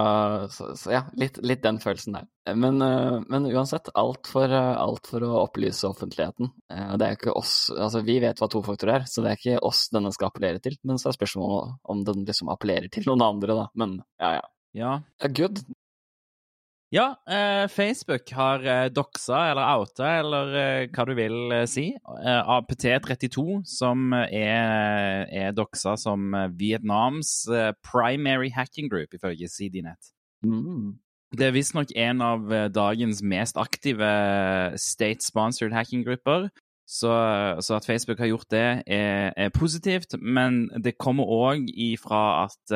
så, 0.52 0.76
så 0.78 0.92
ja, 0.94 1.00
litt, 1.18 1.40
litt, 1.42 1.64
den 1.64 1.80
følelsen 1.82 2.14
der. 2.14 2.28
Men, 2.54 2.78
eh, 2.86 3.18
men 3.34 3.48
uansett, 3.50 3.90
alt 3.98 4.30
for, 4.30 4.46
eh, 4.46 4.76
alt 4.78 5.10
for, 5.10 5.26
å 5.26 5.40
opplyse 5.42 5.90
offentligheten. 5.90 6.52
Eh, 6.70 6.92
det 7.02 7.08
er 7.08 7.18
ikke 7.18 7.34
oss 7.34 7.56
Altså, 7.74 8.04
vi 8.06 8.20
vet 8.22 8.38
hva 8.38 8.50
tofaktor 8.52 8.94
er, 8.94 9.08
så 9.10 9.26
det 9.26 9.32
er 9.32 9.40
ikke 9.40 9.64
oss 9.66 9.88
denne 9.94 10.14
skal 10.14 10.30
appellere 10.30 10.62
til. 10.62 10.78
Men 10.86 11.02
så 11.02 11.10
er 11.10 11.18
spørsmålet 11.18 11.80
om 11.96 12.06
den 12.06 12.28
liksom 12.30 12.54
appellerer 12.54 12.94
til 12.94 13.10
noen 13.10 13.26
andre, 13.26 13.58
da. 13.58 13.68
Men 13.82 13.98
ja, 14.22 14.36
ja. 14.38 14.46
Ja. 14.78 14.92
Good. 15.28 15.66
Ja, 16.92 17.16
eh, 17.24 17.68
Facebook 17.72 18.32
har 18.36 18.66
eh, 18.68 18.90
doxa 18.92 19.38
eller 19.52 19.78
outa, 19.78 20.10
eller 20.20 20.50
eh, 20.60 20.90
hva 20.92 21.06
du 21.08 21.14
vil 21.16 21.54
eh, 21.56 21.64
si, 21.64 21.86
eh, 21.96 22.50
APT32, 22.58 23.62
som 23.64 24.12
er, 24.12 25.24
er 25.32 25.56
doxa 25.56 25.96
som 25.96 26.36
Vietnams 26.60 27.48
eh, 27.48 27.72
primary 27.88 28.52
hacking 28.52 28.92
group, 28.92 29.16
ifølge 29.16 29.48
CDNet. 29.48 30.12
Mm. 30.44 31.00
Det 31.32 31.48
er 31.48 31.56
visstnok 31.56 31.96
en 31.96 32.20
av 32.28 32.52
dagens 32.76 33.24
mest 33.24 33.56
aktive 33.56 34.12
state-sponsored 34.76 35.72
hacking-grupper. 35.72 36.50
Så, 36.84 37.08
så, 37.64 37.78
at 37.78 37.88
Facebook 37.88 38.20
har 38.20 38.28
gjort 38.34 38.52
det, 38.52 38.84
er, 38.84 39.32
er 39.38 39.54
positivt. 39.56 40.20
Men 40.20 40.66
det 40.84 40.98
kommer 41.00 41.24
òg 41.24 41.72
ifra 41.72 42.50
at 42.50 42.74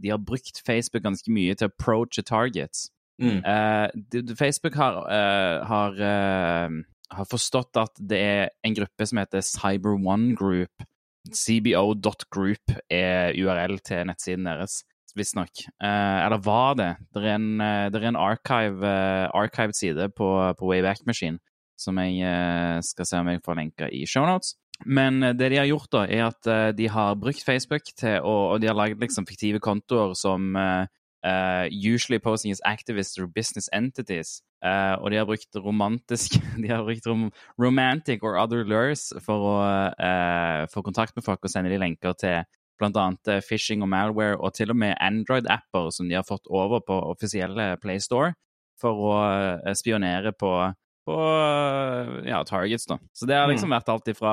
de 0.00 0.08
har 0.08 0.24
brukt 0.24 0.62
Facebook 0.64 1.04
ganske 1.04 1.28
mye 1.28 1.52
til 1.52 1.68
å 1.68 1.74
approache 1.74 2.24
targets. 2.24 2.88
Mm. 3.18 3.42
Uh, 3.42 4.34
Facebook 4.38 4.74
har, 4.74 4.98
uh, 5.10 5.66
har, 5.66 5.92
uh, 5.98 6.82
har, 7.10 7.26
forstått 7.30 7.78
at 7.80 7.98
det 7.98 8.18
er 8.18 8.44
en 8.64 8.76
gruppe 8.78 9.06
som 9.06 9.18
heter 9.18 9.42
Cyber 9.42 9.98
One 9.98 10.36
Group. 10.38 10.86
CBO.group 11.28 12.72
er 12.88 13.34
URL 13.36 13.80
til 13.84 14.06
nettsiden 14.08 14.46
deres, 14.48 14.80
visstnok. 15.18 15.66
eller 15.82 16.38
var 16.40 16.78
det? 16.78 16.92
Det 17.12 17.20
er 17.24 17.34
en, 17.34 17.58
det 17.92 17.98
er 17.98 18.06
en 18.08 18.16
archive, 18.16 18.92
archived 19.34 19.76
side 19.76 20.08
på, 20.16 20.28
på 20.56 20.70
Wayback 20.70 21.02
Machine 21.06 21.42
som 21.78 21.98
jeg 22.00 22.82
skal 22.82 23.06
se 23.06 23.18
om 23.20 23.28
jeg 23.28 23.42
får 23.44 23.58
lenka 23.58 23.90
i 23.92 24.06
shownotes. 24.06 24.54
Men 24.86 25.20
det 25.20 25.50
de 25.52 25.58
har 25.58 25.68
gjort, 25.68 25.90
da, 25.92 26.06
er 26.06 26.24
at 26.30 26.48
de 26.78 26.88
har 26.88 27.18
brukt 27.20 27.44
Facebook 27.44 27.92
til 27.98 28.22
å 28.22 28.54
Og 28.54 28.62
de 28.62 28.70
har 28.70 28.78
laget 28.78 29.02
liksom 29.02 29.26
fiktive 29.26 29.60
kontoer 29.60 30.14
som 30.16 30.56
Uh, 31.28 31.68
usually 31.70 32.18
posing 32.18 32.50
as 32.50 32.60
activists 32.64 33.18
or 33.18 33.26
business 33.26 33.68
entities. 33.72 34.40
Uh, 34.64 34.96
og 35.02 35.10
de 35.10 35.16
har 35.16 35.26
brukt 35.26 35.56
romantisk 35.56 36.38
De 36.62 36.68
har 36.70 36.82
brukt 36.86 37.06
rom, 37.06 37.30
romantic 37.58 38.22
or 38.22 38.38
other 38.38 38.64
lures 38.64 39.12
for 39.26 39.48
å 39.50 39.56
uh, 39.92 40.62
få 40.72 40.82
kontakt 40.86 41.16
med 41.16 41.26
folk 41.26 41.44
og 41.44 41.52
sende 41.52 41.70
de 41.70 41.78
lenker 41.78 42.16
til 42.18 42.46
bl.a. 42.78 43.06
phishing 43.42 43.82
og 43.82 43.90
malware, 43.90 44.38
og 44.38 44.54
til 44.54 44.70
og 44.70 44.78
med 44.78 44.94
Android-apper 45.02 45.90
som 45.94 46.08
de 46.08 46.14
har 46.14 46.26
fått 46.26 46.46
over 46.46 46.80
på 46.86 46.96
offisielle 47.10 47.72
PlayStore 47.82 48.36
for 48.78 49.02
å 49.10 49.16
spionere 49.74 50.30
på 50.38 50.52
på 51.08 51.16
ja, 52.28 52.44
targets, 52.44 52.86
da. 52.86 52.98
Så 53.12 53.26
det 53.26 53.36
har 53.38 53.48
liksom 53.48 53.70
mm. 53.70 53.76
vært 53.78 53.90
alt 53.92 54.10
ifra 54.12 54.32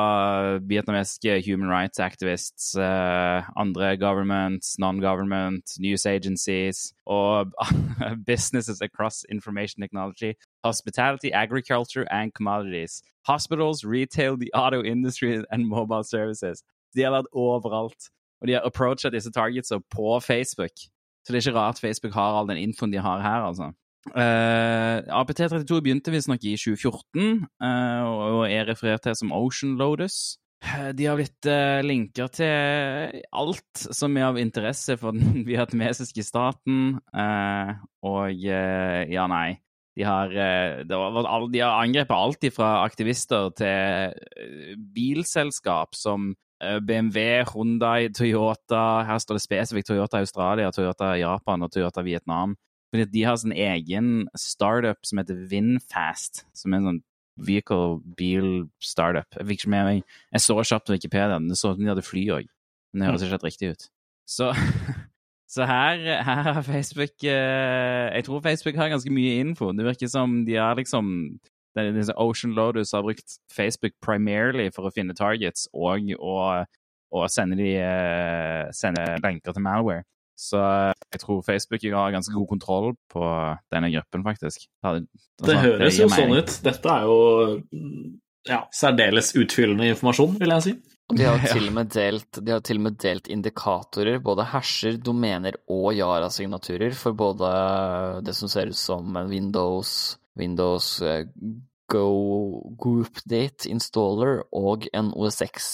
vietnamesiske 0.67 1.38
human 1.45 1.71
rights 1.71 2.01
activists, 2.03 2.73
uh, 2.75 3.47
andre 3.55 3.93
governments, 3.97 4.75
non-government, 4.81 5.77
news 5.79 6.05
agencies 6.05 6.91
og 7.07 7.53
businesses 8.29 8.81
across 8.81 9.23
information 9.31 9.81
technology, 9.81 10.33
hospitality, 10.65 11.31
agriculture 11.31 12.05
and 12.11 12.33
commodities, 12.33 13.01
hospitals, 13.27 13.85
retail, 13.85 14.35
the 14.35 14.51
auto 14.53 14.83
industry 14.83 15.41
and 15.51 15.67
mobile 15.67 16.03
services. 16.03 16.63
De 16.95 17.07
har 17.07 17.15
vært 17.15 17.31
overalt. 17.31 18.11
Og 18.41 18.49
de 18.49 18.57
har 18.57 18.67
approacha 18.67 19.09
disse 19.09 19.31
targetsa 19.31 19.79
på 19.79 20.19
Facebook. 20.19 20.75
Så 21.23 21.31
det 21.31 21.39
er 21.39 21.47
ikke 21.47 21.59
rart 21.59 21.79
Facebook 21.79 22.13
har 22.13 22.35
all 22.35 22.49
den 22.51 22.59
infoen 22.59 22.91
de 22.91 22.99
har 22.99 23.23
her, 23.23 23.47
altså. 23.47 23.71
Uh, 24.13 24.22
eh, 24.22 24.98
APT32 25.10 25.82
begynte 25.82 26.12
visstnok 26.13 26.44
i 26.46 26.54
2014 26.62 27.00
uh, 27.18 27.46
eh, 27.65 28.04
og 28.06 28.44
er 28.46 28.68
referert 28.70 29.02
til 29.08 29.15
som 29.18 29.34
Ocean 29.34 29.74
Lotus. 29.80 30.38
Eh, 30.62 30.91
de 30.94 31.08
har 31.10 31.18
blitt 31.18 31.50
linker 31.86 32.30
til 32.34 33.22
alt 33.34 33.86
som 33.98 34.18
er 34.18 34.28
av 34.30 34.39
interesse 34.41 34.98
for 35.02 35.18
den 35.18 35.41
vietnamesiske 35.50 36.26
staten. 36.26 37.00
og 38.06 38.46
ja, 38.46 39.28
nei. 39.32 39.58
De 39.96 40.04
har, 40.04 40.32
de 40.84 41.62
har 41.62 41.78
angrepet 41.80 42.15
alt 42.15 42.46
fra 42.52 42.72
aktivister 42.84 43.54
til 43.56 44.82
bilselskap 44.94 45.96
som 45.96 46.34
BMW, 46.60 47.46
Hundai, 47.48 48.10
Toyota 48.15 49.06
Her 49.08 49.22
står 49.24 49.38
det 49.38 49.44
spesifikt 49.44 49.88
Toyota 49.88 50.20
Australia, 50.20 50.72
Toyota 50.76 51.13
Japan 51.15 51.63
og 51.63 51.72
Toyota 51.72 52.04
Vietnam. 52.04 52.58
Fordi 52.95 53.12
de 53.12 53.23
har 53.27 53.36
sin 53.36 53.51
egen 53.51 54.29
startup 54.39 55.03
som 55.03 55.19
heter 55.19 55.39
Vinfast, 55.51 56.45
som 56.55 56.71
er 56.71 56.79
en 56.79 56.89
sånn 56.89 57.01
vehicle 57.36 57.99
bil 58.15 58.69
startup. 58.79 59.27
Jeg 59.36 59.49
fikk 59.49 59.65
ikke 59.65 59.71
med 59.73 59.89
meg 59.89 59.97
Jeg 60.31 60.43
så 60.45 60.55
kjapt 60.62 60.88
på 60.88 60.95
Wikipedia, 60.95 61.39
det 61.43 61.58
så 61.60 61.73
ut 61.73 61.75
som 61.75 61.84
de 61.84 61.91
hadde 61.91 62.05
fly 62.05 62.23
òg, 62.38 62.47
men 62.93 63.03
det 63.03 63.10
høres 63.10 63.25
ikke 63.25 63.36
helt 63.36 63.49
riktig 63.49 63.71
ut. 63.73 63.89
Så, 64.29 64.53
så 65.55 65.67
her, 65.67 65.99
her, 66.23 66.53
har 66.55 66.62
Facebook 66.63 67.27
eh, 67.27 68.08
Jeg 68.15 68.23
tror 68.29 68.45
Facebook 68.45 68.79
har 68.79 68.93
ganske 68.93 69.12
mye 69.12 69.36
info. 69.43 69.73
Det 69.75 69.86
virker 69.86 70.08
som 70.08 70.45
de 70.47 70.55
har 70.55 70.79
liksom 70.79 71.12
Ocean 72.15 72.55
Lotus 72.55 72.93
har 72.95 73.03
brukt 73.03 73.36
Facebook 73.51 73.91
primarily 73.99 74.69
for 74.71 74.88
å 74.88 74.93
finne 74.95 75.13
targets 75.13 75.67
og 75.75 76.08
å 76.15 77.27
sende, 77.27 77.58
de, 77.60 77.75
eh, 77.75 78.71
sende 78.71 79.19
lenker 79.23 79.51
til 79.51 79.63
malware. 79.63 80.05
Så 80.36 80.60
jeg 80.60 81.21
tror 81.21 81.43
Facebook 81.48 81.86
har 81.95 82.12
ganske 82.12 82.34
god 82.36 82.50
kontroll 82.50 82.89
på 83.12 83.24
denne 83.71 83.91
gruppen, 83.93 84.26
faktisk. 84.26 84.67
Altså, 84.84 85.06
det 85.48 85.58
høres 85.62 85.95
det 85.95 86.04
jo 86.04 86.12
sånn 86.12 86.36
ut. 86.36 86.58
Dette 86.65 86.91
er 86.91 87.08
jo 87.08 87.19
ja, 88.50 88.65
særdeles 88.74 89.32
utfyllende 89.39 89.88
informasjon, 89.93 90.36
vil 90.41 90.54
jeg 90.56 90.65
si. 90.65 90.76
De 91.13 91.28
har 91.28 91.39
til 91.54 91.69
og 91.69 91.78
med 91.78 91.91
delt, 91.93 92.41
de 92.41 92.54
har 92.54 92.65
til 92.65 92.82
og 92.82 92.88
med 92.88 92.98
delt 93.02 93.30
indikatorer, 93.32 94.19
både 94.26 94.48
hasher, 94.52 95.00
domener 95.02 95.58
og 95.71 95.91
Yara-signaturer, 95.98 96.95
for 96.98 97.17
både 97.17 97.54
det 98.26 98.36
som 98.38 98.52
ser 98.52 98.74
ut 98.74 98.80
som 98.80 99.15
en 99.15 99.32
Windows, 99.32 100.17
Windows 100.39 101.00
eh, 101.06 101.26
Go 101.91 102.06
Group 102.82 103.21
Date 103.30 103.69
installer 103.69 104.41
og 104.58 104.88
en 104.93 105.12
OSX 105.13 105.67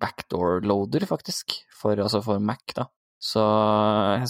backdoor 0.00 0.64
loader, 0.64 1.04
faktisk, 1.08 1.60
for, 1.76 2.00
altså 2.00 2.22
for 2.24 2.40
Mac, 2.40 2.64
da. 2.76 2.88
Så, 3.18 3.42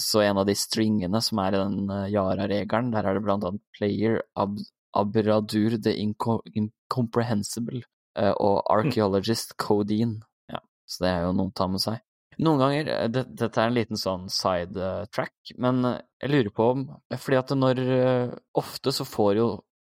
så, 0.01 0.21
en 0.25 0.39
av 0.41 0.47
de 0.49 0.55
stringene 0.57 1.21
som 1.21 1.39
er 1.43 1.53
i 1.53 1.61
den 1.61 1.91
eh, 1.93 2.09
Yara-regelen, 2.15 2.89
der 2.93 3.05
er 3.05 3.17
det 3.17 3.23
blant 3.25 3.45
annet 3.45 3.61
player 3.77 4.21
ab 4.33 4.57
abradur 4.97 5.75
the 5.77 5.93
inco 6.01 6.39
incomprehensible 6.57 7.83
uh, 8.17 8.33
og 8.33 8.55
hm. 8.63 8.71
archaeologist 8.73 9.53
codeine. 9.61 10.23
Ja, 10.49 10.63
så 10.89 11.03
det 11.03 11.11
er 11.11 11.27
jo 11.27 11.35
noe 11.37 11.51
å 11.51 11.53
ta 11.53 11.67
med 11.69 11.83
seg. 11.83 12.01
Noen 12.41 12.63
ganger 12.63 12.89
eh, 12.95 13.11
det, 13.13 13.27
Dette 13.37 13.61
er 13.61 13.69
en 13.69 13.77
liten 13.77 13.99
sånn 13.99 14.25
sidetrack, 14.33 15.53
men 15.61 15.83
jeg 15.85 16.31
lurer 16.31 16.49
på 16.55 16.69
om 16.73 16.83
Fordi 17.13 17.37
at 17.37 17.53
når 17.53 17.81
Ofte 18.57 18.93
så 18.95 19.05
får 19.05 19.33
jo 19.37 19.47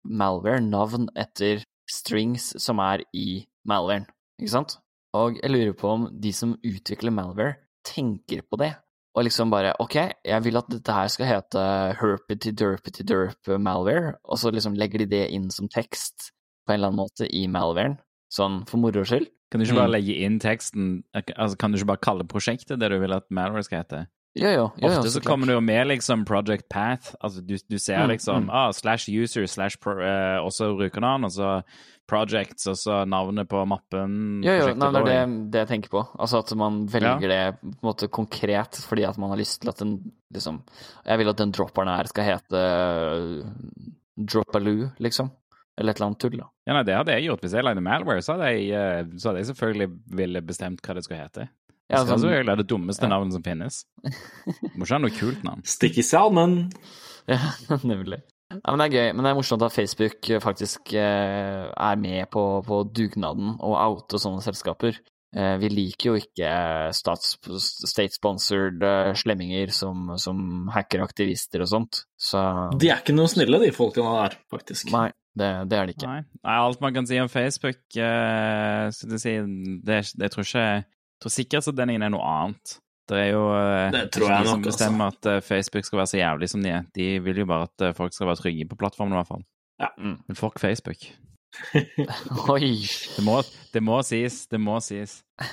malware 0.08 0.64
navn 0.64 1.10
etter 1.20 1.66
strings 1.92 2.54
som 2.62 2.80
er 2.80 3.04
i 3.12 3.44
malwaren, 3.68 4.08
ikke 4.40 4.54
sant? 4.56 4.80
Og 5.18 5.42
jeg 5.42 5.52
lurer 5.52 5.76
på 5.76 5.92
om 5.92 6.08
de 6.12 6.32
som 6.36 6.56
utvikler 6.64 7.12
malware, 7.12 7.58
tenker 7.86 8.46
på 8.48 8.64
det 8.64 8.72
og 9.16 9.24
liksom 9.24 9.52
bare 9.54 9.74
OK, 9.80 9.96
jeg 10.28 10.44
vil 10.44 10.60
at 10.60 10.68
dette 10.72 10.96
her 10.96 11.12
skal 11.12 11.30
hete 11.30 11.62
herpity 12.02 12.52
derpity 12.52 13.06
derp 13.08 13.54
malware, 13.64 14.18
og 14.28 14.42
så 14.42 14.52
liksom 14.52 14.76
legger 14.80 15.04
de 15.04 15.12
det 15.14 15.24
inn 15.36 15.48
som 15.54 15.70
tekst 15.72 16.34
på 16.66 16.74
en 16.74 16.80
eller 16.80 16.92
annen 16.92 17.04
måte 17.06 17.30
i 17.30 17.46
malwaren, 17.52 17.96
sånn 18.34 18.64
for 18.70 18.82
moro 18.82 19.06
skyld. 19.08 19.30
Kan 19.52 19.62
du 19.62 19.68
ikke 19.68 19.78
bare 19.78 19.92
mm. 19.92 19.96
legge 19.96 20.14
inn 20.26 20.38
teksten 20.42 20.86
altså 21.14 21.56
Kan 21.62 21.72
du 21.72 21.78
ikke 21.78 21.92
bare 21.94 22.02
kalle 22.02 22.26
prosjektet 22.28 22.80
det 22.82 22.90
du 22.92 22.96
vil 23.00 23.14
at 23.14 23.28
malware 23.32 23.64
skal 23.64 23.84
hete? 23.84 24.00
Jo, 24.36 24.50
jo, 24.52 24.64
jo, 24.82 24.90
Ofte 24.90 25.06
så, 25.06 25.14
så 25.14 25.22
kommer 25.24 25.48
det 25.48 25.56
jo 25.56 25.62
med 25.64 25.86
liksom 25.94 26.26
Project 26.28 26.66
Path. 26.70 27.14
Altså 27.24 27.40
du, 27.46 27.56
du 27.72 27.78
ser 27.80 28.02
mm, 28.02 28.10
liksom 28.12 28.50
mm. 28.50 28.50
ah, 28.52 28.72
slash 28.76 29.08
user 29.08 29.46
slash 29.48 29.80
pro, 29.80 29.96
eh, 30.04 30.44
også 30.44 30.74
brukernavn, 30.76 31.24
og 31.24 31.32
så 31.32 31.62
projects, 32.10 32.68
altså 32.68 32.76
så 32.82 32.98
navnet 33.10 33.50
på 33.50 33.62
mappen. 33.70 34.44
Jo, 34.46 34.54
jo, 34.60 34.68
nei, 34.78 34.90
det 34.94 35.02
er 35.02 35.08
det, 35.08 35.38
det, 35.54 35.64
jeg 35.64 35.72
tenker 35.72 35.94
på. 35.94 36.04
Altså 36.22 36.42
at 36.44 36.54
man 36.60 36.84
velger 36.92 37.32
ja. 37.32 37.32
det 37.32 37.62
på 37.64 37.72
en 37.72 37.90
måte 37.90 38.10
konkret 38.14 38.80
fordi 38.86 39.08
at 39.10 39.18
man 39.22 39.34
har 39.34 39.42
lyst 39.42 39.62
til 39.64 39.72
at 39.72 39.82
den 39.82 39.98
liksom 40.36 40.62
Jeg 41.06 41.22
vil 41.22 41.32
at 41.32 41.40
den 41.40 41.54
dropperen 41.56 41.92
her 41.94 42.10
skal 42.12 42.28
hete 42.28 42.62
uh, 42.62 43.90
Dropaloo, 44.16 44.92
liksom. 45.04 45.32
Eller 45.76 45.92
et 45.92 46.00
eller 46.00 46.12
annet 46.12 46.22
tull, 46.24 46.38
da. 46.40 46.48
Ja, 46.68 46.78
nei, 46.78 46.86
det 46.88 46.96
hadde 46.96 47.16
jeg 47.18 47.28
gjort. 47.28 47.42
Hvis 47.44 47.56
jeg 47.58 47.66
lagde 47.68 47.84
malware, 47.84 48.24
så 48.24 48.36
hadde 48.36 48.52
jeg, 48.54 48.68
uh, 48.76 49.16
så 49.20 49.32
hadde 49.32 49.44
jeg 49.44 49.50
selvfølgelig 49.52 49.90
ville 50.22 50.44
bestemt 50.46 50.84
hva 50.86 50.98
det 50.98 51.06
skulle 51.08 51.24
hete. 51.24 51.50
Ja, 51.86 52.00
altså, 52.00 52.16
altså, 52.16 52.30
jeg 52.34 52.58
det 52.58 52.70
dummeste 52.70 53.06
ja. 53.06 53.12
navnet 53.12 53.36
som 53.36 53.44
finnes. 53.46 53.84
Må 54.78 54.86
ikke 54.86 54.96
ha 54.96 55.02
noe 55.04 55.14
kult 55.14 55.44
navn. 55.46 55.62
Sticky 55.70 56.02
Salmon. 56.06 56.58
Ja, 57.30 57.42
nemlig. 57.84 58.24
Ja, 58.62 58.72
men 58.72 58.82
Det 58.82 58.88
er 58.88 58.96
gøy, 58.96 59.10
men 59.16 59.26
det 59.26 59.32
er 59.32 59.40
morsomt 59.40 59.66
at 59.66 59.76
Facebook 59.76 60.32
faktisk 60.44 60.94
eh, 60.94 61.66
er 61.70 62.00
med 62.02 62.30
på, 62.34 62.46
på 62.66 62.84
dugnaden 62.90 63.56
og 63.60 63.76
outer 63.80 64.22
sånne 64.22 64.44
selskaper. 64.46 65.02
Eh, 65.36 65.58
vi 65.60 65.68
liker 65.68 66.14
jo 66.14 66.16
ikke 66.16 66.50
state-sponsored 66.96 68.84
eh, 68.88 69.12
slemminger 69.20 69.74
som, 69.76 70.14
som 70.22 70.70
hacker 70.72 71.04
aktivister 71.04 71.66
og 71.66 71.68
sånt, 71.74 72.06
så 72.16 72.72
De 72.80 72.88
er 72.88 73.02
ikke 73.04 73.16
noe 73.18 73.28
snille, 73.32 73.60
de 73.60 73.74
folkene 73.76 74.14
der, 74.16 74.38
faktisk. 74.54 74.94
Nei, 74.96 75.10
det, 75.36 75.50
det 75.72 75.80
er 75.80 75.90
de 75.90 75.96
ikke. 75.98 76.08
Nei. 76.08 76.22
Nei. 76.40 76.56
alt 76.56 76.80
man 76.86 76.96
kan 76.96 77.10
si 77.10 77.20
om 77.20 77.32
Facebook 77.32 77.82
eh, 78.00 78.88
det, 78.96 79.36
det, 79.84 80.00
det, 80.16 80.32
tror 80.32 80.48
ikke 80.48 80.66
jeg 80.66 80.86
tror 81.24 81.36
sikkert 81.36 81.72
at 81.74 81.80
den 81.82 81.96
er 81.98 82.12
noe 82.14 82.32
annet. 82.32 82.78
Det 83.10 83.18
er 83.22 83.28
jo 83.36 83.44
eh, 83.54 83.92
det 83.94 84.08
tror 84.16 84.32
jeg 84.32 84.46
de 84.46 84.50
som 84.50 84.64
bestemmer 84.66 85.12
altså. 85.12 85.22
at 85.22 85.32
eh, 85.36 85.44
Facebook 85.46 85.86
skal 85.86 86.02
være 86.02 86.12
så 86.12 86.18
jævlig 86.18 86.50
som 86.50 86.64
de 86.64 86.72
er. 86.74 86.88
De 86.98 87.10
vil 87.22 87.44
jo 87.44 87.50
bare 87.50 87.68
at 87.70 87.86
eh, 87.86 87.94
folk 87.98 88.16
skal 88.16 88.32
være 88.32 88.42
trygge 88.42 88.68
på 88.72 88.80
plattformen, 88.82 89.14
i 89.14 89.20
hvert 89.20 89.30
fall. 89.30 89.46
Ja. 89.82 89.92
Mm. 89.98 90.18
Men 90.28 90.40
fuck 90.40 90.58
Facebook. 90.60 91.06
Oi. 92.56 92.72
Det 93.16 93.26
må, 93.26 93.38
det 93.74 93.84
må 93.86 94.02
sies. 94.08 94.42
Det 94.50 94.62
må 94.62 94.80
sies. 94.82 95.20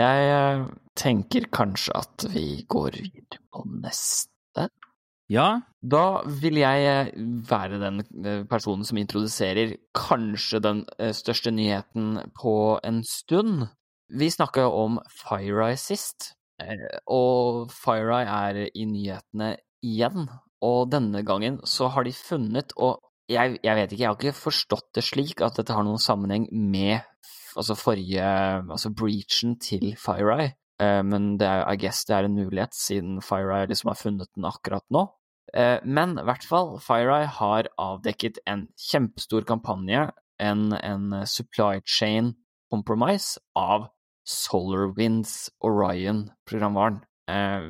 jeg 0.00 0.66
tenker 0.96 1.50
kanskje 1.52 1.98
at 1.98 2.28
vi 2.30 2.46
går 2.68 3.00
videre 3.02 3.42
på 3.50 3.66
neste. 3.82 4.68
Ja. 5.26 5.48
Da 5.82 6.04
vil 6.42 6.60
jeg 6.60 7.10
være 7.50 7.80
den 7.82 8.04
personen 8.46 8.86
som 8.86 9.00
introduserer 9.00 9.74
kanskje 9.98 10.62
den 10.62 10.84
største 11.18 11.50
nyheten 11.50 12.20
på 12.38 12.54
en 12.86 13.02
stund. 13.02 13.66
Vi 14.08 14.28
snakka 14.30 14.62
jo 14.66 14.74
om 14.84 14.98
FireEye 15.10 15.78
sist, 15.80 16.32
eh, 16.62 16.86
og 17.10 17.72
FireEye 17.74 18.26
er 18.30 18.60
i 18.70 18.84
nyhetene 18.86 19.56
igjen. 19.82 20.28
Og 20.62 20.90
denne 20.90 21.22
gangen 21.26 21.58
så 21.66 21.90
har 21.92 22.06
de 22.06 22.14
funnet, 22.14 22.72
og 22.76 23.02
jeg, 23.28 23.58
jeg, 23.62 23.74
vet 23.74 23.92
ikke, 23.92 24.02
jeg 24.02 24.08
har 24.08 24.18
ikke 24.20 24.38
forstått 24.38 24.92
det 24.94 25.02
slik 25.04 25.42
at 25.42 25.58
dette 25.58 25.74
har 25.74 25.82
noen 25.84 25.98
sammenheng 25.98 26.46
med 26.52 27.02
altså 27.56 27.74
forrige 27.74 28.22
Altså 28.22 28.92
breachen 28.94 29.56
til 29.58 29.96
FireEye, 29.98 30.54
eh, 30.82 31.02
men 31.02 31.34
det 31.40 31.48
er, 31.50 31.66
I 31.66 31.80
guess 31.80 32.04
det 32.06 32.14
er 32.16 32.28
en 32.28 32.38
mulighet, 32.38 32.74
siden 32.78 33.18
FireEye 33.24 33.66
liksom 33.72 33.90
har 33.90 33.98
funnet 33.98 34.30
den 34.36 34.46
akkurat 34.46 34.86
nå. 34.94 35.08
Eh, 35.52 35.82
men 35.82 36.14
i 36.20 36.26
hvert 36.28 36.46
fall, 36.46 36.76
FireEye 36.78 37.26
har 37.40 37.72
avdekket 37.74 38.38
en 38.46 38.68
kjempestor 38.78 39.48
kampanje, 39.48 40.06
en, 40.38 40.70
en 40.78 41.26
supply 41.26 41.80
chain 41.88 42.34
compromise 42.70 43.40
av 43.56 43.88
SolarWinds 44.26 45.34
Orion-programvaren. 45.64 46.98
Eh, 47.30 47.68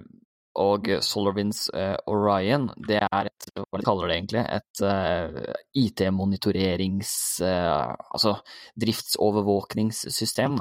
og 0.56 0.88
SolarWinds 1.04 1.66
eh, 1.76 1.96
Orion, 2.08 2.70
det 2.88 3.02
er 3.04 3.28
et, 3.28 3.48
hva 3.60 3.80
de 3.80 3.84
kaller 3.84 4.08
det 4.08 4.16
egentlig, 4.16 4.44
et 4.56 4.82
uh, 4.88 5.52
IT-monitorerings... 5.76 7.12
Altså 7.44 8.38
driftsovervåkningssystem. 8.80 10.56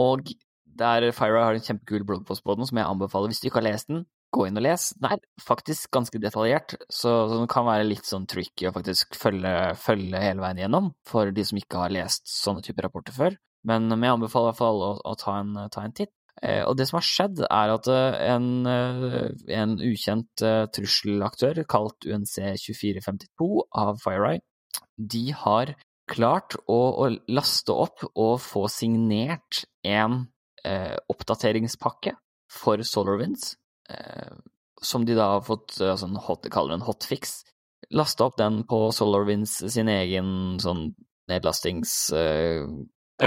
Og 0.00 0.32
der 0.64 1.10
Fira 1.14 1.44
har 1.46 1.58
en 1.58 1.64
kjempekul 1.64 2.04
bloggpost 2.08 2.44
på 2.44 2.56
den 2.58 2.68
som 2.68 2.80
jeg 2.80 2.88
anbefaler 2.88 3.30
hvis 3.30 3.42
du 3.42 3.48
ikke 3.48 3.60
har 3.60 3.68
lest 3.68 3.92
den. 3.92 4.04
Gå 4.34 4.48
inn 4.48 4.58
og 4.58 4.64
les. 4.66 4.88
Den 4.98 5.12
er 5.14 5.20
faktisk 5.44 5.92
ganske 5.94 6.18
detaljert, 6.18 6.74
så 6.90 7.12
den 7.30 7.46
kan 7.50 7.68
være 7.68 7.86
litt 7.86 8.08
sånn 8.08 8.26
tricky 8.30 8.66
å 8.66 8.74
faktisk 8.74 9.14
følge, 9.18 9.52
følge 9.78 10.22
hele 10.24 10.42
veien 10.42 10.64
gjennom 10.64 10.90
for 11.06 11.30
de 11.34 11.44
som 11.46 11.60
ikke 11.60 11.84
har 11.84 11.94
lest 11.94 12.26
sånne 12.32 12.64
typer 12.66 12.88
rapporter 12.88 13.14
før. 13.14 13.38
Men 13.68 13.88
jeg 13.92 14.12
anbefaler 14.12 14.50
i 14.50 14.52
hvert 14.52 14.60
fall 14.60 14.84
å, 14.84 14.92
å 15.00 15.14
ta, 15.20 15.38
en, 15.40 15.56
ta, 15.72 15.84
en, 15.86 15.94
titt. 15.96 16.12
Eh, 16.42 16.62
og 16.66 16.76
det 16.76 16.88
som 16.90 16.98
har 16.98 17.06
skjedd, 17.08 17.44
er 17.46 17.72
at 17.72 17.88
eh, 17.92 18.18
en, 18.34 18.48
eh, 18.68 19.30
en 19.56 19.78
ukjent 19.80 20.44
trusselaktør 20.76 21.62
kalt 21.70 22.04
UNC2452 22.04 23.50
av 23.84 24.02
FireEye, 24.02 24.44
de 24.96 25.24
har 25.34 25.74
klart 26.10 26.56
å, 26.68 26.78
å, 27.04 27.08
laste 27.32 27.72
opp 27.72 28.04
og 28.12 28.36
få 28.44 28.66
signert 28.72 29.64
en 29.86 30.24
eh, 30.64 30.96
oppdateringspakke 31.10 32.14
for 32.52 32.84
SolarWinds, 32.84 33.54
eh, 33.90 34.34
som 34.84 35.06
de 35.08 35.16
da 35.16 35.30
har 35.36 35.46
fått 35.46 35.78
altså 35.80 36.10
en 36.10 36.20
hot, 36.20 36.48
kaller 36.52 36.76
en 36.76 36.84
hotfix. 36.84 37.40
Laste 37.94 38.24
opp 38.26 38.36
den 38.40 38.62
på 38.68 38.86
SolarWinds 38.92 39.62
sin 39.72 39.92
egen 39.92 40.60
sånn 40.62 40.90
nedlastings... 41.30 42.12
Eh, 42.16 42.66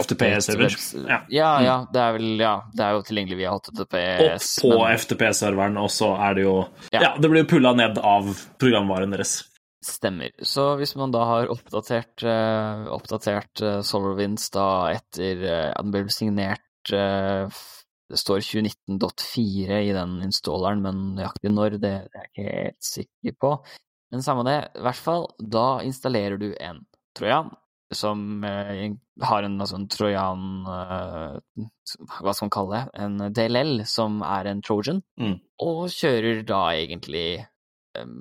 FTP-server. 0.01 0.77
Ja. 1.09 1.19
ja. 1.33 1.51
ja, 1.63 1.75
det 1.93 2.01
er 2.03 2.15
vel 2.17 2.41
Ja, 2.41 2.53
det 2.73 2.85
er 2.85 2.95
jo 2.97 3.03
tilgjengelig 3.07 3.39
via 3.39 3.53
HTTPS. 3.55 4.49
Og 4.63 4.73
på 4.73 4.79
men... 4.79 5.01
FTP-serveren, 5.01 5.77
og 5.81 5.91
så 5.93 6.13
er 6.27 6.37
det 6.37 6.47
jo 6.47 6.55
ja. 6.93 7.01
ja, 7.01 7.11
det 7.19 7.31
blir 7.31 7.45
jo 7.45 7.51
pulla 7.55 7.73
ned 7.77 7.99
av 8.01 8.29
programvaren 8.61 9.15
deres. 9.15 9.39
Stemmer. 9.87 10.33
Så 10.41 10.71
hvis 10.79 10.95
man 10.99 11.13
da 11.13 11.23
har 11.29 11.51
oppdatert, 11.53 12.25
uh, 12.25 12.87
oppdatert 12.95 13.63
uh, 13.63 13.79
SolarWinds 13.85 14.49
da 14.55 14.67
etter 14.95 15.43
uh, 15.45 15.67
at 15.71 15.85
den 15.85 15.93
ble 15.93 16.07
signert 16.11 16.63
Det 16.87 18.15
står 18.19 18.39
2019.4 18.47 19.79
i 19.83 19.91
den 19.91 20.21
installeren, 20.23 20.79
men 20.79 21.01
nøyaktig 21.17 21.51
når, 21.51 21.75
det, 21.83 21.93
det 22.07 22.21
er 22.21 22.23
jeg 22.23 22.31
ikke 22.31 22.57
helt 22.61 22.87
sikker 22.87 23.37
på. 23.43 23.49
Men 24.13 24.23
samme 24.23 24.45
det, 24.47 24.59
i 24.79 24.83
hvert 24.85 25.01
fall, 25.03 25.27
da 25.37 25.65
installerer 25.83 26.39
du 26.39 26.53
en 26.63 26.85
trojan 27.17 27.51
som 27.95 28.43
eh, 28.43 28.91
har 29.23 29.45
en 29.47 29.61
altså, 29.63 29.79
trojan 29.91 30.41
eh, 30.67 31.67
Hva 32.19 32.33
skal 32.33 32.47
man 32.47 32.53
kalle 32.53 32.79
det? 32.79 33.03
En 33.03 33.33
DLL, 33.33 33.83
som 33.87 34.19
er 34.27 34.49
en 34.51 34.63
trojan, 34.65 35.01
mm. 35.19 35.37
og 35.63 35.85
kjører 35.93 36.43
da 36.47 36.61
egentlig 36.75 37.27
um, 37.97 38.19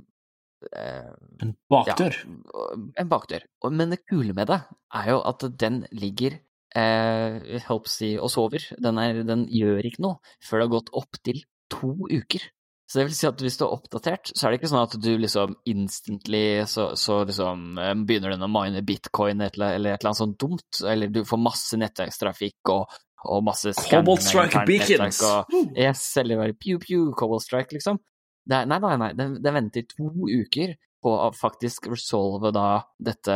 En 1.42 1.52
bakdør? 1.70 2.16
Ja, 2.22 2.66
en 3.02 3.10
bakdør. 3.10 3.46
Men 3.70 3.94
det 3.94 4.04
kule 4.06 4.34
med 4.36 4.50
det 4.50 4.60
er 4.94 5.10
jo 5.12 5.20
at 5.28 5.44
den 5.60 5.82
ligger 5.94 6.38
eh, 6.76 7.68
si, 7.90 8.14
og 8.18 8.30
sover. 8.32 8.70
Den, 8.82 8.98
er, 9.02 9.22
den 9.26 9.46
gjør 9.50 9.90
ikke 9.90 10.04
noe 10.06 10.36
før 10.42 10.62
det 10.62 10.68
har 10.68 10.74
gått 10.78 10.94
opptil 11.02 11.42
to 11.72 11.92
uker. 12.06 12.46
Så 12.86 13.00
det 13.00 13.08
vil 13.08 13.16
si 13.18 13.26
at 13.26 13.40
hvis 13.42 13.56
du 13.58 13.64
er 13.66 13.72
oppdatert, 13.74 14.30
så 14.30 14.46
er 14.46 14.52
det 14.52 14.60
ikke 14.60 14.68
sånn 14.70 14.84
at 14.84 14.92
du 15.02 15.08
liksom 15.18 15.56
instantly 15.66 16.62
så, 16.70 16.84
så 16.98 17.24
liksom 17.26 17.80
eh, 17.82 17.94
begynner 18.06 18.30
den 18.36 18.46
å 18.46 18.48
mine 18.50 18.82
bitcoin 18.86 19.42
eller, 19.42 19.74
eller 19.74 19.96
et 19.96 19.98
eller 19.98 20.10
annet 20.12 20.20
sånt 20.20 20.38
dumt, 20.38 20.78
eller 20.86 21.10
du 21.10 21.24
får 21.26 21.40
masse 21.42 21.74
nettverkstrafikk 21.82 22.70
og, 22.76 22.84
og 23.26 23.42
masse 23.48 23.74
Cobalt 23.88 24.22
Strike 24.22 24.62
beacons! 24.70 25.18
Og, 25.26 25.50
yes, 25.74 26.04
eller 26.22 26.38
bare 26.44 26.54
pew 26.54 26.78
pew 26.82 27.10
Cobalt 27.18 27.42
Strike, 27.42 27.74
liksom. 27.74 27.98
Det 28.46 28.54
er, 28.60 28.64
nei, 28.70 28.78
nei, 28.84 28.94
nei, 29.02 29.10
det, 29.18 29.26
det 29.42 29.56
venter 29.56 29.82
to 29.90 30.06
uker 30.22 30.78
på 31.02 31.10
å 31.10 31.34
faktisk 31.34 31.90
resolve 31.90 32.54
da 32.54 32.86
dette 33.02 33.34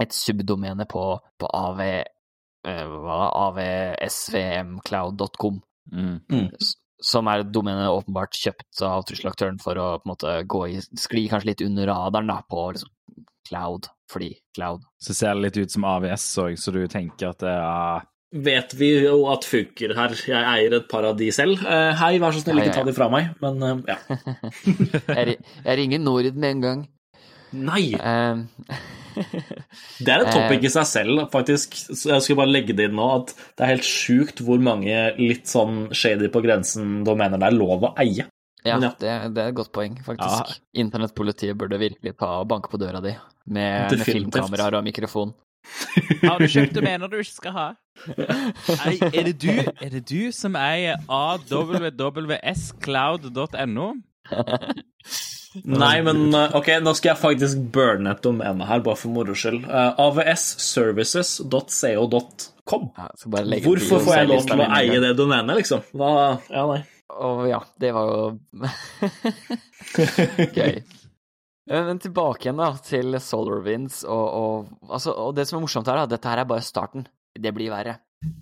et 0.00 0.12
subdomene 0.16 0.86
på, 0.90 1.04
på 1.38 1.46
AV, 1.54 1.80
uh, 2.66 2.86
hva, 2.98 3.30
avsvmcloud.com. 3.46 5.62
Mm. 5.94 6.18
Mm 6.26 6.50
som 7.10 7.28
er 7.30 7.42
et 7.42 7.50
domene 7.52 7.88
åpenbart 7.90 8.38
kjøpt 8.38 8.82
av 8.86 9.04
trusselaktøren 9.08 9.58
for 9.62 9.78
å 9.80 9.88
på 9.98 10.06
en 10.06 10.12
måte 10.12 10.36
gå 10.50 10.62
i 10.70 10.78
skli 10.80 11.26
kanskje 11.30 11.52
litt 11.52 11.64
under 11.66 11.90
radaren 11.90 12.30
da, 12.30 12.38
på 12.46 12.68
liksom, 12.76 12.92
cloud, 13.48 13.90
fordi 14.10 14.34
cloud. 14.56 14.86
Så 15.02 15.16
ser 15.16 15.34
det 15.34 15.48
litt 15.48 15.58
ut 15.60 15.74
som 15.74 15.88
AVS 15.88 16.30
òg, 16.44 16.56
så 16.60 16.74
du 16.74 16.84
tenker 16.90 17.32
at 17.32 17.42
det 17.42 17.56
er 17.58 18.08
Vet 18.30 18.76
vi 18.78 18.92
jo 19.08 19.24
at 19.26 19.42
funker 19.42 19.90
her. 19.98 20.12
Jeg 20.14 20.38
eier 20.38 20.74
et 20.76 20.84
par 20.86 21.02
av 21.02 21.16
de 21.18 21.32
selv. 21.34 21.64
Uh, 21.66 21.90
hei, 21.98 22.12
vær 22.22 22.30
så 22.30 22.44
snill, 22.44 22.60
ikke 22.62 22.76
ta 22.76 22.84
de 22.86 22.94
fra 22.94 23.08
meg, 23.10 23.32
men 23.42 23.58
uh, 23.58 23.80
ja. 23.90 23.96
jeg, 25.18 25.40
ringer 25.80 25.98
Norden 25.98 26.38
med 26.38 26.54
en 26.54 26.62
gang. 26.62 26.84
Nei! 27.56 27.94
Uh, 27.96 28.44
det 30.04 30.12
er 30.12 30.24
et 30.24 30.32
topic 30.32 30.66
i 30.66 30.72
seg 30.72 30.86
selv, 30.88 31.22
faktisk. 31.32 31.74
Så 31.88 32.12
jeg 32.14 32.24
skulle 32.24 32.40
bare 32.42 32.54
legge 32.54 32.76
det 32.76 32.90
inn 32.90 32.98
nå, 32.98 33.08
at 33.20 33.34
det 33.34 33.64
er 33.64 33.72
helt 33.74 33.88
sjukt 33.88 34.42
hvor 34.46 34.60
mange 34.62 34.94
litt 35.18 35.50
sånn 35.50 35.88
shady 35.96 36.30
på 36.32 36.44
grensen 36.44 37.00
domener 37.06 37.40
det 37.40 37.50
er 37.50 37.58
lov 37.58 37.90
å 37.90 37.94
eie. 38.00 38.28
Ja, 38.60 38.76
ja. 38.76 38.90
Det, 38.92 39.12
det, 39.32 39.42
er 39.42 39.48
et 39.48 39.56
godt 39.56 39.72
poeng, 39.72 39.94
faktisk. 40.04 40.50
Ja. 40.52 40.58
Internettpolitiet 40.82 41.56
burde 41.58 41.78
virkelig 41.80 42.12
ta 42.20 42.28
og 42.42 42.48
banke 42.50 42.68
på 42.72 42.80
døra 42.80 43.00
di 43.04 43.14
med, 43.50 43.88
med 43.88 44.04
filmkameraer 44.04 44.74
og 44.78 44.84
mikrofon. 44.84 45.32
Har 46.24 46.38
du 46.40 46.46
kjøpt 46.48 46.74
domener 46.76 47.08
du 47.08 47.18
ikke 47.20 47.36
skal 47.36 47.52
ha? 47.56 47.68
Nei, 48.16 48.94
er 49.10 49.24
det 49.28 49.36
du, 49.42 49.50
er 49.52 49.90
det 49.92 50.02
du 50.08 50.32
som 50.32 50.56
eier 50.56 50.96
awscloud.no? 51.20 51.70
Nei, 55.64 56.02
men 56.06 56.34
eh, 56.34 56.54
ok, 56.54 56.68
nå 56.84 56.92
skal 56.94 57.08
jeg 57.10 57.18
faktisk 57.24 57.58
burne 57.74 58.10
et 58.14 58.22
domene 58.22 58.66
her, 58.68 58.80
bare 58.86 58.96
for 58.98 59.10
moro 59.10 59.34
skyld. 59.34 59.64
Uh, 59.66 59.90
eh, 59.90 60.00
avsservices.co.com. 60.30 62.82
Hvorfor 63.66 63.98
får 64.06 64.14
jeg 64.14 64.30
lov 64.30 64.46
til 64.46 64.62
å 64.62 64.70
eie 64.78 64.98
det 65.02 65.18
domenet, 65.18 65.58
liksom? 65.58 65.82
Da, 65.90 66.38
Ja, 66.52 66.62
nei. 66.70 66.86
Å 67.10 67.50
ja, 67.50 67.58
det 67.82 67.90
var 67.90 68.06
jo 68.06 68.38
gøy. 70.60 70.78
Men 71.70 72.02
tilbake 72.02 72.42
igjen 72.46 72.62
da, 72.62 72.70
til 72.86 73.18
SolarWinds, 73.18 74.04
og, 74.06 74.26
og, 74.30 74.70
altså, 74.86 75.10
og, 75.18 75.34
det 75.34 75.44
som 75.48 75.58
er 75.58 75.62
morsomt 75.66 75.88
her, 75.90 75.98
da, 76.04 76.10
dette 76.14 76.30
her 76.30 76.38
er 76.44 76.50
bare 76.50 76.62
starten. 76.64 77.02
Det 77.34 77.52
blir 77.54 77.70
verre. 77.74 77.94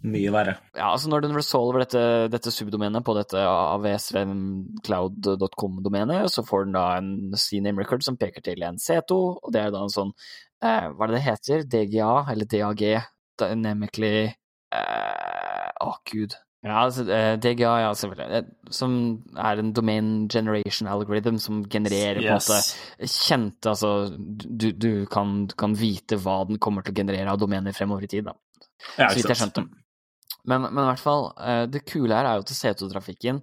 Mye 0.03 0.27
verre. 0.35 0.59
Ja, 0.75 0.91
altså 0.91 1.07
Når 1.13 1.21
du 1.23 1.29
resolver 1.37 1.79
dette, 1.85 2.01
dette 2.33 2.51
subdomenet 2.51 3.05
på 3.07 3.15
dette 3.15 3.39
avsvmcloud.com-domenet, 3.47 6.27
så 6.35 6.43
får 6.47 6.65
den 6.67 6.75
da 6.75 6.97
en 6.97 7.35
CNAME 7.39 7.79
record 7.85 8.03
som 8.07 8.17
peker 8.19 8.43
til 8.43 8.63
en 8.67 8.79
C2, 8.83 9.13
og 9.39 9.49
det 9.55 9.61
er 9.63 9.71
da 9.75 9.81
en 9.85 9.95
sånn 9.95 10.13
eh, 10.65 10.87
Hva 10.91 11.03
er 11.07 11.11
det 11.13 11.19
det 11.19 11.29
heter? 11.29 11.59
DGA, 11.77 12.15
eller 12.35 12.47
DAG? 12.51 12.83
Dynamically 13.39 14.27
eh, 14.27 15.69
Å, 15.85 15.91
gud. 16.11 16.33
Ja, 16.67 16.81
altså, 16.83 17.05
eh, 17.15 17.37
DGA, 17.39 17.71
ja, 17.85 17.93
selvfølgelig. 17.95 18.35
Eh, 18.35 18.43
som 18.75 19.23
er 19.39 19.63
en 19.63 19.71
domain 19.73 20.29
generation 20.29 20.89
algorithm 20.91 21.39
som 21.39 21.63
genererer 21.71 22.19
yes. 22.19 22.27
på 22.27 22.33
en 22.35 22.41
måte 22.41 22.59
kjente 23.15 23.71
Altså, 23.71 24.11
du, 24.19 24.73
du, 24.73 25.07
kan, 25.07 25.47
du, 25.47 25.55
kan, 25.59 25.75
vite 25.79 26.17
hva 26.19 26.45
den 26.49 26.59
kommer 26.59 26.83
til 26.83 26.93
å 26.97 26.99
generere 26.99 27.31
av 27.31 27.39
domener 27.39 27.73
fremover 27.77 28.03
i 28.09 28.11
tid, 28.11 28.25
da. 28.27 28.35
Ja, 28.99 29.09
så 29.09 29.19
vidt 29.19 29.33
jeg 29.33 29.41
skjønte. 29.41 29.67
Men, 30.49 30.69
men, 30.69 30.83
i 30.83 30.89
hvert 30.93 31.03
fall, 31.03 31.31
eh, 31.43 31.65
det 31.71 31.85
kule 31.89 32.15
her 32.15 32.29
er 32.29 32.39
jo 32.39 32.47
at 32.47 32.55
C2-trafikken 32.57 33.43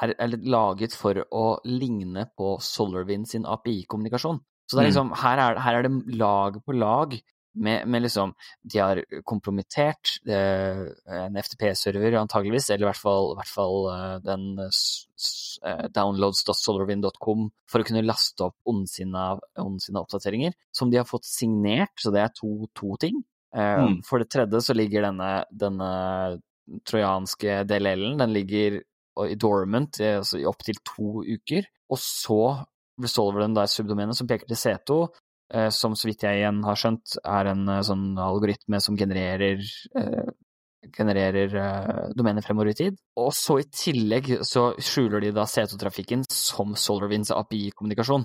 er, 0.00 0.14
er, 0.14 0.38
laget 0.46 0.94
for 0.96 1.18
å 1.34 1.44
ligne 1.66 2.28
på 2.38 2.54
SolarWind 2.64 3.28
sin 3.28 3.48
API-kommunikasjon. 3.48 4.40
Så 4.70 4.76
det 4.76 4.84
er 4.84 4.86
mm. 4.86 4.90
liksom, 4.92 5.12
her, 5.24 5.42
er, 5.42 5.60
her 5.64 5.78
er 5.80 5.86
det 5.88 6.18
lag 6.20 6.60
på 6.64 6.76
lag 6.78 7.18
med, 7.52 7.88
med, 7.88 8.02
liksom 8.02 8.34
De 8.62 8.78
har 8.78 9.00
kompromittert 9.26 10.20
eh, 10.28 10.84
en 11.16 11.38
FTP-server, 11.42 12.14
antageligvis, 12.20 12.70
eller 12.70 12.86
i 12.86 12.90
hvert 12.90 13.00
fall, 13.00 13.32
i 13.32 13.40
hvert 13.40 13.50
fall 13.50 13.88
eh, 13.90 14.14
den 14.26 14.46
eh, 14.62 15.82
downloads.solarwind.com, 15.96 17.48
for 17.70 17.82
å 17.82 17.88
kunne 17.88 18.06
laste 18.06 18.46
opp 18.46 18.56
ondsinna, 18.70 19.32
oppdateringer, 19.58 20.54
som 20.70 20.92
de 20.92 21.00
har 21.00 21.08
fått 21.08 21.28
signert, 21.28 21.96
så 21.98 22.14
det 22.14 22.22
er 22.24 22.34
to, 22.36 22.70
to 22.78 22.94
ting. 23.02 23.20
Eh, 23.56 23.82
mm. 23.86 23.96
For 24.06 24.22
det 24.22 24.30
tredje 24.32 24.62
så 24.66 24.76
ligger 24.76 25.08
denne, 25.08 25.30
denne 25.50 25.90
trojanske 26.86 27.64
DLL-en, 27.66 28.20
den 28.20 28.36
ligger 28.36 28.80
i 29.20 29.34
dormant 29.36 29.98
altså 30.00 30.38
i 30.38 30.46
opptil 30.48 30.78
to 30.86 31.24
uker, 31.26 31.66
og 31.90 31.98
så 32.00 32.42
resolver 33.00 33.42
den 33.42 33.56
der 33.58 33.68
subdomenet 33.68 34.16
som 34.16 34.28
peker 34.30 34.48
til 34.48 34.60
C2, 34.60 35.00
Eh, 35.54 35.70
som 35.74 35.96
så 35.98 36.06
vidt 36.06 36.22
jeg 36.22 36.38
igjen 36.40 36.62
har 36.62 36.78
skjønt, 36.78 37.16
er 37.26 37.50
en 37.50 37.64
eh, 37.66 37.82
sånn 37.86 38.12
algoritme 38.22 38.78
som 38.82 38.98
genererer 38.98 39.58
eh, 39.98 40.30
genererer 40.96 41.52
uh, 41.60 42.04
domener 42.16 42.40
fremover 42.40 42.70
i 42.70 42.76
tid. 42.78 42.94
Og 43.20 43.34
så 43.36 43.58
i 43.60 43.66
tillegg 43.68 44.30
så 44.48 44.70
skjuler 44.80 45.20
de 45.20 45.28
da 45.36 45.44
C2-trafikken 45.44 46.22
som 46.32 46.72
SolarWinds 46.72 47.34
API-kommunikasjon. 47.36 48.24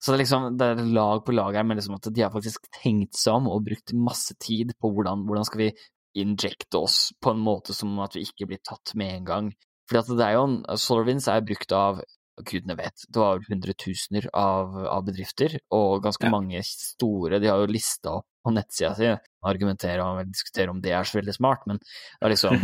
Så 0.00 0.12
det 0.12 0.16
er 0.16 0.22
liksom 0.22 0.46
det 0.56 0.66
er 0.66 0.84
lag 0.96 1.24
på 1.26 1.34
lag 1.36 1.56
her 1.58 1.66
med 1.68 1.76
liksom 1.76 1.98
at 1.98 2.08
de 2.08 2.24
har 2.24 2.32
faktisk 2.32 2.70
tenkt 2.80 3.18
seg 3.20 3.36
om 3.36 3.50
og 3.52 3.66
brukt 3.66 3.92
masse 3.92 4.36
tid 4.40 4.72
på 4.80 4.92
hvordan, 4.94 5.26
hvordan 5.28 5.48
skal 5.48 5.66
vi 5.66 5.72
injekte 6.20 6.80
oss 6.80 7.10
på 7.22 7.34
en 7.34 7.42
måte 7.44 7.76
som 7.76 7.92
at 8.02 8.16
vi 8.16 8.24
ikke 8.26 8.48
blir 8.50 8.62
tatt 8.66 8.94
med 8.98 9.20
en 9.20 9.28
gang. 9.28 9.52
Fordi 9.90 10.00
at 10.00 10.16
det 10.18 10.26
er 10.26 10.38
jo 10.38 10.46
en, 10.48 10.56
SolarWinds 10.78 11.28
er 11.30 11.44
brukt 11.46 11.76
av 11.76 12.00
gudene 12.46 12.76
vet, 12.78 13.04
det 13.08 13.20
var 13.20 13.42
hundretusener 13.44 14.30
av, 14.36 14.76
av 14.88 15.04
bedrifter, 15.04 15.58
og 15.76 16.02
ganske 16.04 16.24
ja. 16.24 16.32
mange 16.32 16.62
store. 16.64 17.40
De 17.42 17.50
har 17.50 17.60
jo 17.60 17.68
lista 17.68 18.14
opp 18.20 18.26
på 18.40 18.54
nettsida 18.54 18.94
si, 18.96 19.10
argumenterer 19.44 20.00
og 20.00 20.30
diskuterer 20.30 20.72
om 20.72 20.80
det 20.80 20.94
er 20.96 21.04
så 21.04 21.18
veldig 21.18 21.34
smart, 21.36 21.66
men 21.68 21.80
det 21.82 22.24
er 22.24 22.32
liksom 22.32 22.56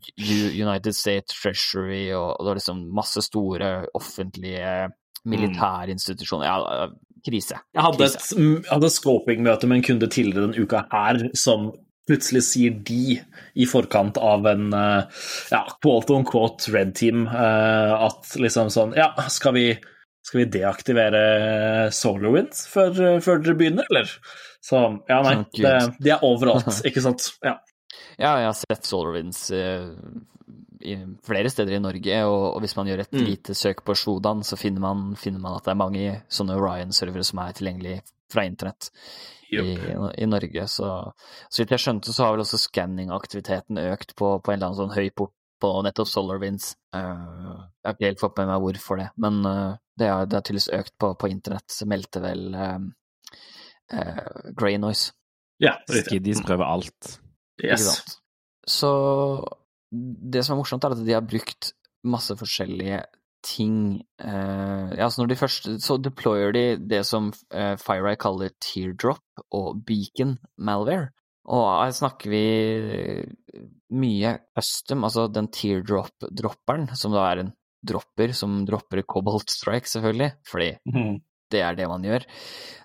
United 0.64 0.96
States 0.96 1.36
Treasury 1.36 2.06
og, 2.16 2.30
og 2.38 2.46
det 2.46 2.54
er 2.54 2.60
liksom 2.62 2.82
masse 2.96 3.24
store 3.26 3.70
offentlige 3.98 4.72
militære 5.28 5.94
institusjoner. 5.94 6.48
Ja, 6.48 6.88
krise. 7.26 7.60
Jeg 7.74 7.84
hadde 7.84 8.08
krise. 8.08 8.34
et, 8.38 8.66
hadde 8.70 8.90
scoping-møte 8.94 9.68
med 9.68 9.80
en 9.80 9.86
kunde 9.90 10.10
tidligere 10.10 10.48
denne 10.48 10.64
uka 10.64 10.84
her 10.92 11.22
som 11.38 11.70
plutselig 12.10 12.42
sier 12.46 12.74
de 12.88 13.20
i 13.54 13.66
forkant 13.70 14.18
av 14.18 14.46
en 14.50 14.72
uh, 14.74 15.22
ja, 15.52 15.62
quote 15.82 16.16
on 16.16 16.26
quote 16.26 16.72
red 16.74 16.94
team 16.98 17.26
uh, 17.28 17.94
at 18.08 18.32
liksom 18.40 18.72
sånn 18.72 18.96
Ja, 18.98 19.12
skal 19.30 19.54
vi, 19.54 19.66
skal 20.26 20.42
vi 20.42 20.48
deaktivere 20.58 21.22
SolarWind 21.94 22.56
før, 22.72 23.20
før, 23.22 23.44
dere 23.44 23.58
begynner, 23.60 23.86
eller? 23.92 24.10
Så 24.64 24.80
ja, 25.08 25.20
nei. 25.24 25.36
Det, 25.54 25.76
de 26.02 26.14
er 26.16 26.26
overalt, 26.26 26.72
ikke 26.88 27.04
sant? 27.04 27.30
Ja. 27.46 27.58
ja, 28.16 28.34
jeg 28.42 28.50
har 28.50 28.58
sett 28.58 28.90
SolarWinds 28.90 29.46
flere 31.26 31.50
steder 31.52 31.76
i 31.76 31.82
Norge, 31.82 32.22
og, 32.26 32.44
og 32.54 32.62
hvis 32.64 32.76
man 32.78 32.88
gjør 32.90 33.02
et 33.04 33.12
mm. 33.16 33.24
lite 33.26 33.56
søk 33.58 33.82
på 33.86 33.96
Shodan, 33.98 34.44
så 34.46 34.58
finner 34.60 34.82
man, 34.84 35.10
finner 35.18 35.42
man, 35.42 35.58
at 35.58 35.66
det 35.66 35.74
er 35.74 35.80
mange 35.80 36.14
sånne 36.32 36.56
Orion-servere 36.58 37.26
som 37.26 37.42
er 37.42 37.58
tilgjengelig 37.58 37.98
fra 38.30 38.46
internett 38.46 38.90
i, 39.50 39.58
i, 40.22 40.26
Norge. 40.26 40.66
Så, 40.70 40.88
så 41.48 41.62
vidt 41.62 41.74
jeg 41.74 41.82
skjønte, 41.84 42.14
så 42.14 42.24
har 42.24 42.34
vel 42.34 42.44
også 42.44 42.60
skanningaktiviteten 42.62 43.80
økt 43.90 44.14
på, 44.18 44.36
på, 44.38 44.52
en 44.52 44.58
eller 44.58 44.70
annen 44.70 44.80
sånn 44.80 44.96
høy 44.96 45.10
port 45.10 45.34
på 45.60 45.72
nettopp 45.84 46.08
SolarWinds. 46.08 46.72
Uh, 46.96 47.66
jeg 47.82 47.88
har 47.88 47.96
ikke 47.96 48.08
helt 48.08 48.22
fått 48.22 48.38
med 48.40 48.48
meg 48.48 48.62
hvorfor 48.64 49.02
det, 49.02 49.10
men 49.20 49.42
uh, 49.44 49.74
det, 50.00 50.08
har 50.08 50.30
tydeligvis 50.30 50.70
økt 50.78 50.94
på, 51.02 51.12
på 51.20 51.28
internett, 51.28 51.74
meldte 51.90 52.22
vel 52.24 52.46
uh, 52.56 52.78
Grey 54.56 54.80
Noise. 54.80 55.12
Ja, 55.60 55.74
Skiddies 55.84 56.40
prøver 56.46 56.64
alt. 56.64 57.18
Yes. 57.60 58.00
Så 58.64 58.90
det 59.90 60.44
som 60.46 60.54
er 60.54 60.60
morsomt, 60.62 60.84
er 60.86 60.94
at 60.94 61.02
de 61.06 61.16
har 61.16 61.26
brukt 61.26 61.72
masse 62.06 62.34
forskjellige 62.38 63.02
ting 63.46 64.00
Uh, 64.20 64.92
ja, 64.98 65.06
når 65.16 65.30
de 65.30 65.36
først 65.40 65.68
Så 65.80 65.94
deployer 65.96 66.52
de 66.52 66.64
det 66.76 66.98
som 67.08 67.30
uh, 67.32 67.76
FireEye 67.80 68.18
kaller 68.20 68.52
teardrop 68.60 69.24
og 69.56 69.80
beacon 69.88 70.34
malware. 70.60 71.08
Og 71.48 71.64
her 71.64 71.94
snakker 71.96 72.30
vi 72.30 72.42
mye 73.96 74.34
custom, 74.52 75.06
altså 75.08 75.24
den 75.32 75.48
teardrop-dropperen, 75.56 76.90
som 76.94 77.16
da 77.16 77.24
er 77.30 77.42
en 77.42 77.54
dropper 77.80 78.34
som 78.36 78.60
dropper 78.68 79.02
Cobalt 79.08 79.50
Strike, 79.50 79.88
selvfølgelig, 79.88 80.30
fordi 80.46 80.68
mm. 80.92 81.16
det 81.50 81.62
er 81.64 81.80
det 81.80 81.88
man 81.88 82.04
gjør. 82.04 82.28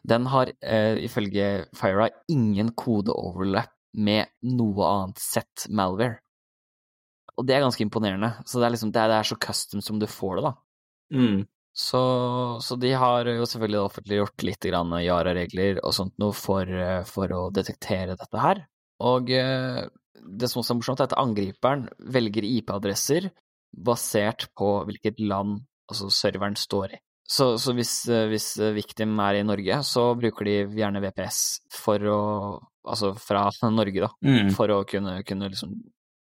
Den 0.08 0.32
har 0.32 0.56
uh, 0.56 0.96
ifølge 1.04 1.50
FireEye 1.76 2.16
ingen 2.32 2.72
kodeoverlap 2.80 3.76
med 3.96 4.32
noe 4.56 4.88
annet 4.88 5.20
sett 5.24 5.68
malware. 5.68 6.22
Og 7.36 7.48
det 7.48 7.58
er 7.58 7.66
ganske 7.66 7.84
imponerende. 7.84 8.32
Så 8.48 8.62
det 8.62 8.68
er, 8.68 8.76
liksom, 8.76 8.94
det 8.96 9.02
er, 9.02 9.12
det 9.12 9.20
er 9.20 9.28
så 9.28 9.38
custom 9.42 9.84
som 9.84 10.00
du 10.00 10.08
får 10.10 10.40
det, 10.40 10.48
da. 10.48 10.54
Mm. 11.16 11.44
Så, 11.76 12.02
så, 12.64 12.78
de 12.80 12.94
har 12.96 13.28
jo 13.28 13.44
selvfølgelig 13.44 13.82
offentliggjort 13.82 14.44
litt 14.48 14.68
Yara-regler 14.70 15.82
og 15.84 15.92
sånt 15.98 16.14
noe 16.24 16.32
for, 16.32 16.70
for, 17.10 17.34
å 17.36 17.50
detektere 17.52 18.16
dette 18.16 18.40
her. 18.40 18.62
Og 19.04 19.32
eh, 19.36 19.82
det 20.16 20.48
som 20.48 20.62
også 20.62 20.72
er 20.72 20.80
morsomt, 20.80 21.04
er 21.04 21.10
at 21.10 21.18
angriperen 21.20 21.90
velger 22.16 22.48
IP-adresser 22.48 23.28
basert 23.76 24.48
på 24.56 24.70
hvilket 24.88 25.20
land 25.20 25.66
altså 25.92 26.08
serveren 26.14 26.56
står 26.56 26.96
i. 26.96 27.02
Så, 27.28 27.56
så 27.60 27.74
hvis, 27.76 28.06
hvis, 28.30 28.48
victim 28.78 29.20
er 29.20 29.42
i 29.42 29.46
Norge, 29.46 29.82
så 29.84 30.06
bruker 30.16 30.48
de 30.48 30.56
gjerne 30.80 31.04
VPS 31.04 31.42
for 31.84 32.12
å 32.12 32.22
Altså 32.86 33.16
fra 33.18 33.48
Norge, 33.74 33.98
da, 34.04 34.12
mm. 34.22 34.52
for 34.54 34.70
å 34.70 34.84
kunne, 34.86 35.16
kunne 35.26 35.48
liksom 35.50 35.72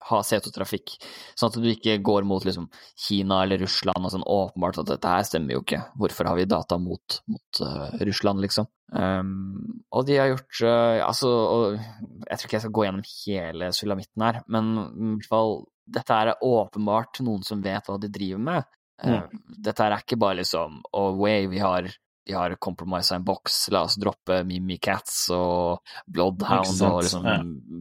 ha 0.09 0.21
CO2-trafikk, 0.21 0.95
sånn 1.33 1.51
at 1.51 1.57
du 1.61 1.67
ikke 1.71 1.97
går 2.05 2.27
mot 2.27 2.45
liksom, 2.45 2.67
Kina 3.07 3.41
eller 3.45 3.61
Russland 3.63 4.05
og 4.05 4.13
sånn 4.13 4.25
åpenbart 4.35 4.81
at 4.83 4.91
dette 4.91 5.13
her 5.15 5.25
stemmer 5.27 5.57
jo 5.57 5.63
ikke, 5.63 5.81
hvorfor 5.99 6.29
har 6.29 6.39
vi 6.39 6.47
data 6.49 6.77
mot, 6.81 7.19
mot 7.31 7.61
uh, 7.65 7.95
Russland, 8.05 8.43
liksom? 8.45 8.69
Um, 8.93 9.81
og 9.89 10.05
de 10.05 10.19
har 10.19 10.29
gjort 10.29 10.59
uh, 10.61 11.01
altså, 11.07 11.29
Jeg 11.73 12.37
tror 12.37 12.45
ikke 12.45 12.55
jeg 12.55 12.63
skal 12.67 12.73
gå 12.77 12.83
gjennom 12.85 13.07
hele 13.09 13.69
sulamitten 13.73 14.25
her, 14.27 14.43
men 14.53 14.69
i 14.77 15.09
hvert 15.15 15.31
fall 15.31 15.57
dette 15.85 16.17
er 16.17 16.45
åpenbart 16.45 17.21
noen 17.25 17.43
som 17.45 17.61
vet 17.65 17.89
hva 17.89 17.97
de 18.01 18.09
driver 18.13 18.41
med. 18.41 18.69
Uh, 19.01 19.25
mm. 19.25 19.41
Dette 19.65 19.85
er 19.85 19.97
ikke 19.97 20.19
bare 20.21 20.39
liksom 20.39 20.79
Oh, 20.95 21.17
way, 21.19 21.49
vi 21.51 21.59
har 21.61 21.89
de 22.25 22.33
har 22.33 22.55
Compromise 22.61 23.15
en 23.15 23.25
boks, 23.25 23.59
la 23.73 23.83
oss 23.85 23.99
droppe 24.01 24.41
Mimikatz 24.47 25.27
og 25.35 25.83
Bloodhound 26.09 26.81
og 26.87 27.03
liksom 27.05 27.27
ja. 27.29 27.35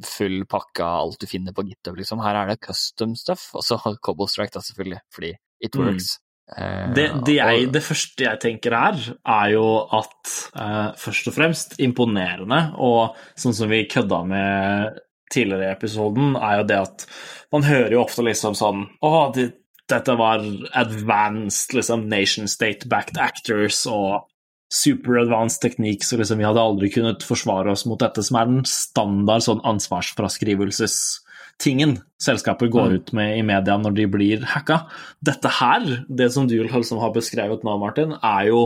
full 0.09 0.43
pakke 0.51 0.85
av 0.85 1.07
alt 1.07 1.23
du 1.23 1.29
finner 1.31 1.57
på 1.57 1.65
GitHub, 1.69 1.97
liksom. 2.01 2.21
Her 2.25 2.43
er 2.43 2.53
det 2.53 2.61
custom 2.65 3.17
stuff, 3.19 3.49
og 3.57 3.65
så 3.65 3.81
Cobble 4.05 4.29
Strike, 4.31 4.53
da, 4.57 4.65
selvfølgelig, 4.65 5.01
fordi 5.15 5.33
it 5.65 5.75
mm. 5.75 5.81
works. 5.81 6.13
Mm. 6.19 6.93
Det, 6.93 7.07
det, 7.25 7.39
jeg, 7.39 7.69
det, 7.73 7.81
første 7.81 8.27
jeg 8.27 8.41
tenker 8.43 8.77
her, 8.77 9.01
er 9.25 9.55
jo 9.55 9.65
at 9.97 10.35
uh, 10.61 10.91
først 11.01 11.31
og 11.31 11.37
fremst 11.39 11.79
imponerende, 11.81 12.61
og 12.77 13.17
sånn 13.41 13.57
som 13.57 13.73
vi 13.73 13.87
kødda 13.89 14.21
med 14.29 15.01
tidligere 15.33 15.71
i 15.71 15.73
episoden, 15.73 16.37
er 16.37 16.61
jo 16.61 16.69
det 16.69 16.81
at 16.83 17.07
man 17.55 17.65
hører 17.65 17.97
jo 17.97 18.03
ofte 18.05 18.23
liksom 18.27 18.57
sånn 18.59 18.85
Å, 19.01 19.11
det, 19.35 19.49
dette 19.91 20.15
var 20.21 20.45
advanced 20.77 21.75
liksom 21.77 22.07
nation 22.13 22.49
state-backed 22.51 23.19
actors 23.21 23.83
og 23.91 24.29
super 24.75 25.21
advanced 25.23 25.63
teknikk, 25.63 26.05
så 26.05 26.17
liksom 26.19 26.39
vi 26.41 26.49
hadde 26.49 26.63
aldri 26.63 26.89
kunnet 26.95 27.27
forsvare 27.27 27.71
oss 27.75 27.87
mot 27.89 28.01
dette, 28.03 28.23
som 28.27 28.37
er 28.41 28.47
den 28.51 28.65
standard 28.69 29.43
sånn 29.47 29.67
ansvarsfraskrivelsestingen 29.71 31.93
selskaper 32.23 32.69
går 32.73 32.89
mm. 32.91 32.95
ut 32.97 33.09
med 33.17 33.29
i 33.39 33.47
media 33.47 33.75
når 33.81 33.93
de 33.99 34.05
blir 34.11 34.39
hacka. 34.55 34.77
Dette 35.25 35.49
her, 35.61 35.81
det 36.09 36.29
som 36.35 36.45
du 36.51 36.57
liksom 36.63 36.99
har 37.03 37.11
beskrevet 37.15 37.65
nå, 37.67 37.73
Martin, 37.83 38.11
er 38.19 38.43
jo 38.51 38.61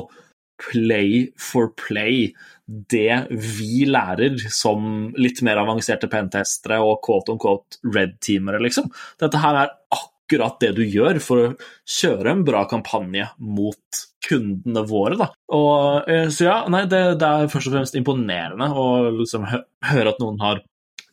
play 0.58 1.32
for 1.38 1.70
play. 1.78 2.34
Det 2.66 3.26
vi 3.30 3.86
lærer 3.88 4.38
som 4.52 5.12
litt 5.16 5.42
mer 5.46 5.56
avanserte 5.62 6.08
pentestere 6.12 6.80
og 6.84 7.00
quote 7.04 7.32
on 7.32 7.38
quote 7.40 7.78
red-teamere, 7.94 8.60
liksom. 8.64 8.86
Dette 9.20 9.38
her 9.44 9.54
er 9.62 9.68
akkurat 9.94 10.07
det 10.60 10.72
du 10.76 10.82
gjør 10.84 11.20
for 11.24 11.42
å 11.42 11.52
kjøre 11.88 12.32
en 12.32 12.44
bra 12.46 12.64
kampanje 12.68 13.28
mot 13.38 14.02
kundene 14.28 14.82
våre, 14.88 15.16
da. 15.16 15.28
Og, 15.54 16.08
eh, 16.10 16.28
så 16.34 16.48
ja, 16.48 16.56
nei, 16.68 16.84
det, 16.90 17.20
det, 17.20 17.28
er 17.28 17.52
først 17.52 17.70
og 17.70 17.76
fremst 17.76 17.96
imponerende 17.96 18.68
å 18.74 18.88
liksom 19.20 19.46
høre 19.48 20.12
at 20.12 20.20
noen 20.20 20.40
har 20.42 20.60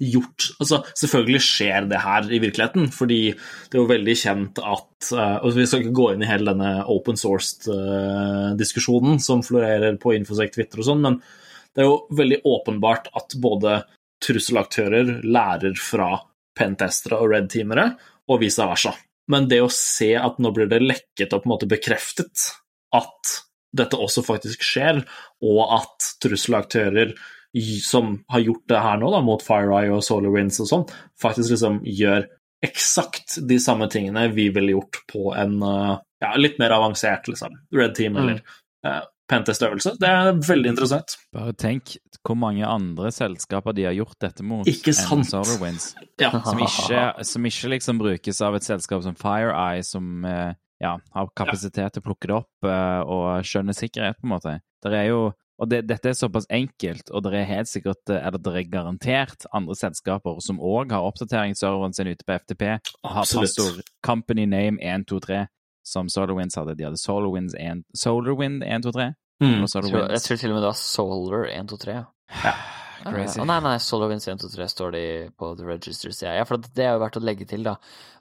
gjort 0.02 0.50
altså, 0.60 0.82
Selvfølgelig 1.00 1.42
skjer 1.46 1.86
det 1.88 2.02
her 2.04 2.28
i 2.28 2.42
virkeligheten, 2.44 2.90
fordi 2.92 3.20
det 3.32 3.78
er 3.78 3.82
jo 3.82 3.88
veldig 3.88 4.16
kjent 4.20 4.60
at 4.60 5.12
uh, 5.16 5.38
og 5.40 5.56
Vi 5.56 5.68
skal 5.70 5.86
ikke 5.86 5.96
gå 5.96 6.10
inn 6.14 6.26
i 6.26 6.30
hele 6.30 6.52
denne 6.52 6.72
open 6.92 7.20
sourced-diskusjonen 7.20 9.16
uh, 9.16 9.24
som 9.24 9.44
florerer 9.46 9.96
på 10.02 10.16
Infosec, 10.18 10.52
Twitter 10.56 10.84
og 10.84 10.90
sånn, 10.90 11.04
men 11.06 11.20
det 11.76 11.84
er 11.84 11.90
jo 11.90 12.02
veldig 12.16 12.42
åpenbart 12.48 13.12
at 13.20 13.36
både 13.40 13.82
trusselaktører 14.24 15.22
lærer 15.28 15.76
fra 15.80 16.14
pentestere 16.56 17.20
og 17.20 17.34
red-teamere, 17.34 17.90
og 18.32 18.42
vice 18.42 18.66
versa. 18.66 18.94
Men 19.32 19.48
det 19.50 19.62
å 19.66 19.72
se 19.74 20.12
at 20.18 20.38
nå 20.42 20.52
blir 20.54 20.70
det 20.70 20.84
lekket 20.84 21.34
og 21.34 21.44
på 21.44 21.50
en 21.50 21.54
måte 21.56 21.70
bekreftet 21.70 22.50
at 22.96 23.36
dette 23.76 23.98
også 24.00 24.24
faktisk 24.24 24.64
skjer, 24.64 25.02
og 25.44 25.62
at 25.76 26.12
trusselaktører 26.24 27.16
som 27.84 28.18
har 28.32 28.44
gjort 28.44 28.66
det 28.72 28.82
her 28.84 29.00
nå, 29.00 29.10
da, 29.14 29.22
mot 29.24 29.44
FireEye 29.44 29.94
og 29.96 30.04
SolarWinds 30.04 30.62
og 30.64 30.70
sånn, 30.70 30.86
faktisk 31.22 31.56
liksom 31.56 31.82
gjør 31.88 32.28
eksakt 32.66 33.38
de 33.48 33.58
samme 33.62 33.88
tingene 33.92 34.28
vi 34.34 34.50
ville 34.54 34.76
gjort 34.76 35.02
på 35.12 35.30
en 35.38 35.58
uh, 35.64 35.98
ja, 36.24 36.32
litt 36.40 36.58
mer 36.60 36.76
avansert 36.76 37.28
liksom, 37.30 37.56
Red 37.76 37.96
Team 37.98 38.18
eller 38.20 38.42
uh, 38.88 39.04
Pentest-øvelse. 39.32 39.96
Det 40.02 40.10
er 40.10 40.36
veldig 40.38 40.74
interessant. 40.76 41.16
Bare 41.34 41.56
tenk 41.58 41.96
hvor 42.26 42.38
mange 42.38 42.66
andre 42.66 43.12
selskaper 43.14 43.74
de 43.78 43.88
har 43.88 43.96
gjort 43.98 44.18
dette 44.22 44.46
mot 44.46 44.68
ikke 44.70 44.94
sant? 44.98 45.28
SolarWinds. 45.30 45.94
ja. 46.24 46.32
som, 46.36 46.62
ikke, 46.62 47.02
som, 47.26 47.48
ikke, 47.50 47.72
liksom 47.74 48.02
brukes 48.02 48.42
av 48.46 48.58
et 48.58 48.68
selskap 48.68 49.02
som 49.06 49.18
FireEye, 49.18 49.82
som 49.86 50.26
uh, 50.26 50.54
ja, 50.82 50.98
har 51.18 51.34
kapasitet 51.38 51.96
til 51.96 52.04
å 52.04 52.08
plukke 52.10 52.30
det 52.30 52.38
opp 52.38 52.70
og 52.70 53.48
skjønne 53.48 53.76
sikkerhet, 53.78 54.20
på 54.20 54.30
en 54.30 54.36
måte. 54.36 54.60
Der 54.86 55.00
er 55.00 55.10
jo 55.10 55.26
og 55.56 55.70
det, 55.72 55.86
dette 55.88 56.12
er 56.12 56.18
såpass 56.18 56.48
enkelt, 56.52 57.10
og 57.16 57.24
det 57.24 57.32
er 57.40 57.46
helt 57.48 57.70
sikkert, 57.72 58.04
eller 58.12 58.42
det 58.44 58.54
er 58.60 58.72
garantert 58.72 59.46
andre 59.56 59.76
selskaper 59.80 60.42
som 60.44 60.60
òg 60.60 60.92
har 60.92 61.06
oppdateringsserveren 61.08 61.96
sin 61.96 62.12
ute 62.12 62.28
på 62.28 62.36
FTP, 62.42 62.66
og 63.06 63.14
har 63.16 63.30
passord 63.30 63.80
company 64.04 64.44
name 64.52 64.82
123, 64.84 65.46
som 65.86 66.10
SolarWinds 66.10 66.58
hadde. 66.60 66.76
De 66.80 66.88
hadde 66.88 67.02
SolarWinds 67.02 67.56
1, 67.60 67.86
SolarWind 67.98 68.64
123. 68.66 69.12
Mm. 69.44 69.62
Jeg, 69.62 69.70
tror, 69.70 70.10
jeg 70.16 70.24
tror 70.24 70.40
til 70.40 70.52
og 70.52 70.56
med 70.56 70.64
det 70.64 70.72
var 70.72 70.80
Solar 70.80 71.48
123. 71.52 72.00
Ja. 72.46 72.56
Crazy. 73.06 73.38
Oh, 73.38 73.46
nei, 73.46 73.60
nei, 73.62 73.76
SolarWinds 73.84 74.26
123 74.28 74.68
står 74.72 74.94
det 74.96 75.08
på 75.38 75.52
The 75.60 75.68
Register, 75.68 76.14
sier 76.16 76.32
jeg. 76.32 76.42
Ja, 76.42 76.46
for 76.50 76.64
det 76.64 76.86
er 76.86 76.96
jo 76.96 77.02
verdt 77.04 77.20
å 77.20 77.24
legge 77.26 77.46
til, 77.50 77.66
da, 77.68 77.76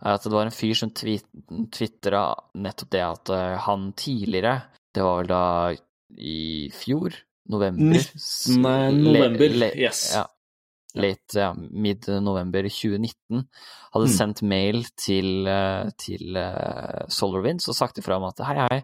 at 0.05 0.27
det 0.27 0.35
var 0.35 0.49
en 0.49 0.55
fyr 0.55 0.75
som 0.77 0.93
tvitra 0.93 2.25
nettopp 2.67 2.91
det 2.93 3.05
at 3.07 3.33
uh, 3.33 3.55
han 3.65 3.93
tidligere, 3.97 4.59
det 4.95 5.07
var 5.07 5.23
vel 5.23 5.31
da 5.31 5.45
i 6.21 6.69
fjor, 6.75 7.17
november 7.51 7.97
19. 7.97 8.61
november, 8.99 9.47
le, 9.49 9.62
le, 9.65 9.71
yes. 9.87 10.05
Ja, 10.19 10.27
late, 10.95 11.38
ja, 11.38 11.53
mid-november 11.55 12.68
2019, 12.70 13.47
hadde 13.95 14.11
mm. 14.11 14.12
sendt 14.14 14.42
mail 14.47 14.84
til, 14.99 15.47
eh, 15.51 15.90
til 16.01 16.38
uh, 16.38 17.05
SolarWinds 17.11 17.66
og 17.70 17.78
sagt 17.78 17.99
ifra 17.99 18.18
om 18.20 18.28
at 18.28 18.42
hei, 18.47 18.57
hei, 18.62 18.78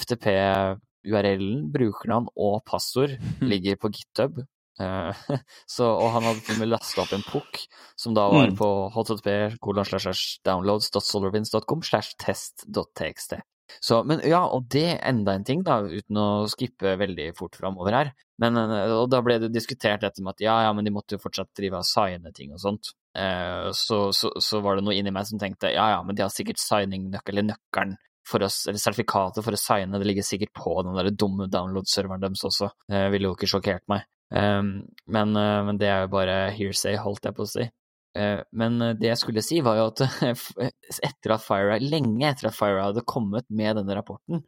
FTP-URL-en, 0.00 1.68
brukernavn 1.74 2.30
og 2.36 2.62
passord 2.68 3.16
ligger 3.52 3.78
på 3.80 3.92
GitHub. 3.96 4.42
Uh, 4.80 5.12
så, 5.76 5.84
og 5.90 6.08
han 6.16 6.28
hadde 6.30 6.44
til 6.46 6.56
og 6.56 6.64
med 6.64 6.72
lasta 6.72 7.04
opp 7.04 7.12
en 7.16 7.26
pukk 7.28 7.64
som 8.00 8.16
da 8.16 8.26
var 8.32 8.48
mm. 8.48 8.56
på 8.60 8.70
http 8.96 9.60
downloads.solarwinds.com 10.48 11.84
slash 11.84 12.16
test.txt. 12.20 13.40
Så, 13.78 14.00
men 14.08 14.22
ja, 14.26 14.42
og 14.48 14.66
det 14.72 14.86
er 14.94 15.04
enda 15.10 15.36
en 15.36 15.46
ting, 15.46 15.62
da, 15.66 15.80
uten 15.86 16.18
å 16.20 16.28
skippe 16.50 16.96
veldig 17.00 17.30
fort 17.38 17.56
framover 17.60 17.96
her. 17.96 18.12
Men, 18.42 18.58
eh, 18.58 18.94
og 18.96 19.08
da 19.12 19.22
ble 19.24 19.38
det 19.42 19.52
diskutert 19.54 20.04
dette 20.04 20.24
med 20.24 20.34
at 20.34 20.44
ja, 20.44 20.56
ja, 20.66 20.74
men 20.76 20.86
de 20.86 20.94
måtte 20.94 21.16
jo 21.16 21.22
fortsatt 21.22 21.52
drive 21.56 21.80
og 21.80 21.88
signe 21.88 22.34
ting 22.36 22.54
og 22.56 22.62
sånt. 22.62 22.92
Eh, 23.18 23.70
så, 23.76 24.02
så, 24.16 24.32
så, 24.38 24.60
var 24.64 24.78
det 24.78 24.86
noe 24.86 24.96
inni 24.96 25.12
meg 25.14 25.26
som 25.28 25.40
tenkte 25.40 25.72
ja, 25.74 25.88
ja, 25.96 25.98
men 26.06 26.16
de 26.16 26.24
har 26.24 26.32
sikkert 26.34 26.62
signing-nøkkel, 26.62 27.36
eller 27.36 27.52
nøkkelen 27.54 27.98
for 28.30 28.44
oss, 28.46 28.62
eller 28.68 28.80
sertifikatet 28.80 29.44
for 29.44 29.56
å 29.56 29.60
signe, 29.60 29.98
det 29.98 30.06
ligger 30.06 30.26
sikkert 30.26 30.52
på 30.54 30.74
den 30.86 30.96
der 30.98 31.10
dumme 31.10 31.48
download-serveren 31.50 32.22
deres 32.22 32.46
også. 32.46 32.70
Det 32.90 33.08
ville 33.14 33.30
jo 33.30 33.36
ikke 33.36 33.48
sjokkert 33.50 33.86
meg. 33.90 34.06
Um, 34.30 34.84
men, 35.10 35.34
uh, 35.34 35.64
men, 35.66 35.78
det 35.80 35.88
er 35.90 36.04
jo 36.04 36.12
bare 36.12 36.36
hearsay, 36.54 36.94
holdt 37.02 37.26
jeg 37.26 37.34
på 37.34 37.46
å 37.46 37.50
si. 37.50 37.66
Eh, 38.18 38.40
men 38.52 38.80
eh, 38.82 38.94
det 38.98 39.12
jeg 39.12 39.20
skulle 39.20 39.44
si, 39.44 39.60
var 39.64 39.78
jo 39.78 39.88
at 39.90 40.02
etter 41.08 41.34
at 41.34 41.44
Fire, 41.44 41.78
lenge 41.82 42.26
etter 42.26 42.50
at 42.50 42.56
Fire 42.56 42.82
hadde 42.88 43.06
kommet 43.08 43.46
med 43.48 43.78
denne 43.78 43.96
rapporten, 43.98 44.42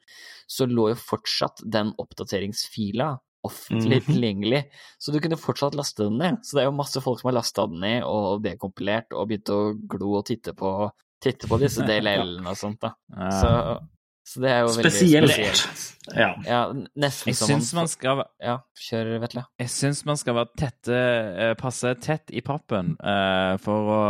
så 0.50 0.66
lå 0.68 0.90
jo 0.92 0.98
fortsatt 0.98 1.62
den 1.64 1.94
oppdateringsfila 2.02 3.14
offentlig 3.46 4.02
mm. 4.02 4.06
tilgjengelig. 4.06 4.64
Så 5.02 5.14
du 5.14 5.18
kunne 5.22 5.38
fortsatt 5.40 5.74
laste 5.74 6.06
den 6.06 6.20
ned. 6.20 6.42
Så 6.46 6.56
det 6.56 6.62
er 6.62 6.68
jo 6.68 6.76
masse 6.78 7.00
folk 7.02 7.18
som 7.20 7.32
har 7.32 7.40
lasta 7.40 7.66
den 7.70 7.82
ned 7.82 8.04
og 8.06 8.44
dekompilert 8.44 9.10
og 9.16 9.30
begynt 9.30 9.50
å 9.50 9.62
glo 9.74 10.12
og 10.20 10.28
titte 10.28 10.54
på, 10.54 10.70
titte 11.22 11.50
på 11.50 11.58
disse 11.62 11.82
DLL-ene 11.88 12.46
og 12.46 12.58
sånt. 12.58 12.82
da. 12.84 12.94
Så 13.34 13.50
så 14.24 14.40
det 14.40 14.50
er 14.52 14.60
jo 14.62 14.68
veldig 14.76 14.90
spesielt. 14.94 15.88
Ja. 16.14 16.28
ja 16.46 16.60
nesten 16.98 17.30
jeg 17.30 17.36
som 17.38 17.50
man, 17.50 17.64
man 17.80 17.88
skal 17.90 18.22
Ja, 18.42 18.54
kjør, 18.78 19.10
Vetle. 19.22 19.42
Jeg 19.58 19.70
syns 19.74 20.04
man 20.06 20.18
skal 20.20 20.36
være 20.38 20.50
tette, 20.58 20.98
uh, 21.34 21.52
passe 21.58 21.90
tett 22.02 22.30
i 22.30 22.42
pappen 22.44 22.94
uh, 23.02 23.58
for 23.62 23.90
å 23.90 24.00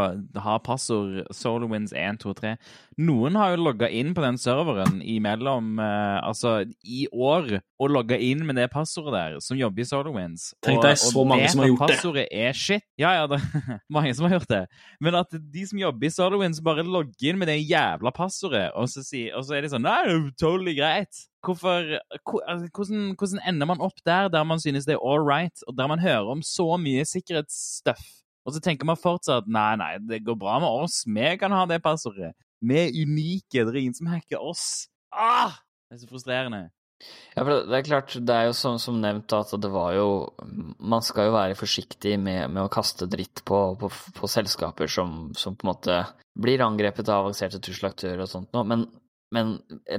ha 0.45 0.59
passord 0.65 1.23
SolarWinds 1.33 1.97
123. 1.97 2.55
Noen 3.01 3.37
har 3.41 3.55
jo 3.55 3.63
logga 3.65 3.89
inn 3.89 4.13
på 4.17 4.23
den 4.25 4.37
serveren 4.41 4.99
imellom 5.01 5.79
uh, 5.81 6.21
Altså, 6.23 6.63
i 6.85 7.07
år, 7.09 7.49
og 7.81 7.93
logga 7.93 8.19
inn 8.21 8.45
med 8.47 8.59
det 8.61 8.69
passordet 8.73 9.15
der, 9.15 9.39
som 9.45 9.59
jobber 9.59 9.83
i 9.83 9.87
SolarWinds. 9.89 10.45
Tenk 10.65 10.83
deg 10.85 11.01
så 11.01 11.25
mange 11.29 11.49
som 11.53 11.63
har 11.63 11.71
gjort 11.73 11.83
det. 11.83 11.97
Passordet 11.97 12.27
er 12.29 12.57
shit. 12.57 12.85
Ja, 13.01 13.15
ja, 13.17 13.27
det 13.31 13.41
er 13.41 13.81
mange 13.97 14.13
som 14.17 14.29
har 14.29 14.37
gjort 14.37 14.53
det. 14.53 14.63
Men 15.03 15.19
at 15.23 15.33
de 15.33 15.67
som 15.69 15.81
jobber 15.81 16.09
i 16.09 16.13
SolarWinds, 16.13 16.63
bare 16.65 16.87
logger 16.87 17.33
inn 17.33 17.41
med 17.41 17.51
det 17.51 17.59
jævla 17.63 18.13
passordet, 18.17 18.69
og 18.77 18.89
så, 18.93 19.05
si, 19.07 19.27
og 19.33 19.47
så 19.49 19.59
er 19.59 19.65
de 19.65 19.73
sånn 19.73 19.87
Nei, 19.87 19.99
det 20.07 20.15
er 20.15 20.27
totally 20.39 20.77
greit. 20.79 21.27
Hvorfor, 21.43 21.97
altså, 21.99 22.69
hvordan, 22.71 23.07
hvordan, 23.19 23.41
ender 23.51 23.67
man 23.73 23.83
opp 23.83 23.99
der, 24.07 24.29
der 24.31 24.45
man 24.47 24.63
synes 24.63 24.87
det 24.87 24.95
er 24.95 25.03
all 25.03 25.25
right, 25.27 25.65
og 25.67 25.75
der 25.79 25.91
man 25.91 26.03
hører 26.03 26.37
om 26.37 26.45
så 26.47 26.69
mye 26.79 27.07
sikkerhetsstuff? 27.09 28.05
Og 28.47 28.55
så 28.55 28.63
tenker 28.63 28.87
man 28.87 28.99
fortsatt 28.99 29.47
nei, 29.51 29.75
nei, 29.79 29.93
det 30.07 30.25
går 30.27 30.39
bra 30.39 30.59
med 30.63 30.83
oss, 30.83 31.03
vi 31.07 31.35
kan 31.39 31.55
ha 31.55 31.67
det 31.71 31.83
passordet. 31.83 32.33
Vi 32.63 32.79
er 32.79 32.95
unike, 32.95 33.65
det 33.65 33.73
er 33.73 33.81
ingen 33.83 33.99
som 33.99 34.13
hacker 34.13 34.43
oss. 34.43 34.87
Ah! 35.11 35.59
Det 35.89 35.99
er 35.99 36.05
så 36.05 36.09
frustrerende. 36.09 36.63
Ja, 37.35 37.43
for 37.43 37.67
det 37.67 37.77
er 37.77 37.87
klart, 37.87 38.15
det 38.15 38.35
er 38.35 38.47
jo 38.47 38.55
som, 38.55 38.79
som, 38.79 39.01
nevnt 39.03 39.33
at 39.35 39.51
det 39.59 39.71
var 39.73 39.97
jo 39.97 40.07
Man 40.79 41.03
skal 41.03 41.27
jo 41.27 41.33
være 41.35 41.57
forsiktig 41.59 42.13
med, 42.15 42.53
med 42.55 42.63
å 42.63 42.71
kaste 42.71 43.09
dritt 43.11 43.43
på, 43.49 43.59
på, 43.81 43.91
på 44.15 44.31
selskaper 44.31 44.87
som, 44.87 45.33
som, 45.35 45.57
på 45.59 45.67
en 45.67 45.73
måte 45.73 45.97
blir 46.39 46.63
angrepet 46.63 47.11
av 47.11 47.25
avanserte 47.25 47.59
trusselaktører 47.59 48.23
og 48.23 48.31
sånt 48.31 48.55
noe, 48.55 48.63
men 48.69 48.87
men 49.33 49.55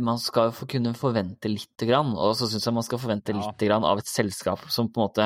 man 0.05 0.20
skal 0.22 0.51
jo 0.51 0.68
kunne 0.70 0.91
forvente 0.93 1.49
lite 1.49 1.88
grann, 1.89 2.11
og 2.14 2.36
så 2.38 2.45
syns 2.45 2.68
jeg 2.68 2.76
man 2.76 2.86
skal 2.86 2.99
forvente 3.01 3.34
ja. 3.34 3.39
lite 3.41 3.66
grann 3.66 3.86
av 3.89 3.97
et 3.97 4.09
selskap 4.09 4.61
som 4.70 4.91
på 4.93 5.01
en 5.01 5.07
måte 5.07 5.26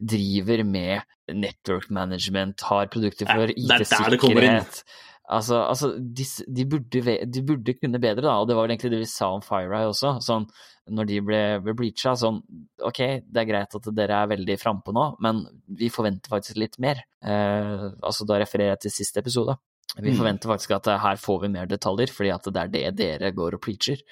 driver 0.00 0.62
med 0.64 1.04
network 1.28 1.90
management, 1.92 2.64
har 2.70 2.88
produkter 2.92 3.28
for 3.28 3.52
IT-sikkerhet. 3.52 4.80
Altså, 5.24 5.56
altså 5.64 5.88
de, 5.96 6.24
de, 6.52 6.64
burde, 6.68 7.02
de, 7.24 7.42
burde, 7.48 7.74
kunne 7.78 8.00
bedre, 8.00 8.26
da, 8.26 8.34
og 8.36 8.48
det 8.48 8.56
var 8.56 8.66
vel 8.66 8.74
egentlig 8.74 8.90
det 8.92 9.02
vi 9.06 9.08
sa 9.08 9.30
om 9.32 9.44
FireEye 9.44 9.88
også. 9.88 10.18
Sånn, 10.24 10.44
når 10.92 11.08
de 11.08 11.20
ble, 11.24 11.42
ble 11.64 11.74
bleacha, 11.78 12.12
sånn 12.20 12.42
OK, 12.84 13.00
det 13.24 13.40
er 13.40 13.48
greit 13.48 13.76
at 13.78 13.88
dere 13.96 14.18
er 14.20 14.32
veldig 14.34 14.58
frampå 14.60 14.92
nå, 14.92 15.06
men 15.24 15.40
vi 15.80 15.88
forventer 15.92 16.32
faktisk 16.34 16.60
litt 16.60 16.76
mer. 16.84 17.00
Eh, 17.24 17.86
altså, 18.04 18.28
da 18.28 18.42
refererer 18.42 18.74
jeg 18.74 18.84
til 18.84 18.96
siste 18.98 19.24
episode. 19.24 19.56
Vi 19.94 20.10
mm. 20.10 20.18
forventer 20.18 20.50
faktisk 20.50 20.76
at 20.76 20.92
her 21.00 21.22
får 21.22 21.40
vi 21.46 21.52
mer 21.54 21.70
detaljer, 21.70 22.12
fordi 22.12 22.34
at 22.34 22.50
det 22.50 22.66
er 22.66 22.74
det 22.74 22.84
dere 22.98 23.32
går 23.32 23.56
og 23.56 23.64
preacher. 23.64 24.04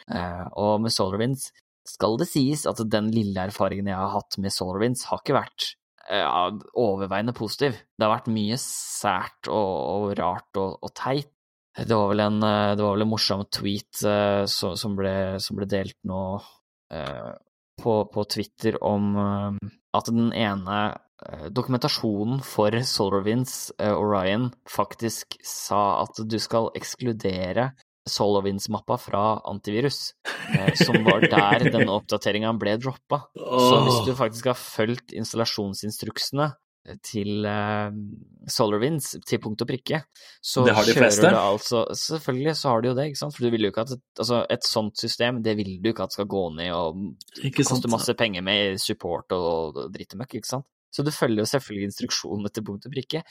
Og 0.55 0.79
med 0.81 0.95
SolarWinds 0.95 1.51
skal 1.89 2.17
det 2.21 2.29
sies 2.31 2.65
at 2.71 2.81
den 2.89 3.11
lille 3.13 3.49
erfaringen 3.51 3.91
jeg 3.91 3.99
har 3.99 4.13
hatt 4.15 4.39
med 4.41 4.55
SolarWinds, 4.55 5.09
har 5.11 5.21
ikke 5.21 5.41
vært 5.41 5.73
ja, 6.13 6.49
overveiende 6.79 7.35
positiv. 7.37 7.79
Det 7.97 8.07
har 8.07 8.15
vært 8.15 8.33
mye 8.33 8.59
sært 8.61 9.51
og, 9.51 9.71
og 9.93 10.17
rart 10.19 10.61
og, 10.61 10.77
og, 10.83 10.93
teit. 10.99 11.31
Det 11.73 11.97
var 11.97 12.11
vel 12.11 12.21
en, 12.21 12.41
det 12.77 12.85
var 12.85 12.99
vel 12.99 13.07
en 13.07 13.11
morsom 13.15 13.47
tweet 13.49 14.03
uh, 14.05 14.45
som, 14.45 14.97
ble, 14.99 15.15
som, 15.41 15.57
ble, 15.57 15.69
delt 15.71 15.97
nå 16.05 16.25
uh, 16.37 17.31
på, 17.81 17.95
på, 18.13 18.27
Twitter 18.29 18.77
om 18.85 19.15
at 19.17 20.11
den 20.13 20.29
ene 20.37 20.83
dokumentasjonen 21.55 22.43
for 22.45 22.75
SolarWinds 22.75 23.73
Orion 23.81 24.51
faktisk 24.69 25.39
sa 25.47 26.03
at 26.03 26.21
du 26.29 26.37
skal 26.43 26.69
ekskludere 26.77 27.71
SolarWinds-mappa 28.09 28.99
fra 28.99 29.23
antivirus, 29.51 30.15
eh, 30.59 30.73
som 30.75 31.05
var 31.07 31.23
der 31.23 31.67
denne 31.75 31.93
oppdateringa 31.95 32.53
ble 32.59 32.77
droppa. 32.83 33.23
Oh. 33.39 33.69
Så 33.69 33.79
hvis 33.87 34.01
du 34.09 34.13
faktisk 34.19 34.51
har 34.51 34.59
fulgt 34.59 35.15
installasjonsinstruksene 35.15 36.51
til 37.07 37.47
uh, 37.47 37.95
SolarWinds 38.51 39.13
til 39.23 39.39
punkt 39.43 39.63
og 39.63 39.69
prikke, 39.71 40.01
så 40.43 40.65
det 40.67 40.75
har 40.75 40.89
de 40.89 40.97
fleste. 40.97 41.29
det 41.29 41.39
altså 41.39 41.85
Selvfølgelig 41.95 42.57
så 42.59 42.73
har 42.73 42.83
de 42.83 42.91
jo 42.91 42.97
det, 42.99 43.07
ikke 43.13 43.21
sant, 43.21 43.37
for 43.37 43.47
du 43.47 43.55
vil 43.55 43.69
jo 43.69 43.71
ikke 43.71 43.85
at 43.87 43.95
altså, 44.19 44.43
et 44.51 44.67
sånt 44.67 44.99
system, 44.99 45.39
det 45.47 45.55
vil 45.61 45.77
du 45.79 45.93
ikke 45.93 46.09
at 46.09 46.17
skal 46.17 46.27
gå 46.27 46.43
ned 46.59 46.73
og 46.75 46.99
koste 47.55 47.93
masse 47.93 48.17
penger 48.19 48.43
med 48.43 48.83
support 48.83 49.31
og, 49.37 49.79
og 49.79 49.95
drittemøkk, 49.95 50.41
ikke 50.41 50.55
sant. 50.57 50.67
Så 50.93 51.07
du 51.07 51.13
følger 51.15 51.41
jo 51.41 51.49
selvfølgelig 51.49 51.89
instruksjonene 51.89 52.51
til 52.53 52.65
punkt 52.67 52.85
og 52.89 52.93
prikke. 52.93 53.23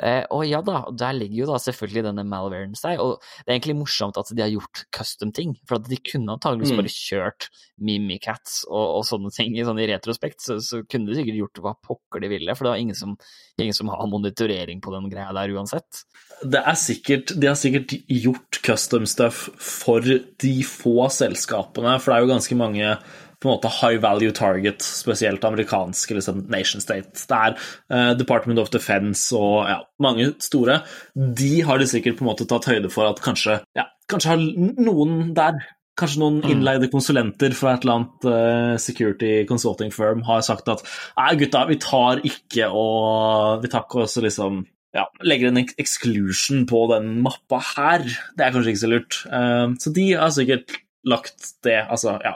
Eh, 0.00 0.22
og 0.32 0.46
ja 0.48 0.60
da, 0.64 0.82
der 0.96 1.16
ligger 1.16 1.42
jo 1.42 1.48
da 1.50 1.58
selvfølgelig 1.60 2.06
denne 2.08 2.24
malwaren 2.28 2.76
seg, 2.78 3.00
og 3.02 3.18
det 3.20 3.50
er 3.50 3.56
egentlig 3.58 3.76
morsomt 3.82 4.18
at 4.20 4.32
de 4.32 4.42
har 4.42 4.52
gjort 4.52 4.84
custom 4.96 5.32
ting, 5.36 5.54
for 5.68 5.78
at 5.78 5.88
de 5.90 5.98
kunne 6.00 6.36
antageligvis 6.36 6.72
mm. 6.72 6.80
bare 6.80 6.94
kjørt 6.94 7.48
Mimikats 7.80 8.62
og, 8.68 9.00
og 9.00 9.06
sånne 9.08 9.32
ting 9.34 9.54
i, 9.56 9.64
sånn 9.66 9.80
i 9.80 9.88
retrospekt, 9.90 10.40
så, 10.44 10.58
så, 10.64 10.82
kunne 10.90 11.10
de 11.10 11.18
sikkert 11.20 11.40
gjort 11.40 11.62
hva 11.64 11.74
pokker 11.86 12.24
de 12.24 12.32
ville, 12.32 12.56
for 12.56 12.66
det 12.66 12.74
var 12.74 12.82
ingen 12.82 12.98
som, 12.98 13.16
ingen 13.60 13.76
som 13.76 13.92
har 13.92 14.10
monitorering 14.10 14.82
på 14.84 14.92
den 14.94 15.08
greia 15.12 15.32
der 15.36 15.54
uansett. 15.56 16.04
Det 16.40 16.60
er 16.60 16.78
sikkert, 16.80 17.34
De 17.36 17.50
har 17.50 17.58
sikkert 17.60 17.96
gjort 18.08 18.60
custom 18.64 19.08
stuff 19.08 19.48
for 19.60 20.04
de 20.04 20.54
få 20.66 21.10
selskapene, 21.12 21.98
for 22.00 22.12
det 22.12 22.18
er 22.18 22.24
jo 22.24 22.32
ganske 22.34 22.60
mange 22.60 22.94
på 23.40 23.48
en 23.48 23.56
måte 23.56 23.72
high 23.80 24.00
value 24.02 24.34
target, 24.36 24.84
spesielt 24.84 25.44
amerikanske 25.48 26.16
liksom, 26.18 26.44
nation 26.52 26.82
state. 26.84 27.24
Det 27.28 27.38
er 27.38 27.56
uh, 27.56 28.12
Department 28.18 28.60
of 28.60 28.70
Defense 28.72 29.32
og 29.36 29.68
ja, 29.70 29.80
mange 30.02 30.32
store. 30.44 30.82
De 31.14 31.52
har 31.64 31.80
de 31.80 31.88
sikkert 31.88 32.18
på 32.18 32.26
en 32.26 32.32
måte 32.32 32.48
tatt 32.48 32.68
høyde 32.68 32.92
for 32.92 33.08
at 33.08 33.22
kanskje, 33.24 33.62
ja, 33.78 33.88
kanskje 34.10 34.34
har 34.34 34.48
noen 34.80 35.30
der 35.36 35.62
Kanskje 35.98 36.20
noen 36.22 36.36
mm. 36.38 36.50
innleide 36.54 36.88
konsulenter 36.88 37.52
fra 37.52 37.74
et 37.74 37.82
eller 37.84 37.98
annet 37.98 38.26
uh, 38.30 38.74
security 38.80 39.42
consulting 39.48 39.90
firm 39.92 40.22
har 40.24 40.40
sagt 40.46 40.70
at 40.72 40.80
nei, 41.18 41.34
gutta, 41.42 41.66
vi 41.68 41.76
tar 41.82 42.22
ikke 42.24 42.68
og 42.72 43.60
Vi 43.60 43.68
tar 43.68 43.84
ikke 43.84 44.06
også 44.06 44.22
liksom 44.24 44.62
ja, 44.96 45.04
legger 45.22 45.50
en 45.50 45.60
exclusion 45.78 46.64
på 46.66 46.80
den 46.90 47.20
mappa 47.22 47.60
her. 47.74 48.06
Det 48.34 48.46
er 48.46 48.54
kanskje 48.54 48.72
ikke 48.72 48.82
så 48.82 48.90
lurt. 48.90 49.18
Uh, 49.28 49.76
så 49.82 49.92
de 49.94 50.06
har 50.18 50.32
sikkert 50.34 50.78
lagt 51.06 51.52
det 51.64 51.76
Altså, 51.88 52.16
ja, 52.24 52.34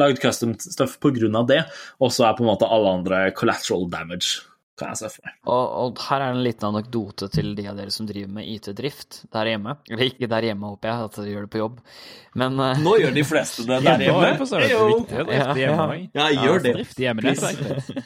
lagd 0.00 0.22
custom 0.22 0.56
stuff 0.60 0.98
av 1.02 1.46
det, 1.50 1.62
og 2.00 2.12
så 2.12 2.28
er 2.28 2.36
på 2.38 2.44
en 2.44 2.50
måte 2.52 2.68
alle 2.70 2.98
andre 3.00 3.22
collateral 3.36 3.88
damage. 3.90 4.42
Kan 4.74 4.90
jeg 4.90 4.98
se 4.98 5.08
for 5.14 5.22
meg. 5.22 5.34
Og, 5.46 5.74
og, 5.78 6.00
her 6.08 6.22
er 6.24 6.32
en 6.34 6.40
liten 6.42 6.66
anekdote 6.66 7.28
til 7.30 7.52
de 7.54 7.68
av 7.70 7.76
dere 7.78 7.92
som 7.94 8.08
driver 8.08 8.32
med 8.40 8.48
IT-drift 8.56 9.20
der 9.30 9.52
hjemme. 9.52 9.76
Eller 9.86 10.08
ikke 10.10 10.28
der 10.32 10.46
hjemme, 10.48 10.72
håper 10.72 10.90
jeg, 10.90 11.06
at 11.06 11.18
dere 11.20 11.30
gjør 11.30 11.46
det 11.46 11.50
på 11.52 11.60
jobb, 11.60 11.76
men 12.42 12.58
uh... 12.58 12.80
Nå 12.82 12.96
gjør 12.98 13.14
de 13.14 13.24
fleste 13.28 13.66
det 13.68 13.78
der 13.84 14.02
hjemme. 14.02 14.32
hjemme. 15.60 16.00
Ja, 16.18 16.26
gjør 16.34 16.64
det. 16.64 16.74
Drift 16.80 17.04
hjemme, 17.04 17.36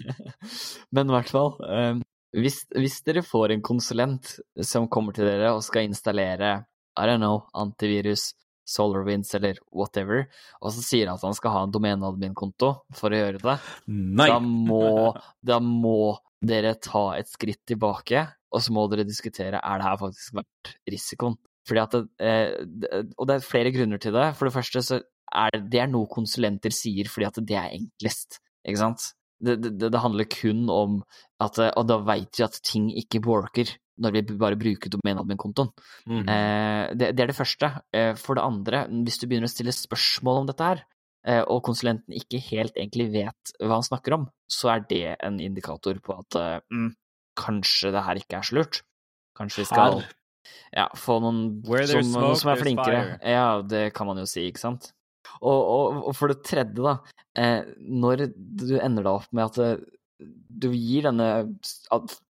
men 0.98 1.08
i 1.08 1.16
hvert 1.16 1.32
fall, 1.32 1.54
um, 1.64 2.04
hvis, 2.36 2.60
hvis, 2.76 3.00
dere 3.06 3.24
får 3.24 3.56
en 3.56 3.64
konsulent 3.64 4.34
som 4.60 4.90
kommer 4.92 5.16
til 5.16 5.24
dere 5.24 5.54
og 5.56 5.64
skal 5.64 5.88
installere 5.88 6.58
I 6.98 7.08
don't 7.08 7.22
know, 7.22 7.46
antivirus, 7.56 8.34
SolarWinds 8.68 9.34
eller 9.38 9.60
whatever, 9.74 10.26
og 10.60 10.72
så 10.74 10.84
sier 10.84 11.08
han 11.08 11.18
at 11.18 11.26
han 11.26 11.36
skal 11.36 11.54
ha 11.54 11.64
en 11.66 11.74
domeneadmin-konto 11.74 12.72
for 12.96 13.14
å 13.14 13.20
gjøre 13.22 13.42
det, 13.42 13.58
Nei. 13.88 14.28
Da, 14.30 14.38
må, 14.44 15.12
da 15.50 15.60
må 15.64 16.16
dere 16.44 16.76
ta 16.82 17.10
et 17.18 17.30
skritt 17.30 17.64
tilbake, 17.68 18.26
og 18.54 18.64
så 18.64 18.74
må 18.74 18.86
dere 18.92 19.06
diskutere 19.08 19.60
er 19.60 19.80
det 19.80 19.88
her 19.88 20.00
faktisk 20.00 20.36
verdt 20.38 20.74
risikoen. 20.88 21.38
Fordi 21.68 21.82
at 21.82 21.96
det, 21.96 22.02
eh, 22.24 23.06
og 23.18 23.28
det 23.28 23.36
er 23.36 23.44
flere 23.44 23.72
grunner 23.74 24.00
til 24.00 24.14
det. 24.16 24.30
For 24.38 24.48
det 24.48 24.54
første 24.54 24.82
så 24.84 25.00
er 25.28 25.52
det, 25.52 25.66
det 25.74 25.82
er 25.82 25.90
noe 25.92 26.08
konsulenter 26.08 26.72
sier 26.72 27.10
fordi 27.12 27.28
at 27.28 27.40
det 27.44 27.58
er 27.60 27.74
enklest, 27.76 28.40
ikke 28.64 28.80
sant? 28.80 29.10
Det, 29.38 29.58
det, 29.62 29.90
det 29.92 30.00
handler 30.02 30.26
kun 30.32 30.64
om 30.72 30.94
at 31.38 31.60
Og 31.68 31.84
da 31.86 32.00
veit 32.02 32.40
vi 32.40 32.42
at 32.42 32.56
ting 32.66 32.88
ikke 32.90 33.20
worker 33.22 33.70
når 34.02 34.14
vi 34.14 34.22
bare 34.40 34.58
bruker 34.60 34.92
domeneadmin-kontoen. 34.92 35.72
Mm. 36.08 36.22
Eh, 36.22 36.84
det, 36.94 37.12
det, 37.16 37.24
er 37.24 37.32
det 37.32 37.38
første. 37.38 37.72
Eh, 37.94 38.12
for 38.18 38.38
det 38.38 38.44
andre, 38.46 38.84
hvis 39.06 39.20
du 39.20 39.26
begynner 39.26 39.50
å 39.50 39.52
stille 39.52 39.74
spørsmål 39.74 40.42
om 40.42 40.50
dette 40.50 40.68
her, 40.70 40.84
eh, 41.26 41.42
og 41.42 41.62
konsulenten 41.66 42.16
ikke 42.16 42.42
helt 42.50 42.76
egentlig 42.76 43.10
vet 43.16 43.54
hva 43.60 43.78
han 43.80 43.88
snakker 43.88 44.18
om, 44.18 44.28
så 44.50 44.74
er 44.76 44.86
det 44.90 45.16
en 45.16 45.40
indikator 45.42 45.98
på 46.04 46.20
at 46.22 46.38
mm, 46.70 46.92
kanskje 47.38 47.92
det 47.94 48.06
her 48.06 48.22
ikke 48.22 48.40
er 48.40 48.48
så 48.48 48.60
lurt. 48.60 48.82
Kanskje 49.38 49.62
vi 49.62 49.70
skal 49.70 50.00
ja, 50.74 50.88
få 50.96 51.18
noen 51.22 51.42
som, 51.86 52.02
smoke, 52.04 52.38
som, 52.40 52.52
er 52.52 52.62
flinkere. 52.62 53.02
Ja, 53.22 53.60
det 53.62 53.90
kan 53.96 54.08
man 54.08 54.20
jo 54.20 54.26
si, 54.28 54.48
ikke 54.48 54.62
sant. 54.62 54.92
Og, 55.38 55.58
og, 55.58 56.00
og 56.08 56.16
for 56.16 56.32
det 56.32 56.40
tredje, 56.46 56.80
da, 56.82 56.96
eh, 57.38 57.68
når 57.78 58.28
du 58.32 58.78
ender 58.80 59.06
da 59.06 59.14
opp 59.20 59.28
med 59.36 59.50
at 59.50 59.84
du 60.18 60.70
gir 60.74 61.06
denne 61.06 61.28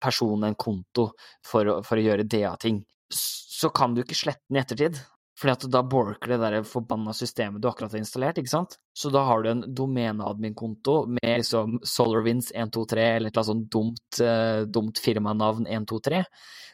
personen 0.02 0.50
en 0.50 0.58
konto 0.58 1.10
for 1.46 1.68
å, 1.68 1.78
for 1.86 1.98
å 1.98 2.04
gjøre 2.04 2.26
DA-ting, 2.28 2.82
så 3.12 3.70
kan 3.74 3.94
du 3.94 4.02
ikke 4.04 4.18
slette 4.18 4.44
den 4.48 4.60
i 4.60 4.62
ettertid. 4.62 5.00
Fordi 5.38 5.54
at 5.54 5.66
da 5.70 5.82
borker 5.86 6.32
det 6.32 6.38
der 6.42 6.66
forbanna 6.66 7.12
systemet 7.14 7.62
du 7.62 7.68
akkurat 7.70 7.92
har 7.94 8.02
installert, 8.02 8.40
ikke 8.40 8.50
sant? 8.50 8.78
Så 8.96 9.12
da 9.14 9.22
har 9.28 9.44
du 9.44 9.50
en 9.52 9.60
domeneadmin-konto 9.80 10.96
med 11.14 11.42
liksom 11.44 11.78
SolarWinds 11.86 12.50
123 12.54 13.04
eller 13.04 13.30
et 13.30 13.36
eller 13.36 13.44
annet 13.44 13.50
sånt 13.52 13.68
dumt, 13.70 14.22
uh, 14.22 14.64
dumt 14.66 14.98
firmanavn 15.02 15.68
123 15.70 16.24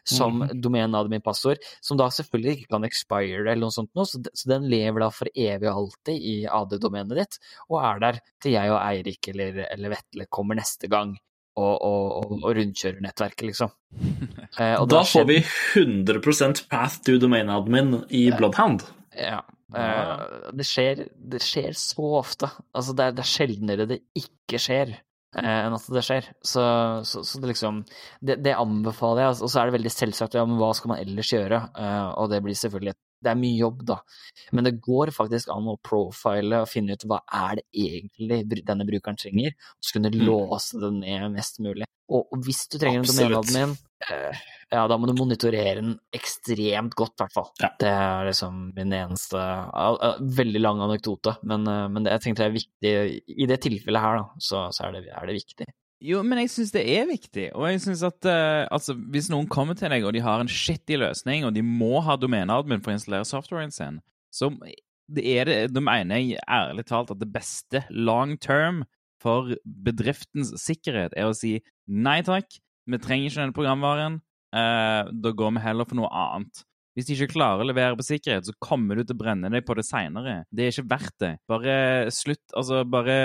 som 0.05 0.43
mm. 0.43 0.55
domeneadmin-passord, 0.61 1.61
som 1.81 2.01
da 2.01 2.11
selvfølgelig 2.12 2.59
ikke 2.59 2.73
kan 2.75 2.89
expire 2.89 3.45
eller 3.45 3.62
noe 3.65 3.75
sånt 3.75 3.93
noe, 3.97 4.09
så, 4.09 4.21
så 4.37 4.51
den 4.53 4.69
lever 4.73 5.05
da 5.05 5.11
for 5.12 5.33
evig 5.33 5.69
og 5.71 5.85
alltid 5.85 6.27
i 6.33 6.35
AD-domenet 6.49 7.21
ditt, 7.21 7.39
og 7.71 7.79
er 7.81 8.03
der 8.03 8.21
til 8.43 8.57
jeg 8.57 8.73
og 8.73 8.81
Eirik 8.83 9.33
eller, 9.33 9.62
eller 9.71 9.97
Vetle 9.97 10.29
kommer 10.33 10.61
neste 10.61 10.93
gang 10.93 11.17
og, 11.55 11.75
og, 11.87 12.35
og, 12.41 12.49
rundkjører 12.59 13.03
nettverket, 13.05 13.49
liksom. 13.53 13.75
Eh, 14.55 14.79
da 14.87 15.01
får 15.03 15.25
vi 15.27 15.41
100% 15.43 16.61
path 16.71 17.01
to 17.03 17.17
domain 17.19 17.49
admin 17.51 18.05
i 18.15 18.29
Bloodhound. 18.39 18.85
Ja. 19.19 19.41
Eh, 19.75 20.21
det, 20.55 20.67
skjer, 20.69 21.01
det 21.19 21.41
skjer 21.43 21.75
så 21.79 22.05
ofte. 22.21 22.51
Altså, 22.71 22.95
det 22.95 23.09
er, 23.09 23.17
det 23.17 23.25
er 23.25 23.31
sjeldnere 23.33 23.87
det 23.91 23.99
ikke 24.19 24.61
skjer 24.63 24.93
eh, 24.95 25.59
enn 25.65 25.75
at 25.75 25.89
det 25.97 26.05
skjer. 26.07 26.29
Så, 26.39 26.65
så, 27.09 27.25
så 27.27 27.43
det 27.43 27.51
liksom 27.51 27.83
det, 28.21 28.39
det, 28.45 28.55
anbefaler 28.55 29.25
jeg. 29.25 29.41
Og 29.41 29.51
så 29.51 29.61
er 29.61 29.71
det 29.71 29.77
veldig 29.81 29.95
selvsagt 29.97 30.39
ja, 30.39 30.47
men 30.47 30.61
hva 30.61 30.71
skal 30.79 30.95
man 30.95 31.03
ellers 31.03 31.33
gjøre? 31.35 31.61
Uh, 31.75 32.11
og 32.23 32.31
det 32.31 32.43
blir 32.45 32.59
selvfølgelig 32.59 32.95
et 32.95 33.03
det 33.25 33.33
er 33.33 33.41
mye 33.41 33.57
jobb, 33.59 33.85
da. 33.89 33.99
Men 34.55 34.68
det 34.68 34.77
går 34.85 35.12
faktisk 35.16 35.51
an 35.55 35.72
å 35.72 35.79
profile 35.85 36.62
og 36.64 36.70
finne 36.70 36.97
ut 36.97 37.07
hva 37.09 37.22
er 37.25 37.61
det 37.61 37.66
egentlig 37.87 38.62
denne 38.66 38.87
brukeren 38.89 39.18
trenger, 39.20 39.57
og 39.77 39.87
så 39.89 39.97
kunne 39.97 40.12
mm. 40.14 40.20
låse 40.29 40.81
det 40.83 40.93
ned 41.01 41.29
mest 41.35 41.61
mulig. 41.64 41.89
Og, 42.12 42.27
og 42.29 42.45
hvis 42.45 42.66
du 42.68 42.77
trenger 42.81 43.01
Absolutt. 43.01 43.25
en 43.25 43.33
domeneadmin, 43.33 43.77
eh, 44.12 44.43
ja, 44.75 44.83
da 44.91 44.99
må 45.01 45.09
du 45.09 45.14
monitorere 45.16 45.79
den 45.81 45.95
ekstremt 46.14 46.97
godt, 46.99 47.14
i 47.16 47.22
hvert 47.22 47.37
fall. 47.37 47.49
Ja. 47.62 47.70
Det 47.81 47.93
er 47.93 48.29
liksom 48.29 48.61
min 48.77 48.93
eneste 48.97 49.41
Veldig 50.41 50.61
lang 50.61 50.83
anekdote, 50.85 51.37
men, 51.49 51.64
uh, 51.68 51.87
men 51.93 52.09
jeg 52.11 52.25
tenkte 52.25 52.45
det 52.45 52.51
er 52.51 52.59
viktig 52.59 52.93
I 53.45 53.49
det 53.49 53.61
tilfellet 53.64 54.05
her, 54.05 54.20
da, 54.20 54.45
så, 54.51 54.66
så 54.75 54.89
er, 54.89 54.99
det, 54.99 55.14
er 55.14 55.31
det 55.31 55.39
viktig. 55.39 55.68
Jo, 56.03 56.22
men 56.26 56.40
jeg 56.42 56.51
syns 56.53 56.72
det 56.74 56.82
er 56.90 57.07
viktig. 57.09 57.47
Og 57.55 57.68
jeg 57.70 57.82
synes 57.84 58.03
at 58.07 58.26
uh, 58.28 58.64
altså, 58.74 58.97
hvis 59.12 59.30
noen 59.32 59.47
kommer 59.51 59.76
til 59.78 59.92
deg 59.92 60.05
og 60.05 60.14
de 60.16 60.24
har 60.24 60.42
en 60.42 60.51
shitty 60.51 60.99
løsning, 61.01 61.47
og 61.47 61.55
de 61.57 61.62
må 61.64 62.03
ha 62.05 62.18
domeneadmin 62.20 62.82
for 62.84 62.92
å 62.92 62.99
installere 62.99 63.28
softwaren 63.28 63.72
sin, 63.74 64.01
så 64.34 64.51
det 65.14 65.24
er 65.28 65.49
det, 65.49 65.57
de 65.74 65.82
mener 65.84 66.20
jeg 66.20 66.42
ærlig 66.51 66.86
talt 66.88 67.12
at 67.12 67.20
det 67.20 67.30
beste 67.32 67.84
long 67.92 68.34
term 68.40 68.82
for 69.22 69.55
bedriftens 69.64 70.53
sikkerhet 70.61 71.14
er 71.16 71.30
å 71.30 71.36
si 71.36 71.59
nei 71.86 72.18
takk, 72.26 72.59
vi 72.90 73.01
trenger 73.01 73.30
ikke 73.30 73.40
denne 73.40 73.57
programvaren, 73.57 74.20
uh, 74.57 75.09
da 75.09 75.32
går 75.32 75.57
vi 75.57 75.64
heller 75.64 75.88
for 75.88 76.01
noe 76.01 76.11
annet. 76.12 76.64
Hvis 76.95 77.09
de 77.09 77.16
ikke 77.16 77.34
klarer 77.34 77.64
å 77.64 77.66
levere 77.66 77.99
på 77.99 78.07
sikkerhet, 78.07 78.47
så 78.47 78.55
kommer 78.62 78.95
du 78.95 79.03
til 79.03 79.16
å 79.16 79.20
brenne 79.24 79.51
deg 79.51 79.64
på 79.66 79.74
det 79.74 79.82
seinere. 79.86 80.36
Det 80.55 80.66
er 80.66 80.74
ikke 80.74 80.90
verdt 80.92 81.16
det. 81.24 81.32
Bare 81.51 81.74
slutt, 82.14 82.45
altså 82.55 82.84
bare 82.86 83.16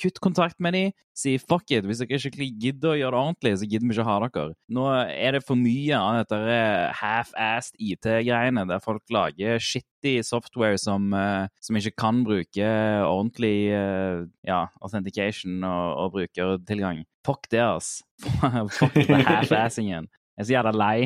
kutt 0.00 0.20
kontakt 0.24 0.60
med 0.64 0.76
dem. 0.76 0.92
Si 1.16 1.36
fuck 1.38 1.70
it. 1.70 1.86
Hvis 1.86 2.02
dere 2.02 2.18
ikke 2.18 2.48
gidder 2.60 2.92
å 2.92 2.98
gjøre 2.98 3.14
det 3.14 3.22
ordentlig, 3.22 3.52
så 3.60 3.68
gidder 3.70 3.86
vi 3.86 3.94
ikke 3.94 4.04
å 4.04 4.08
ha 4.10 4.16
dere. 4.26 4.56
Nå 4.76 4.86
er 4.98 5.36
det 5.38 5.42
for 5.46 5.60
mye 5.60 6.00
av 6.00 6.20
dette 6.20 6.58
half-assed 7.00 7.80
IT-greiene, 7.80 8.66
der 8.68 8.84
folk 8.84 9.14
lager 9.14 9.62
shitty 9.62 10.18
software 10.26 10.76
som, 10.80 11.08
uh, 11.16 11.46
som 11.64 11.80
ikke 11.80 11.94
kan 12.04 12.24
bruke 12.26 12.70
ordentlig 13.06 13.56
uh, 13.72 14.26
ja, 14.44 14.66
authentication 14.84 15.64
og, 15.64 15.86
og 16.02 16.16
brukertilgang. 16.18 17.06
Fuck 17.24 17.48
det, 17.54 17.64
ass. 17.64 18.02
fuck 18.76 19.00
det 19.00 19.22
half-assingen. 19.24 20.12
Jeg 20.34 20.42
er 20.42 20.48
så 20.48 20.56
jævla 20.58 20.74
lei. 20.74 20.98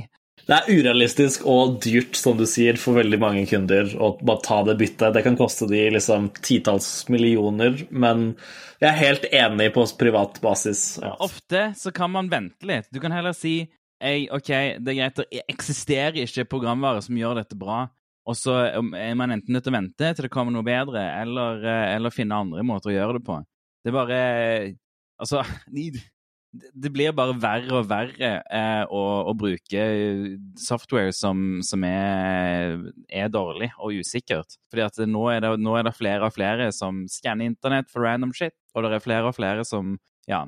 Det 0.48 0.56
er 0.56 0.78
urealistisk 0.78 1.42
og 1.44 1.74
dyrt, 1.84 2.16
som 2.16 2.38
du 2.38 2.46
sier, 2.48 2.78
for 2.80 2.96
veldig 2.96 3.18
mange 3.20 3.42
kunder 3.50 3.90
å 4.00 4.14
bare 4.16 4.40
ta 4.46 4.62
det 4.64 4.78
byttet. 4.80 5.12
Det 5.12 5.22
kan 5.26 5.36
koste 5.36 5.68
de 5.68 5.82
liksom 5.92 6.30
titalls 6.40 6.88
millioner, 7.12 7.82
men 7.90 8.30
jeg 8.80 8.88
er 8.88 8.96
helt 8.96 9.26
enig 9.28 9.66
på 9.74 9.84
privat 10.00 10.40
basis. 10.40 10.94
Ja. 11.02 11.12
Ofte 11.20 11.66
så 11.76 11.92
kan 11.92 12.14
man 12.14 12.30
vente 12.32 12.64
litt. 12.68 12.88
Du 12.88 13.00
kan 13.02 13.12
heller 13.12 13.36
si 13.36 13.60
Ei, 13.98 14.28
OK, 14.30 14.46
det 14.78 14.92
er 14.92 14.94
greit, 14.94 15.16
det 15.18 15.40
eksisterer 15.50 16.20
ikke 16.22 16.44
programvare 16.46 17.00
som 17.02 17.16
gjør 17.18 17.40
dette 17.40 17.56
bra. 17.58 17.80
Og 18.30 18.36
så 18.38 18.54
er 18.70 19.16
man 19.18 19.32
enten 19.34 19.56
nødt 19.56 19.64
til 19.66 19.72
å 19.72 19.74
vente 19.74 20.12
til 20.14 20.26
det 20.28 20.30
kommer 20.30 20.54
noe 20.54 20.66
bedre, 20.66 21.02
eller, 21.18 21.64
eh, 21.66 21.96
eller 21.96 22.14
finne 22.14 22.38
andre 22.38 22.62
måter 22.62 22.92
å 22.92 22.94
gjøre 22.94 23.16
det 23.18 23.24
på. 23.26 23.40
Det 23.82 23.90
er 23.90 23.96
bare 23.98 24.20
Altså, 25.18 25.42
det 26.52 26.90
blir 26.92 27.12
bare 27.16 27.34
verre 27.40 27.74
og 27.76 27.88
verre 27.90 28.30
eh, 28.40 28.84
å, 28.88 29.02
å, 29.28 29.34
bruke 29.36 29.82
software 30.58 31.12
som, 31.12 31.60
som 31.64 31.84
er, 31.84 32.78
er, 33.08 33.28
dårlig 33.32 33.70
og 33.76 33.98
usikkert. 34.00 34.56
Fordi 34.72 34.86
at 34.86 35.02
nå 35.04 35.26
er, 35.32 35.42
det, 35.44 35.52
nå 35.60 35.76
er, 35.76 35.84
det, 35.88 35.96
flere 35.98 36.24
og 36.24 36.34
flere 36.36 36.70
som 36.74 37.04
skanner 37.12 37.50
internett 37.50 37.92
for 37.92 38.06
random 38.06 38.32
shit, 38.36 38.56
og 38.74 38.86
det 38.86 38.96
er 38.96 39.04
flere 39.04 39.28
og 39.28 39.36
flere 39.36 39.66
som 39.68 39.98
ja, 40.28 40.46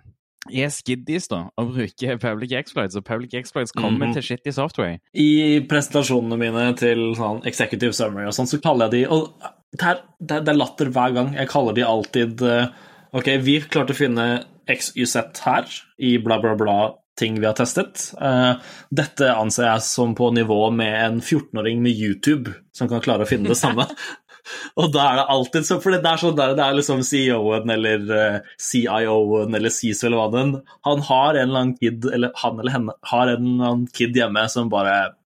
er 0.49 0.73
skiddies 0.73 1.29
da, 1.29 1.47
å 1.61 1.67
bruke 1.69 2.17
public 2.23 2.55
exploits, 2.57 2.97
og 2.97 3.05
public 3.05 3.35
exploits 3.37 3.73
kommer 3.73 4.07
mm 4.07 4.11
-hmm. 4.11 4.15
til 4.15 4.23
shitty 4.23 4.53
software. 4.57 5.01
I 5.13 5.61
presentasjonene 5.69 6.37
mine 6.37 6.77
til 6.77 7.15
sånn 7.17 7.45
executive 7.45 7.93
summary 7.93 8.27
og 8.27 8.35
sånn, 8.35 8.47
så 8.49 8.61
kaller 8.61 8.89
jeg 8.89 8.93
de 8.93 9.09
Og 9.09 9.33
det 9.73 9.87
er, 9.87 10.01
det 10.21 10.49
er 10.49 10.57
latter 10.57 10.89
hver 10.89 11.15
gang. 11.15 11.35
Jeg 11.35 11.49
kaller 11.49 11.73
de 11.73 11.83
alltid 11.87 12.43
uh, 12.43 12.67
OK, 13.13 13.27
vi 13.39 13.61
klarte 13.61 13.93
å 13.93 13.97
finne 13.97 14.45
XYZ 14.77 15.45
her 15.45 15.69
i 15.99 16.17
bla, 16.23 16.41
bla, 16.43 16.57
bla 16.59 16.81
ting 17.21 17.37
vi 17.41 17.47
har 17.47 17.57
testet. 17.59 18.11
Uh, 18.17 18.57
dette 18.91 19.29
anser 19.35 19.69
jeg 19.69 19.85
som 19.85 20.15
på 20.17 20.31
nivå 20.35 20.63
med 20.73 20.97
en 20.97 21.21
14-åring 21.21 21.83
med 21.85 21.93
YouTube 21.93 22.55
som 22.77 22.89
kan 22.91 23.03
klare 23.05 23.27
å 23.27 23.31
finne 23.31 23.53
det 23.53 23.61
samme. 23.61 23.87
Og 24.81 24.89
da 24.95 25.05
er 25.05 25.19
det 25.19 25.27
alltid 25.35 25.67
så 25.69 25.77
For 25.83 25.93
det 25.93 26.01
er 26.01 26.21
sånn 26.21 26.37
der, 26.39 26.55
det 26.57 26.65
er 26.65 26.77
liksom 26.79 27.03
CEO-en 27.07 27.73
eller 27.75 28.07
eh, 28.17 28.39
CIO-en 28.59 29.57
eller 29.59 29.75
CISO 29.75 30.09
eller 30.09 30.17
hva 30.17 30.29
den 30.33 30.55
Han 30.89 31.05
har 31.07 31.37
en 31.37 31.43
eller 31.45 31.61
annen 31.61 31.75
kid, 31.77 32.09
eller 32.09 32.33
han 32.41 32.57
eller 32.59 32.75
henne 32.75 32.97
har 33.13 33.35
en 33.35 33.45
eller 33.45 33.69
annen 33.69 33.85
kid 33.95 34.17
hjemme 34.17 34.47
som 34.51 34.73
bare 34.73 34.95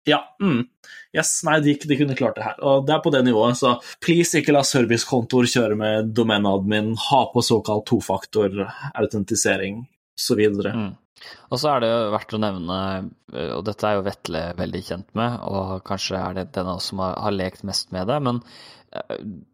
Ja, 0.07 0.21
mm, 0.41 0.61
Yes, 1.11 1.41
nei, 1.43 1.57
de, 1.59 1.75
de, 1.75 1.97
kunne 1.99 2.15
klart 2.15 2.37
det 2.39 2.45
her. 2.45 2.57
Og 2.63 2.85
det 2.87 2.95
er 2.95 3.01
på 3.03 3.11
det 3.11 3.23
nivået, 3.27 3.59
så 3.59 3.75
please 4.03 4.39
ikke 4.39 4.55
la 4.55 4.63
servicekontor 4.63 5.49
kjøre 5.51 5.75
med 5.79 6.13
domeneadmin, 6.15 6.93
ha 7.09 7.21
på 7.33 7.43
såkalt 7.43 7.89
tofaktor-autentisering 7.91 9.83
osv. 10.15 10.43
Mm. 10.71 10.91
Og 11.51 11.59
så 11.59 11.73
er 11.73 11.83
det 11.83 11.91
verdt 12.15 12.35
å 12.35 12.41
nevne, 12.41 12.77
og 13.57 13.65
dette 13.67 13.87
er 13.87 13.97
jo 13.97 14.05
Vetle 14.07 14.45
veldig 14.57 14.83
kjent 14.87 15.09
med, 15.19 15.35
og 15.51 15.83
kanskje 15.87 16.21
er 16.21 16.37
det 16.39 16.51
den 16.55 16.69
av 16.71 16.79
oss 16.79 16.89
som 16.93 17.03
har, 17.03 17.17
har 17.27 17.35
lekt 17.35 17.67
mest 17.67 17.91
med 17.93 18.07
det, 18.09 18.17
men 18.23 18.39
eh, 18.41 18.80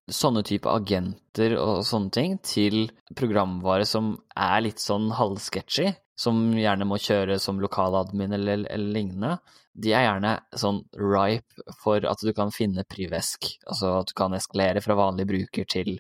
sånne 0.10 0.42
type 0.48 0.70
agenter 0.72 1.56
og 1.62 1.84
sånne 1.86 2.14
ting 2.14 2.38
til 2.46 2.88
programvare 3.18 3.86
som 3.86 4.16
er 4.34 4.64
litt 4.66 4.82
sånn 4.82 5.12
halvsketchy, 5.14 5.92
som 6.18 6.50
gjerne 6.58 6.88
må 6.90 6.98
kjøre 7.02 7.38
som 7.42 7.62
lokaladmin 7.62 8.34
eller, 8.34 8.66
eller, 8.66 8.94
lignende, 8.96 9.38
de 9.78 9.94
er 9.94 10.08
gjerne 10.08 10.34
sånn 10.58 10.82
ripe 10.98 11.76
for 11.84 12.02
at 12.10 12.24
du 12.26 12.32
kan 12.34 12.50
finne 12.54 12.88
privesk. 12.90 13.52
Altså 13.70 14.00
at 14.00 14.10
du 14.10 14.16
kan 14.18 14.34
eskalere 14.34 14.82
fra 14.82 14.98
vanlig 14.98 15.28
bruker 15.30 15.70
til, 15.70 16.00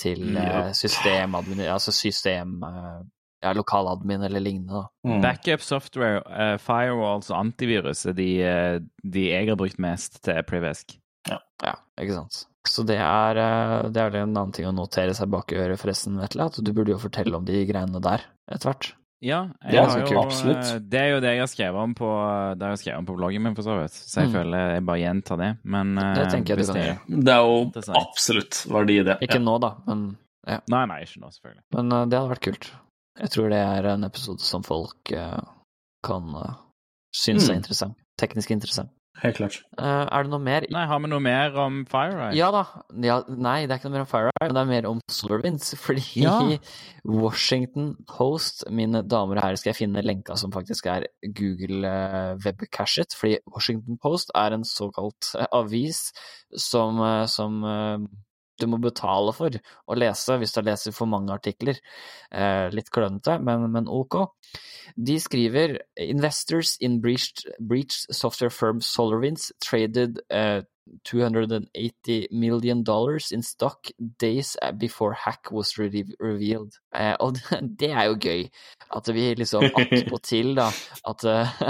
til 0.00 0.24
mm, 0.30 0.38
ja. 0.38 0.48
Eh, 0.62 0.72
systemadmin, 0.78 1.66
altså 1.68 1.92
system 1.92 2.56
eh, 2.64 3.02
ja, 3.44 3.52
lokaladmin 3.52 4.24
eller 4.24 4.40
lignende. 4.40 4.86
Mm. 5.04 5.20
Backup 5.20 5.60
software, 5.62 6.24
uh, 6.24 6.56
firewalls 6.56 7.28
og 7.28 7.36
antivirus 7.42 8.06
er 8.08 8.16
de, 8.16 8.30
de, 9.04 9.28
jeg 9.28 9.52
har 9.52 9.60
brukt 9.60 9.78
mest 9.78 10.22
til 10.24 10.40
privesk. 10.48 10.96
Ja. 11.28 11.42
ja, 11.62 11.76
ikke 12.00 12.16
sant. 12.16 12.46
Så 12.68 12.84
det 12.86 12.98
er, 13.00 13.40
det 13.90 14.02
er 14.02 14.20
en 14.20 14.36
annen 14.36 14.54
ting 14.54 14.68
å 14.68 14.74
notere 14.76 15.16
seg 15.16 15.30
bak 15.32 15.52
i 15.54 15.58
øret, 15.58 15.80
forresten, 15.80 16.20
Vetle. 16.20 16.48
At 16.50 16.60
du 16.60 16.70
burde 16.72 16.94
jo 16.94 17.02
fortelle 17.02 17.36
om 17.38 17.46
de 17.48 17.64
greiene 17.68 18.02
der 18.04 18.26
etter 18.48 18.70
hvert. 18.70 18.92
Ja, 19.24 19.48
det 19.66 19.74
er, 19.74 20.04
jo, 20.06 20.20
absolutt. 20.20 20.68
det 20.86 20.98
er 21.00 21.08
jo 21.16 21.22
det 21.24 21.32
jeg 21.32 21.40
har 21.42 21.48
skrevet 21.50 21.82
om 21.88 21.94
på, 21.98 22.06
det 22.54 22.62
har 22.62 22.76
jeg 22.76 22.82
skrevet 22.84 23.00
om 23.00 23.08
på 23.08 23.16
bloggen 23.18 23.42
min, 23.42 23.56
for 23.58 23.66
så 23.66 23.74
vidt. 23.80 23.96
Så 23.96 24.20
jeg 24.20 24.30
mm. 24.30 24.34
føler 24.36 24.74
jeg 24.76 24.84
bare 24.86 25.00
gjentar 25.02 25.40
det. 25.40 25.48
Men 25.74 25.90
det 25.98 26.06
eh, 26.22 26.30
tenker 26.36 26.54
jeg 26.54 26.68
du 26.68 26.70
kan 26.70 26.78
gjøre. 26.84 27.22
Det 27.26 27.34
er 27.34 27.48
jo 27.48 27.96
absolutt 27.98 28.60
verdi 28.70 29.00
i 29.00 29.06
det. 29.08 29.16
Ikke 29.26 29.40
ja. 29.40 29.44
nå, 29.48 29.56
da, 29.64 29.72
men 29.88 30.04
ja. 30.48 30.60
Nei, 30.72 30.84
nei, 30.88 31.00
ikke 31.04 31.22
nå, 31.22 31.32
selvfølgelig. 31.34 31.64
Men 31.76 31.92
uh, 31.92 32.04
det 32.08 32.18
hadde 32.18 32.32
vært 32.32 32.46
kult. 32.46 32.70
Jeg 33.18 33.34
tror 33.34 33.50
det 33.52 33.58
er 33.60 33.90
en 33.90 34.06
episode 34.06 34.46
som 34.46 34.64
folk 34.64 35.12
uh, 35.12 35.40
kan 36.06 36.30
uh, 36.38 36.54
synes 37.10 37.48
mm. 37.48 37.50
er 37.50 37.58
interessant. 37.60 37.98
Teknisk 38.18 38.54
interessant. 38.54 38.94
Helt 39.18 39.38
klart. 39.40 39.56
Uh, 39.80 40.06
er 40.06 40.26
det 40.26 40.30
noe 40.30 40.42
mer? 40.42 40.66
Nei, 40.70 40.84
Har 40.86 41.00
vi 41.02 41.10
noe 41.10 41.22
mer 41.22 41.56
om 41.58 41.80
FireEye? 41.90 42.36
Ja 42.38 42.50
da. 42.54 42.62
Ja, 43.02 43.18
nei, 43.28 43.56
det 43.66 43.74
er 43.74 43.80
ikke 43.80 43.90
noe 43.90 43.96
mer 43.96 44.04
om 44.04 44.10
FireEye, 44.10 44.44
men 44.44 44.54
det 44.54 44.62
er 44.62 44.70
mer 44.70 44.88
om 44.90 45.00
SolarWinds. 45.10 45.72
Fordi 45.84 46.04
ja. 46.22 46.36
Washington 47.08 47.90
Post, 48.10 48.62
mine 48.70 49.02
damer 49.02 49.40
og 49.40 49.46
herrer, 49.46 49.60
skal 49.60 49.72
jeg 49.72 49.80
finne 49.80 50.04
lenka 50.06 50.38
som 50.38 50.54
faktisk 50.54 50.86
er 50.92 51.08
Google 51.38 51.90
webcashet. 52.44 53.16
Fordi 53.18 53.40
Washington 53.50 53.98
Post 54.02 54.30
er 54.38 54.54
en 54.54 54.66
såkalt 54.68 55.32
uh, 55.34 55.48
avis 55.62 56.08
som, 56.54 57.02
som 57.28 57.60
du 58.60 58.66
må 58.70 58.80
betale 58.82 59.34
for 59.36 59.54
å 59.58 59.98
lese 59.98 60.38
hvis 60.40 60.54
du 60.56 60.62
leser 60.66 60.94
for 60.96 61.10
mange 61.10 61.34
artikler. 61.34 61.80
Eh, 62.30 62.68
litt 62.74 62.90
klønete, 62.94 63.38
men, 63.44 63.68
men, 63.74 63.88
ok. 63.88 64.20
De 64.96 65.18
skriver 65.20 65.78
Investors 66.00 66.76
in 66.80 67.00
breached, 67.04 67.46
breached 67.60 68.08
software 68.14 68.54
firm 68.54 68.80
SolarWinds 68.84 69.52
traded 69.64 70.22
eh, 70.30 70.62
280 71.04 72.28
million 72.30 72.82
dollars 72.82 73.32
in 73.32 73.42
stock 73.42 73.90
days 74.18 74.56
before 74.78 75.12
hack 75.12 75.50
was 75.50 75.78
re 75.78 75.88
revealed. 76.20 76.78
Eh, 76.94 77.14
og 77.20 77.38
det, 77.80 77.90
er 77.90 78.08
jo 78.08 78.18
gøy. 78.20 78.48
At 78.96 79.08
vi 79.14 79.34
liksom 79.36 79.68
attpåtil, 79.68 80.54
da, 80.58 80.70
at, 81.08 81.24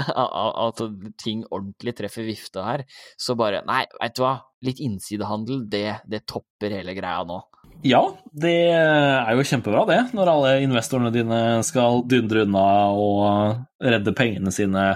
at 0.67 0.83
ting 1.19 1.43
ordentlig 1.51 1.95
treffer 1.99 2.27
vifta 2.27 2.65
her. 2.65 2.85
Så 3.17 3.35
bare 3.39 3.63
Nei, 3.67 3.83
veit 3.99 4.15
du 4.15 4.23
hva, 4.23 4.37
litt 4.65 4.81
innsidehandel, 4.83 5.63
det, 5.71 6.01
det 6.09 6.25
topper 6.27 6.73
hele 6.79 6.95
greia 6.97 7.23
nå. 7.27 7.39
Ja, 7.85 8.01
det 8.35 8.73
er 8.75 9.37
jo 9.37 9.45
kjempebra, 9.47 9.85
det. 9.87 9.99
Når 10.15 10.31
alle 10.33 10.49
investorene 10.65 11.13
dine 11.15 11.37
skal 11.63 12.01
dundre 12.11 12.43
unna 12.43 12.65
og 12.91 13.61
redde 13.79 14.13
pengene 14.17 14.51
sine 14.51 14.89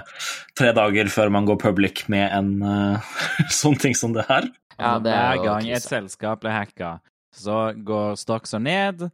tre 0.58 0.74
dager 0.76 1.08
før 1.12 1.32
man 1.32 1.48
går 1.48 1.62
public 1.62 2.04
med 2.12 2.28
en 2.28 2.50
uh, 2.60 3.14
sånn 3.62 3.78
ting 3.80 3.96
som 3.96 4.12
det 4.16 4.26
her. 4.28 4.50
Ja, 4.76 4.98
det 5.00 5.14
er 5.14 5.38
Hver 5.38 5.46
gang 5.46 5.70
et 5.72 5.86
selskap 5.86 6.42
blir 6.44 6.52
hacka, 6.52 6.98
så 7.32 7.70
går 7.72 8.20
stocksa 8.20 8.60
ned, 8.60 9.06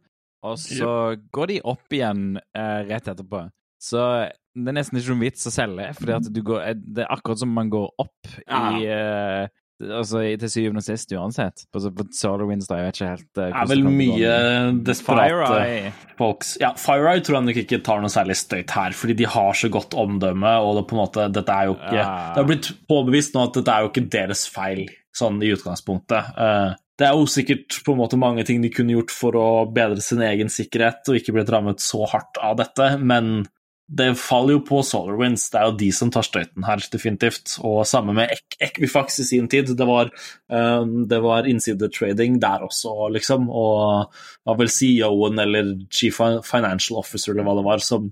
og 0.43 0.59
så 0.59 1.15
går 1.31 1.53
de 1.53 1.63
opp 1.71 1.95
igjen 1.95 2.35
uh, 2.41 2.79
rett 2.89 3.07
etterpå. 3.07 3.45
Så 3.81 4.03
det 4.51 4.67
er 4.67 4.75
nesten 4.75 4.99
ikke 4.99 5.13
noen 5.13 5.23
vits 5.29 5.47
å 5.47 5.53
selge, 5.53 5.87
for 5.95 6.11
det 6.11 7.05
er 7.05 7.13
akkurat 7.13 7.39
som 7.39 7.53
man 7.55 7.71
går 7.71 7.87
opp 8.03 8.33
i 8.43 8.83
uh, 8.91 9.47
altså, 9.81 10.21
til 10.41 10.51
syvende 10.51 10.81
og 10.83 10.85
sist 10.85 11.13
uansett. 11.15 11.65
På, 11.73 11.81
på 11.97 12.05
SolarWinds, 12.15 12.69
da, 12.69 12.79
jeg 12.79 12.87
vet 12.87 12.99
ikke 12.99 13.09
helt 13.11 13.27
uh, 13.29 13.43
Det 13.43 13.61
er 13.63 13.71
vel 13.71 13.85
mye 13.87 14.35
desperate 14.87 15.93
folks 16.19 16.53
Ja, 16.61 16.73
FireEye 16.77 17.23
tror 17.25 17.39
jeg 17.39 17.47
nok 17.49 17.61
ikke 17.63 17.81
tar 17.85 18.03
noe 18.03 18.13
særlig 18.13 18.37
støyt 18.39 18.75
her, 18.75 18.95
fordi 18.97 19.17
de 19.23 19.29
har 19.31 19.57
så 19.57 19.71
godt 19.73 19.97
omdømme, 19.97 20.53
og 20.61 20.77
det 20.79 20.85
på 20.89 20.97
en 20.97 21.03
måte 21.03 21.27
Dette 21.33 21.57
er 21.57 21.71
jo 21.71 21.77
ikke 21.77 21.97
ja. 21.97 22.07
Det 22.35 22.43
har 22.43 22.49
blitt 22.51 22.71
påbevist 22.91 23.35
nå 23.35 23.47
at 23.47 23.57
dette 23.59 23.73
er 23.73 23.85
jo 23.85 23.91
ikke 23.91 24.07
deres 24.13 24.45
feil, 24.51 24.85
sånn 25.15 25.41
i 25.43 25.51
utgangspunktet. 25.55 26.35
Uh, 26.37 26.77
det 27.01 27.07
er 27.07 27.17
jo 27.17 27.25
sikkert 27.29 27.79
på 27.85 27.95
en 27.95 28.01
måte 28.03 28.19
mange 28.19 28.45
ting 28.45 28.61
de 28.61 28.69
kunne 28.73 28.93
gjort 28.93 29.13
for 29.15 29.37
å 29.39 29.47
bedre 29.73 30.03
sin 30.03 30.21
egen 30.25 30.51
sikkerhet 30.53 31.07
og 31.09 31.17
ikke 31.17 31.33
blitt 31.33 31.49
rammet 31.51 31.81
så 31.81 32.05
hardt 32.11 32.37
av 32.43 32.59
dette, 32.59 32.93
men 33.01 33.41
det 33.91 34.07
faller 34.15 34.55
jo 34.55 34.61
på 34.63 34.79
SolarWinds, 34.87 35.49
det 35.51 35.59
er 35.59 35.67
jo 35.67 35.77
de 35.81 35.89
som 35.95 36.11
tar 36.13 36.23
støyten 36.23 36.63
her, 36.63 36.79
definitivt. 36.93 37.57
Og 37.67 37.81
samme 37.89 38.15
med 38.15 38.31
Equifax 38.63 39.19
i 39.19 39.25
sin 39.27 39.49
tid. 39.51 39.73
Det 39.75 39.87
var, 39.87 40.13
um, 40.47 41.01
det 41.11 41.19
var 41.23 41.49
innsidetrading 41.49 42.39
der 42.39 42.63
også, 42.69 43.09
liksom. 43.11 43.49
Og 43.49 44.07
det 44.13 44.51
var 44.53 44.61
vel 44.61 44.71
CEO-en 44.71 45.43
eller 45.43 45.73
Chief 45.91 46.15
Financial 46.47 47.01
Officer 47.01 47.33
eller 47.33 47.47
hva 47.49 47.57
det 47.59 47.67
var, 47.67 47.83
som 47.83 48.07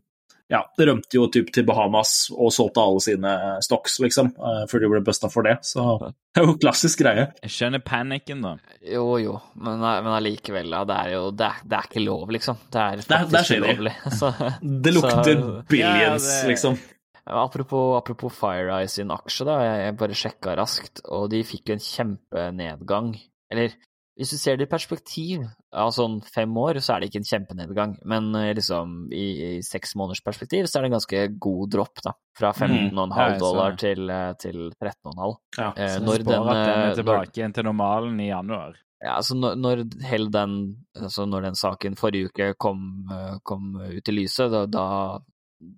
ja, 0.49 0.63
rømte 0.81 1.13
jo 1.13 1.27
typ 1.29 1.51
til 1.53 1.65
Bahamas 1.67 2.31
og 2.33 2.49
solgte 2.53 2.81
alle 2.81 3.03
sine 3.05 3.33
stocks, 3.65 3.99
liksom, 4.01 4.31
før 4.69 4.81
de 4.81 4.91
ble 4.91 5.01
busta 5.05 5.29
for 5.29 5.45
det. 5.45 5.59
Så 5.67 5.83
det 6.01 6.41
er 6.41 6.47
jo 6.47 6.55
klassisk 6.61 7.03
greie. 7.03 7.27
Jeg 7.45 7.53
skjønner 7.53 7.83
panikken, 7.85 8.41
da. 8.45 8.55
Jo, 8.81 9.05
jo, 9.21 9.35
men, 9.61 9.81
men 9.83 10.11
allikevel, 10.15 10.71
da. 10.73 10.83
det 10.89 10.97
er 11.03 11.13
jo 11.15 11.25
det 11.37 11.49
er, 11.49 11.59
det 11.65 11.77
er, 11.77 11.89
ikke 11.91 12.05
lov, 12.05 12.25
liksom. 12.33 12.63
Det 12.73 12.85
er 12.85 13.03
faktisk 13.05 13.59
ulovlig. 13.61 13.93
det 14.85 14.95
lukter 14.95 15.35
så, 15.35 15.51
billions, 15.69 16.31
ja, 16.31 16.39
det, 16.41 16.53
liksom. 16.55 16.79
Apropos, 17.29 17.97
apropos 17.99 18.33
FireEye 18.33 18.89
sin 18.89 19.13
aksje, 19.13 19.45
da. 19.45 19.59
Jeg 19.67 19.97
bare 20.01 20.17
sjekka 20.17 20.57
raskt, 20.57 21.03
og 21.13 21.29
de 21.33 21.43
fikk 21.45 21.69
jo 21.69 21.77
en 21.77 21.85
kjempenedgang. 21.85 23.13
Eller 23.53 23.77
hvis 24.19 24.33
du 24.33 24.35
ser 24.35 24.57
det 24.59 24.65
i 24.67 24.71
perspektiv 24.71 25.45
av 25.79 25.93
sånn 25.95 26.17
fem 26.27 26.51
år, 26.59 26.81
så 26.83 26.95
er 26.95 27.01
det 27.01 27.07
ikke 27.09 27.21
en 27.21 27.29
kjempenedgang. 27.29 27.93
Men 28.11 28.27
eh, 28.35 28.51
liksom 28.57 28.97
i, 29.15 29.27
i 29.45 29.51
seks 29.63 29.95
måneders 29.95 30.21
perspektiv 30.25 30.67
så 30.67 30.79
er 30.79 30.83
det 30.83 30.89
en 30.89 30.95
ganske 30.97 31.21
god 31.45 31.71
dropp, 31.75 32.01
da. 32.03 32.13
Fra 32.35 32.51
15,5 32.51 32.91
mm, 32.91 33.37
dollar 33.39 33.77
til, 33.79 34.11
eh, 34.11 34.33
til 34.41 34.57
13,5. 34.75 35.37
Ja, 35.55 35.69
eh, 35.71 35.93
så 35.95 36.03
når 36.03 36.25
den, 36.27 36.35
at 36.35 36.59
den 36.59 36.83
er 36.83 36.99
tilbake 36.99 37.39
igjen 37.39 37.55
til 37.55 37.67
normalen 37.69 38.19
i 38.19 38.27
januar. 38.27 38.75
Ja, 38.99 39.13
altså 39.15 39.37
når, 39.39 39.55
når 39.55 39.85
hele 40.09 40.27
den 40.33 40.55
altså 40.99 41.23
når 41.23 41.45
den 41.47 41.55
saken 41.55 41.95
forrige 41.95 42.33
uke 42.33 42.49
kom, 42.59 42.81
kom 43.47 43.77
ut 43.79 44.11
i 44.11 44.15
lyset, 44.17 44.51
da, 44.51 44.65
da 44.67 44.87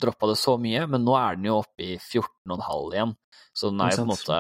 droppa 0.02 0.32
det 0.32 0.40
så 0.42 0.56
mye, 0.58 0.88
men 0.90 1.06
nå 1.06 1.14
er 1.20 1.38
den 1.38 1.46
jo 1.52 1.60
oppe 1.60 1.92
i 1.92 2.00
14,5 2.02 2.96
igjen. 2.96 3.14
Så 3.54 3.70
den 3.70 3.86
er 3.86 3.94
jo 3.94 4.02
på 4.02 4.08
en 4.08 4.12
måte 4.16 4.40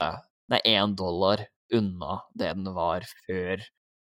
Den 0.49 0.58
er 0.58 0.66
én 0.72 0.97
dollar 0.97 1.45
unna 1.72 2.18
det 2.34 2.49
den 2.58 2.74
var 2.74 3.06
før. 3.28 3.62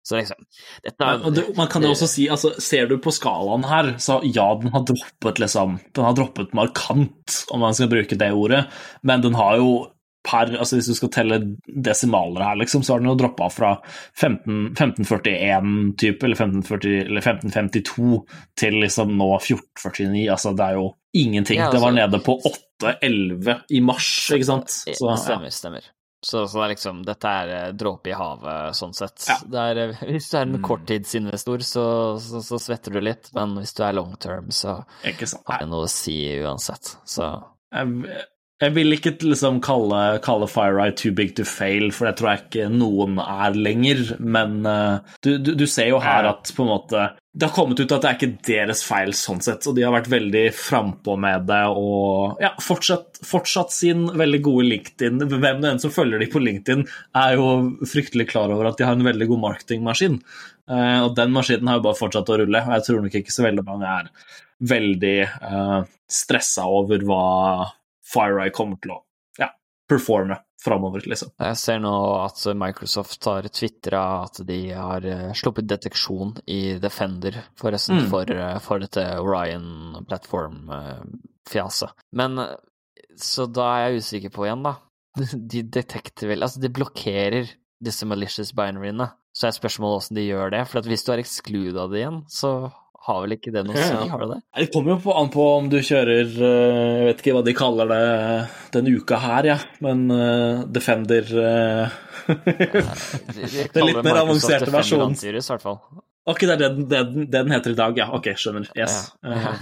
Så 0.08 0.16
liksom 0.16 0.40
er, 0.88 1.20
ja, 1.20 1.44
Man 1.56 1.68
kan 1.68 1.84
jo 1.84 1.92
også 1.92 2.08
si, 2.08 2.28
altså 2.32 2.54
ser 2.62 2.88
du 2.88 2.96
på 3.02 3.12
skalaen 3.12 3.66
her, 3.68 3.92
så 4.00 4.22
ja, 4.24 4.46
den 4.60 4.72
har 4.72 4.86
droppet 4.88 5.42
liksom 5.42 5.76
Den 5.92 6.08
har 6.08 6.16
droppet 6.16 6.56
markant, 6.56 7.42
om 7.52 7.60
man 7.60 7.76
skal 7.76 7.90
bruke 7.92 8.16
det 8.16 8.32
ordet, 8.32 8.64
men 9.04 9.24
den 9.24 9.36
har 9.36 9.58
jo 9.60 9.70
per 10.28 10.50
altså 10.58 10.76
Hvis 10.76 10.88
du 10.90 10.96
skal 10.98 11.12
telle 11.14 11.36
desimaler 11.66 12.42
her, 12.44 12.56
liksom, 12.60 12.82
så 12.84 12.94
har 12.94 13.02
den 13.02 13.08
jo 13.08 13.16
droppa 13.16 13.48
fra 13.52 13.70
15, 14.18 14.74
1541 14.74 15.94
type, 16.00 16.26
eller, 16.26 16.36
1540, 16.36 16.96
eller 17.06 17.22
1552 17.22 18.18
til 18.58 18.80
liksom 18.82 19.14
nå 19.16 19.30
1449. 19.38 20.26
Altså, 20.34 20.52
det 20.58 20.66
er 20.66 20.80
jo 20.80 20.90
ingenting. 21.16 21.62
Ja, 21.62 21.68
altså, 21.68 21.78
det 21.78 21.84
var 21.86 21.96
nede 21.96 22.20
på 22.26 22.36
811 22.42 23.56
i 23.70 23.80
mars, 23.80 24.10
ikke 24.34 24.50
sant? 24.50 24.74
Så, 24.74 25.14
stemmer, 25.22 25.54
stemmer. 25.54 25.86
Så, 26.20 26.48
så, 26.48 26.58
det 26.58 26.64
er 26.64 26.72
liksom, 26.72 27.02
dette 27.06 27.32
er 27.42 27.50
eh, 27.54 27.68
dråpe 27.78 28.10
i 28.10 28.16
havet, 28.18 28.74
sånn 28.74 28.96
sett. 28.96 29.28
Ja. 29.28 29.36
Er, 29.68 29.82
eh, 29.84 30.00
hvis 30.10 30.30
du 30.32 30.38
er 30.38 30.48
en 30.48 30.56
mm. 30.56 30.64
korttidsinvestor, 30.66 31.62
så, 31.66 31.84
så, 32.22 32.42
så, 32.42 32.58
svetter 32.62 32.96
du 32.96 33.02
litt, 33.06 33.30
men 33.38 33.54
hvis 33.60 33.76
du 33.78 33.84
er 33.86 33.94
long 33.94 34.16
term, 34.18 34.50
så 34.54 34.80
har 35.04 35.62
det 35.62 35.70
noe 35.70 35.86
å 35.86 35.92
si 35.92 36.18
uansett. 36.42 36.96
Så 37.06 37.30
jeg, 37.70 38.18
jeg 38.58 38.74
vil 38.74 38.96
ikke 38.96 39.12
liksom 39.22 39.60
kalle, 39.62 40.18
kalle 40.24 40.48
FireEye 40.50 40.96
too 40.98 41.14
big 41.14 41.36
to 41.38 41.44
fail, 41.46 41.92
for 41.94 42.08
det 42.08 42.16
tror 42.18 42.32
jeg 42.32 42.44
ikke 42.46 42.70
noen 42.74 43.20
er 43.22 43.54
lenger. 43.54 44.02
Men 44.18 44.58
uh, 44.66 44.98
du, 45.22 45.36
du, 45.38 45.52
du, 45.54 45.66
ser 45.70 45.92
jo 45.92 46.00
her 46.02 46.26
at 46.32 46.50
på 46.56 46.66
en 46.66 46.72
måte 46.72 47.04
det 47.34 47.46
har 47.46 47.54
kommet 47.54 47.80
ut 47.80 47.92
at 47.92 48.02
det 48.02 48.08
er 48.08 48.16
ikke 48.16 48.46
deres 48.48 48.80
feil 48.88 49.12
sånn 49.14 49.42
sett, 49.44 49.66
og 49.68 49.76
de 49.76 49.84
har 49.84 49.92
vært 49.92 50.08
veldig 50.10 50.44
frampå 50.56 51.14
med 51.20 51.44
det 51.46 51.60
og 51.76 52.40
ja, 52.42 52.54
fortsatt, 52.64 53.20
fortsatt, 53.26 53.74
sin 53.74 54.06
veldig 54.16 54.40
gode 54.46 54.64
LinkedIn. 54.70 55.20
Hvem 55.28 55.60
det 55.62 55.70
enn 55.70 55.82
som 55.82 55.92
følger 55.92 56.22
de 56.24 56.30
på 56.32 56.42
LinkedIn, 56.42 56.86
er 57.20 57.36
jo 57.36 57.50
fryktelig 57.86 58.30
klar 58.32 58.54
over 58.54 58.70
at 58.70 58.80
de 58.80 58.88
har 58.88 58.96
en 58.96 59.06
veldig 59.06 59.28
god 59.30 59.44
marketingmaskin. 59.44 60.18
Uh, 60.68 61.04
og 61.04 61.14
den 61.20 61.32
maskinen 61.36 61.70
har 61.70 61.78
jo 61.78 61.86
bare 61.86 62.00
fortsatt 62.00 62.32
å 62.32 62.40
rulle, 62.40 62.64
og 62.64 62.74
jeg 62.78 62.86
tror 62.88 63.04
nok 63.04 63.20
ikke 63.20 63.36
så 63.36 63.46
veldig 63.46 63.66
mange 63.68 63.92
er 64.00 64.10
veldig 64.58 65.18
eh, 65.22 65.80
stressa 66.10 66.64
over 66.66 67.04
hva 67.06 67.68
FireEye 68.08 68.50
kommer 68.54 68.80
til 68.82 68.96
å 68.96 68.98
ja, 69.38 69.52
performe 69.88 70.40
framover, 70.64 71.04
liksom. 71.06 71.30
Jeg 71.38 71.58
ser 71.60 71.82
nå 71.82 71.94
at 72.18 72.42
Microsoft 72.58 73.28
har 73.30 73.46
tvitra 73.48 74.02
at 74.24 74.40
de 74.48 74.58
har 74.74 75.06
eh, 75.06 75.28
sluppet 75.38 75.68
deteksjon 75.70 76.34
i 76.50 76.78
Defender, 76.82 77.38
forresten, 77.58 78.02
mm. 78.02 78.08
for, 78.12 78.32
eh, 78.34 78.56
for, 78.64 78.82
dette 78.82 79.04
Orion 79.22 80.02
Platform-fjaset. 80.08 81.94
Men 82.18 82.42
så 83.18 83.46
da 83.50 83.70
er 83.74 83.86
jeg 83.86 84.02
usikker 84.04 84.34
på 84.34 84.46
igjen, 84.46 84.66
da. 84.66 84.76
De 85.52 85.64
detekter 85.66 86.30
vel 86.30 86.44
Altså, 86.46 86.60
de 86.62 86.70
blokkerer 86.70 87.48
disse 87.82 88.06
malicious 88.06 88.52
binaryene. 88.56 89.08
Så 89.34 89.48
er 89.48 89.54
spørsmålet 89.54 90.02
åssen 90.02 90.18
de 90.18 90.26
gjør 90.26 90.52
det. 90.54 90.64
For 90.70 90.90
hvis 90.90 91.04
du 91.06 91.12
har 91.12 91.22
excluda 91.22 91.86
det 91.90 92.02
igjen, 92.02 92.22
så 92.30 92.52
har 93.06 93.20
vel 93.22 93.36
ikke 93.36 93.52
det 93.54 93.62
noe 93.66 93.76
å 93.76 93.84
si, 93.84 94.08
har 94.10 94.22
det 94.22 94.28
det? 94.32 94.40
Det 94.58 94.66
kommer 94.74 94.96
jo 94.96 95.14
an 95.16 95.30
på 95.32 95.44
om 95.54 95.68
du 95.72 95.78
kjører 95.78 96.32
eh, 96.34 96.88
Jeg 96.98 97.06
vet 97.08 97.22
ikke 97.22 97.36
hva 97.36 97.44
de 97.46 97.54
kaller 97.56 97.92
det 97.92 98.02
denne 98.74 98.94
uka 98.98 99.20
her, 99.22 99.48
ja, 99.48 99.56
men 99.84 100.04
uh, 100.12 100.66
Defender 100.68 101.30
uh, 101.38 101.96
Den 102.28 103.88
litt 103.88 104.02
mer 104.04 104.22
avanserte 104.24 104.68
versjonen. 104.74 105.16
Ok, 106.28 106.42
det 106.44 106.58
er 106.58 106.60
det, 106.60 106.70
det, 106.90 107.02
det, 107.16 107.28
den 107.32 107.54
heter 107.54 107.72
i 107.72 107.78
dag, 107.78 107.96
ja. 107.96 108.10
Ok, 108.12 108.28
skjønner. 108.36 108.68
Yes. 108.76 108.98
Ja. 109.24 109.54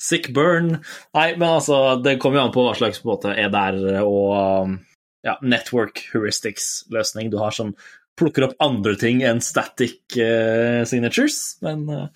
Sick 0.00 0.30
burn. 0.36 0.78
Nei, 1.12 1.26
men 1.34 1.48
altså, 1.50 1.98
det 2.00 2.16
kommer 2.22 2.40
jo 2.40 2.44
an 2.46 2.54
på 2.54 2.64
hva 2.64 2.72
slags 2.78 3.02
måte 3.04 3.34
er 3.36 3.52
der 3.52 3.76
og 4.00 4.78
ja, 5.26 5.36
network 5.44 6.00
heuristics-løsning. 6.14 7.28
Du 7.32 7.36
har 7.42 7.52
sånn 7.52 7.74
plukker 8.18 8.46
opp 8.46 8.56
andre 8.62 8.96
ting 9.00 9.22
enn 9.26 9.42
static 9.44 10.16
uh, 10.18 10.82
signatures. 10.88 11.58
Men, 11.64 11.84
uh, 11.88 12.08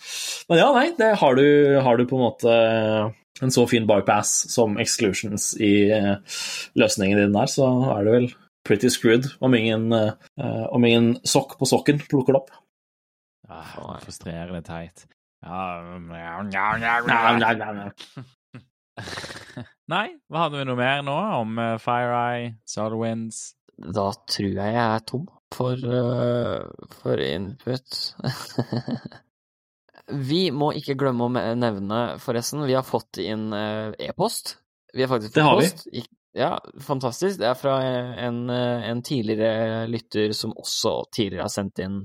men, 0.51 0.61
ja, 0.61 0.71
nei, 0.77 0.89
det 0.99 1.15
har 1.21 1.39
du, 1.39 1.47
har 1.85 2.01
du, 2.01 2.07
på 2.09 2.19
en 2.19 2.27
måte 2.27 2.57
en 3.43 3.53
så 3.55 3.65
fin 3.67 3.87
bypass 3.89 4.35
som 4.53 4.79
exclusions 4.83 5.53
i 5.59 5.91
uh, 5.93 6.17
løsningen 6.79 7.21
din 7.21 7.37
der, 7.37 7.51
så 7.51 7.71
er 7.97 8.07
det 8.07 8.17
vel 8.19 8.29
pretty 8.65 8.89
screwed 8.89 9.29
om 9.45 9.53
ingen, 9.53 9.93
om 9.93 10.85
ingen 10.89 11.11
sokk 11.29 11.59
på 11.61 11.67
sokken 11.69 11.99
plukker 12.09 12.33
det 12.33 12.39
opp. 12.39 12.55
Ah, 13.53 13.99
frustrerende 14.01 14.63
teit. 14.65 15.03
Ja, 15.45 15.83
Nei, 19.93 20.07
hva 20.33 20.47
hadde 20.47 20.63
vi 20.63 20.65
noe 20.71 20.81
mer 20.81 21.05
nå 21.05 21.19
om 21.43 21.61
FireEye, 21.85 22.55
SolarWinds? 22.65 23.43
Da 23.77 24.07
tror 24.33 24.49
jeg 24.49 24.57
jeg 24.79 24.81
er 24.81 25.05
tom 25.13 25.29
for, 25.55 25.79
uh, 25.79 26.89
for 27.01 27.23
input. 27.23 28.01
vi 30.33 30.43
må 30.55 30.73
ikke 30.79 30.99
glemme 31.01 31.29
å 31.29 31.55
nevne, 31.57 32.03
forresten, 32.23 32.67
vi 32.69 32.77
har 32.77 32.87
fått 32.87 33.23
inn 33.23 33.49
uh, 33.55 33.95
e-post. 33.99 34.59
Vi 34.95 35.07
har 35.07 35.11
faktisk 35.11 35.39
fått 35.39 35.63
post. 35.63 35.89
Vi. 35.93 36.05
Ja, 36.35 36.59
fantastisk. 36.83 37.39
Det 37.39 37.47
er 37.47 37.55
fra 37.55 37.77
en, 38.27 38.51
eh, 38.51 38.89
en, 38.91 39.03
tidligere 39.07 39.87
lytter 39.87 40.33
som 40.35 40.51
også 40.59 41.05
tidligere 41.15 41.47
har 41.47 41.53
sendt 41.53 41.79
inn 41.79 42.01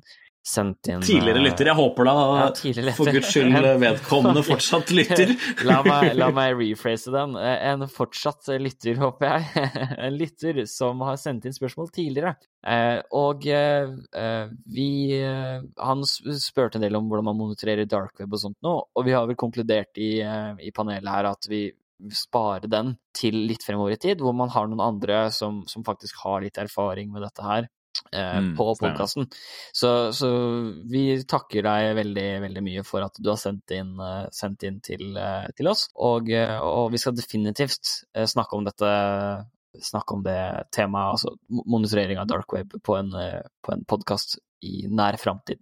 sendt 0.45 0.87
inn 0.89 1.01
Tidligere 1.03 1.41
lytter, 1.43 1.67
jeg 1.69 1.77
håper 1.77 2.07
da 2.07 2.13
ja, 2.15 2.93
for 2.97 3.11
guds 3.11 3.31
skyld 3.33 3.55
vedkommende 3.83 4.43
fortsatt 4.47 4.91
lytter. 4.95 5.33
la, 5.67 5.79
meg, 5.85 6.13
la 6.17 6.29
meg 6.35 6.55
rephrase 6.57 7.13
den. 7.13 7.35
En 7.37 7.85
fortsatt 7.91 8.51
lytter, 8.61 8.99
håper 9.01 9.33
jeg. 9.33 9.65
En 10.09 10.15
lytter 10.17 10.63
som 10.69 11.03
har 11.05 11.19
sendt 11.21 11.47
inn 11.47 11.55
spørsmål 11.55 11.91
tidligere. 11.95 12.35
Eh, 12.65 12.99
og 13.15 13.45
eh, 13.47 13.91
vi 14.67 14.89
Han 15.19 16.03
spurte 16.05 16.79
en 16.79 16.83
del 16.83 16.97
om 16.99 17.07
hvordan 17.09 17.29
man 17.29 17.39
monitorerer 17.39 17.89
dark 17.89 18.19
web 18.19 18.33
og 18.35 18.43
sånt 18.43 18.59
nå, 18.65 18.75
og 18.95 19.07
vi 19.07 19.15
har 19.15 19.27
vel 19.29 19.39
konkludert 19.39 19.99
i, 20.01 20.17
i 20.19 20.73
panelet 20.75 21.11
her 21.11 21.29
at 21.29 21.47
vi 21.51 21.67
spare 22.15 22.69
den 22.71 22.93
til 23.15 23.35
litt 23.49 23.65
fremover 23.67 23.97
i 23.97 23.99
tid, 23.99 24.21
hvor 24.23 24.35
man 24.35 24.51
har 24.53 24.69
noen 24.69 24.83
andre 24.83 25.25
som, 25.35 25.65
som 25.67 25.83
faktisk 25.83 26.21
har 26.23 26.39
litt 26.45 26.59
erfaring 26.61 27.11
med 27.11 27.25
dette 27.25 27.43
her, 27.43 27.67
Eh, 27.67 27.78
mm, 28.15 28.55
på 28.57 28.75
podkasten. 28.79 29.27
Så, 29.73 30.13
så, 30.13 30.29
vi 30.89 31.03
takker 31.29 31.65
deg 31.65 31.93
veldig, 31.99 32.27
veldig 32.45 32.65
mye 32.65 32.83
for 32.87 33.05
at 33.05 33.19
du 33.19 33.31
har 33.31 33.39
sendt 33.41 33.75
inn, 33.75 33.95
eh, 34.03 34.25
sendt 34.35 34.65
inn 34.67 34.81
til, 34.85 35.13
eh, 35.17 35.47
til, 35.57 35.71
oss. 35.71 35.87
Og, 35.95 36.31
og, 36.33 36.89
vi 36.93 37.01
skal 37.01 37.17
definitivt 37.17 37.95
snakke 38.13 38.57
om 38.57 38.67
dette 38.67 38.91
snakke 39.79 40.15
om 40.15 40.23
det 40.25 40.39
temaet, 40.73 41.13
altså 41.13 41.35
monitorering 41.69 42.17
av 42.17 42.27
dark 42.27 42.51
web, 42.55 42.73
på 42.83 42.95
en, 42.97 43.13
på 43.13 43.73
en 43.75 43.83
podkast 43.87 44.39
i 44.65 44.87
nær 44.91 45.15
framtid. 45.21 45.61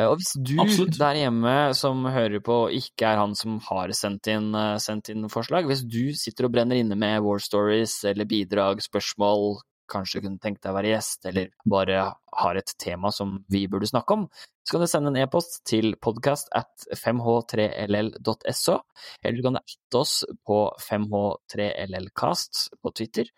Og 0.00 0.16
hvis 0.18 0.32
du 0.40 0.54
Absolutt. 0.62 0.96
der 0.98 1.20
hjemme 1.20 1.52
som 1.76 2.08
hører 2.08 2.40
på, 2.42 2.56
ikke 2.74 3.12
er 3.12 3.20
han 3.20 3.36
som 3.38 3.58
har 3.68 3.92
sendt 3.94 4.30
inn, 4.32 4.48
sendt 4.82 5.12
inn 5.12 5.28
forslag, 5.30 5.68
hvis 5.68 5.84
du 5.86 6.16
sitter 6.18 6.48
og 6.48 6.56
brenner 6.56 6.80
inne 6.80 6.98
med 6.98 7.20
war 7.22 7.42
stories 7.44 8.00
eller 8.08 8.26
bidrag, 8.28 8.80
spørsmål, 8.82 9.60
kanskje 9.90 10.22
kunne 10.24 10.40
tenkt 10.42 10.62
deg 10.62 10.72
å 10.72 10.78
være 10.78 10.92
gjest, 10.92 11.26
eller 11.30 11.50
bare 11.68 12.04
har 12.38 12.60
et 12.60 12.74
tema 12.80 13.10
som 13.14 13.38
vi 13.50 13.64
burde 13.70 13.88
snakke 13.90 14.14
om, 14.14 14.28
så 14.62 14.76
kan 14.76 14.84
du 14.84 14.90
sende 14.90 15.12
en 15.14 15.22
e-post 15.22 15.62
til 15.68 15.94
podcast 16.04 16.50
at 16.56 16.88
5h3ll.so, 16.92 18.78
eller 19.22 19.36
du 19.38 19.44
kan 19.46 19.60
ette 19.62 20.00
oss 20.00 20.20
på 20.46 20.62
5h3llcast 20.84 22.66
på 22.82 22.96
Twitter. 22.96 23.30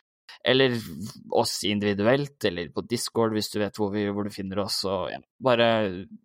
eller 0.45 0.73
oss 1.37 1.65
individuelt, 1.65 2.45
eller 2.45 2.69
på 2.73 2.85
Discord 2.89 3.35
hvis 3.35 3.51
du 3.53 3.59
vet 3.61 3.77
hvor, 3.77 3.91
vi, 3.93 4.07
hvor 4.09 4.25
du 4.25 4.31
finner 4.33 4.63
oss. 4.63 4.79
Og, 4.89 5.11
ja, 5.13 5.19
bare 5.43 5.67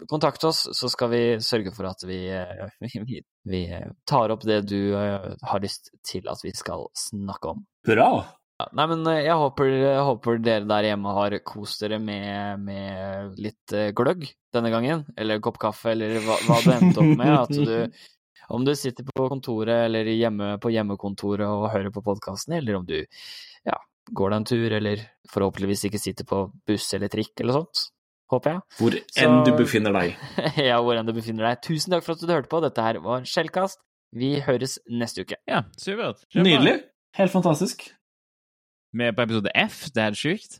kontakt 0.07 0.45
oss, 0.47 0.61
så 0.77 0.89
skal 0.93 1.09
vi 1.11 1.21
sørge 1.43 1.73
for 1.75 1.89
at 1.89 2.05
vi, 2.07 2.21
vi, 3.09 3.19
vi 3.49 3.65
tar 4.07 4.31
opp 4.31 4.45
det 4.47 4.61
du 4.69 4.93
har 4.95 5.63
lyst 5.63 5.91
til 6.05 6.29
at 6.31 6.45
vi 6.45 6.53
skal 6.55 6.87
snakke 7.07 7.55
om. 7.55 7.65
Bra! 7.85 8.11
Ja, 8.55 8.69
nei, 8.71 8.85
men 8.87 9.07
jeg 9.19 9.35
håper, 9.35 9.67
jeg 9.67 10.03
håper, 10.07 10.37
dere 10.39 10.67
der 10.69 10.85
hjemme 10.87 11.11
har 11.17 11.33
kost 11.43 11.81
dere 11.83 11.97
med, 11.99 12.61
med 12.63 13.39
litt 13.41 13.73
gløgg 13.97 14.29
denne 14.55 14.71
gangen. 14.71 15.03
Eller 15.19 15.35
en 15.35 15.43
kopp 15.43 15.57
kaffe, 15.59 15.91
eller 15.91 16.21
hva, 16.23 16.37
hva 16.47 16.59
du 16.63 16.69
endte 16.71 17.03
opp 17.03 17.17
med. 17.19 17.33
At 17.35 17.51
du, 17.51 18.05
om 18.55 18.67
du 18.67 18.71
sitter 18.79 19.07
på 19.09 19.27
kontoret 19.31 19.89
eller 19.89 20.07
hjemme 20.13 20.53
på 20.63 20.71
hjemmekontoret 20.71 21.49
og 21.49 21.67
hører 21.73 21.91
på 21.91 22.05
podkasten, 22.05 22.55
eller 22.61 22.79
om 22.79 22.87
du 22.87 22.95
ja, 23.01 23.75
går 24.15 24.31
deg 24.31 24.39
en 24.39 24.47
tur, 24.53 24.77
eller 24.79 25.03
forhåpentligvis 25.33 25.85
ikke 25.89 26.01
sitter 26.01 26.29
på 26.29 26.45
buss 26.67 26.87
eller 26.95 27.11
trikk 27.11 27.43
eller 27.43 27.59
sånt. 27.59 27.89
Håper 28.31 28.55
jeg. 28.55 28.63
Hvor 28.79 28.95
enn 28.95 29.35
Så, 29.35 29.43
du 29.45 29.51
befinner 29.59 29.93
deg. 29.99 30.15
ja, 30.69 30.79
hvor 30.81 30.97
enn 30.97 31.05
du 31.05 31.13
befinner 31.13 31.51
deg. 31.51 31.59
Tusen 31.65 31.93
takk 31.93 32.07
for 32.07 32.15
at 32.15 32.23
du 32.23 32.33
hørte 32.33 32.49
på. 32.49 32.63
Dette 32.63 32.87
her 32.87 33.03
var 33.03 33.27
Skjellkast. 33.29 33.83
Vi 34.15 34.31
høres 34.45 34.79
neste 34.87 35.27
uke. 35.27 35.37
Ja, 35.49 35.65
supert. 35.75 36.23
Nydelig. 36.39 36.79
Helt 37.19 37.35
fantastisk. 37.35 37.89
Er 39.01 39.11
på 39.11 39.21
episode 39.21 39.49
F. 39.69 39.85
Det 39.89 39.97
er 39.97 40.03
helt 40.03 40.17
sjukt. 40.17 40.59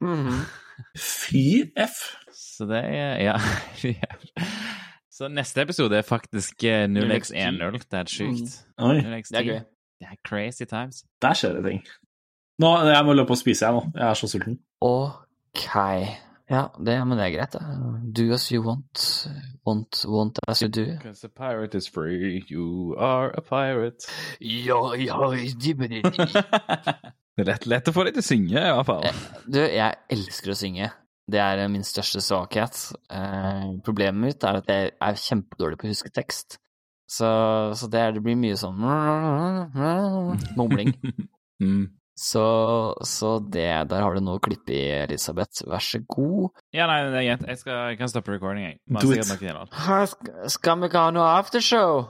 Mm 0.00 0.26
-hmm. 0.26 0.40
Fy 1.20 1.70
F. 1.76 1.96
Så 2.32 2.66
det 2.66 2.84
er 2.84 3.22
Ja. 3.22 3.36
Så 5.10 5.28
neste 5.28 5.62
episode 5.62 5.96
er 5.96 6.02
faktisk 6.02 6.54
0x10. 6.54 6.64
Det 6.64 7.36
er 7.92 7.96
helt 7.96 8.10
sjukt. 8.10 8.66
Mm. 8.78 8.84
Oi. 8.84 8.96
Det 8.96 9.32
er 9.32 9.42
gøy. 9.42 9.60
Det 10.00 10.06
er 10.10 10.16
crazy 10.28 10.62
times. 10.62 11.04
Der 11.22 11.32
skjer 11.34 11.52
det 11.52 11.64
ting. 11.64 11.84
Nå, 12.58 12.78
Jeg 12.78 13.04
må 13.04 13.12
løpe 13.12 13.30
og 13.30 13.38
spise, 13.38 13.66
jeg 13.66 13.74
nå. 13.74 13.90
Jeg 13.94 14.10
er 14.10 14.14
så 14.14 14.28
sulten. 14.28 14.58
OK. 14.80 15.76
Ja, 16.50 16.64
det, 16.86 17.06
men 17.06 17.18
det 17.18 17.26
er 17.26 17.30
greit, 17.38 17.52
det. 17.52 17.62
Do 18.16 18.32
as 18.34 18.48
you 18.48 18.66
want. 18.66 19.28
Want, 19.66 20.04
want 20.08 20.38
as 20.48 20.60
you 20.60 20.68
do. 20.68 20.84
Because 20.84 21.24
a 21.24 21.28
pirate 21.28 21.78
is 21.78 21.90
free, 21.90 22.44
you 22.50 22.94
are 22.98 23.30
a 23.36 23.40
pirate. 23.40 23.96
Ja, 24.40 24.94
ja, 24.94 25.16
Det 27.36 27.44
er 27.44 27.50
lett, 27.50 27.66
lett 27.68 27.88
å 27.90 27.92
få 27.92 28.06
deg 28.06 28.14
til 28.16 28.24
å 28.24 28.26
synge, 28.30 28.56
i 28.56 28.70
hvert 28.72 28.88
fall. 28.88 29.02
Eh, 29.04 29.24
du, 29.44 29.58
jeg 29.60 29.98
elsker 30.16 30.54
å 30.54 30.56
synge. 30.56 30.88
Det 31.28 31.40
er 31.42 31.60
min 31.68 31.84
største 31.84 32.22
svakhet. 32.24 32.78
Eh, 33.12 33.66
problemet 33.84 34.22
mitt 34.22 34.46
er 34.46 34.60
at 34.62 34.70
jeg 34.72 34.94
er 34.94 35.20
kjempedårlig 35.20 35.80
på 35.80 35.88
å 35.88 35.92
huske 35.92 36.12
tekst. 36.14 36.56
Så, 37.06 37.28
så 37.76 37.90
det, 37.92 38.00
er, 38.00 38.16
det, 38.16 38.22
blir 38.24 38.38
mye 38.40 38.56
sånn 38.58 38.80
mumling. 40.58 40.94
mm. 41.62 41.84
Så, 42.16 42.42
så, 43.04 43.34
det 43.52 43.68
Der 43.90 44.00
har 44.00 44.16
du 44.16 44.22
noe 44.24 44.40
å 44.40 44.42
klippe 44.42 44.72
i, 44.72 44.82
Elisabeth. 45.02 45.60
Vær 45.68 45.84
så 45.84 46.00
god. 46.08 46.56
Ja, 46.72 46.88
nei, 46.88 47.02
det 47.04 47.20
er 47.20 47.28
greit. 47.28 47.48
Jeg, 47.52 47.60
skal, 47.60 47.82
jeg 47.92 48.00
kan 48.00 48.14
stoppe 48.14 48.32
recording, 48.32 48.70
jeg. 48.70 48.80
Do 48.88 49.12
it. 49.12 49.28
Skal 50.56 50.80
vi 50.80 50.88
ikke 50.88 51.04
ha 51.04 51.12
noe 51.12 51.34
aftershow? 51.36 52.06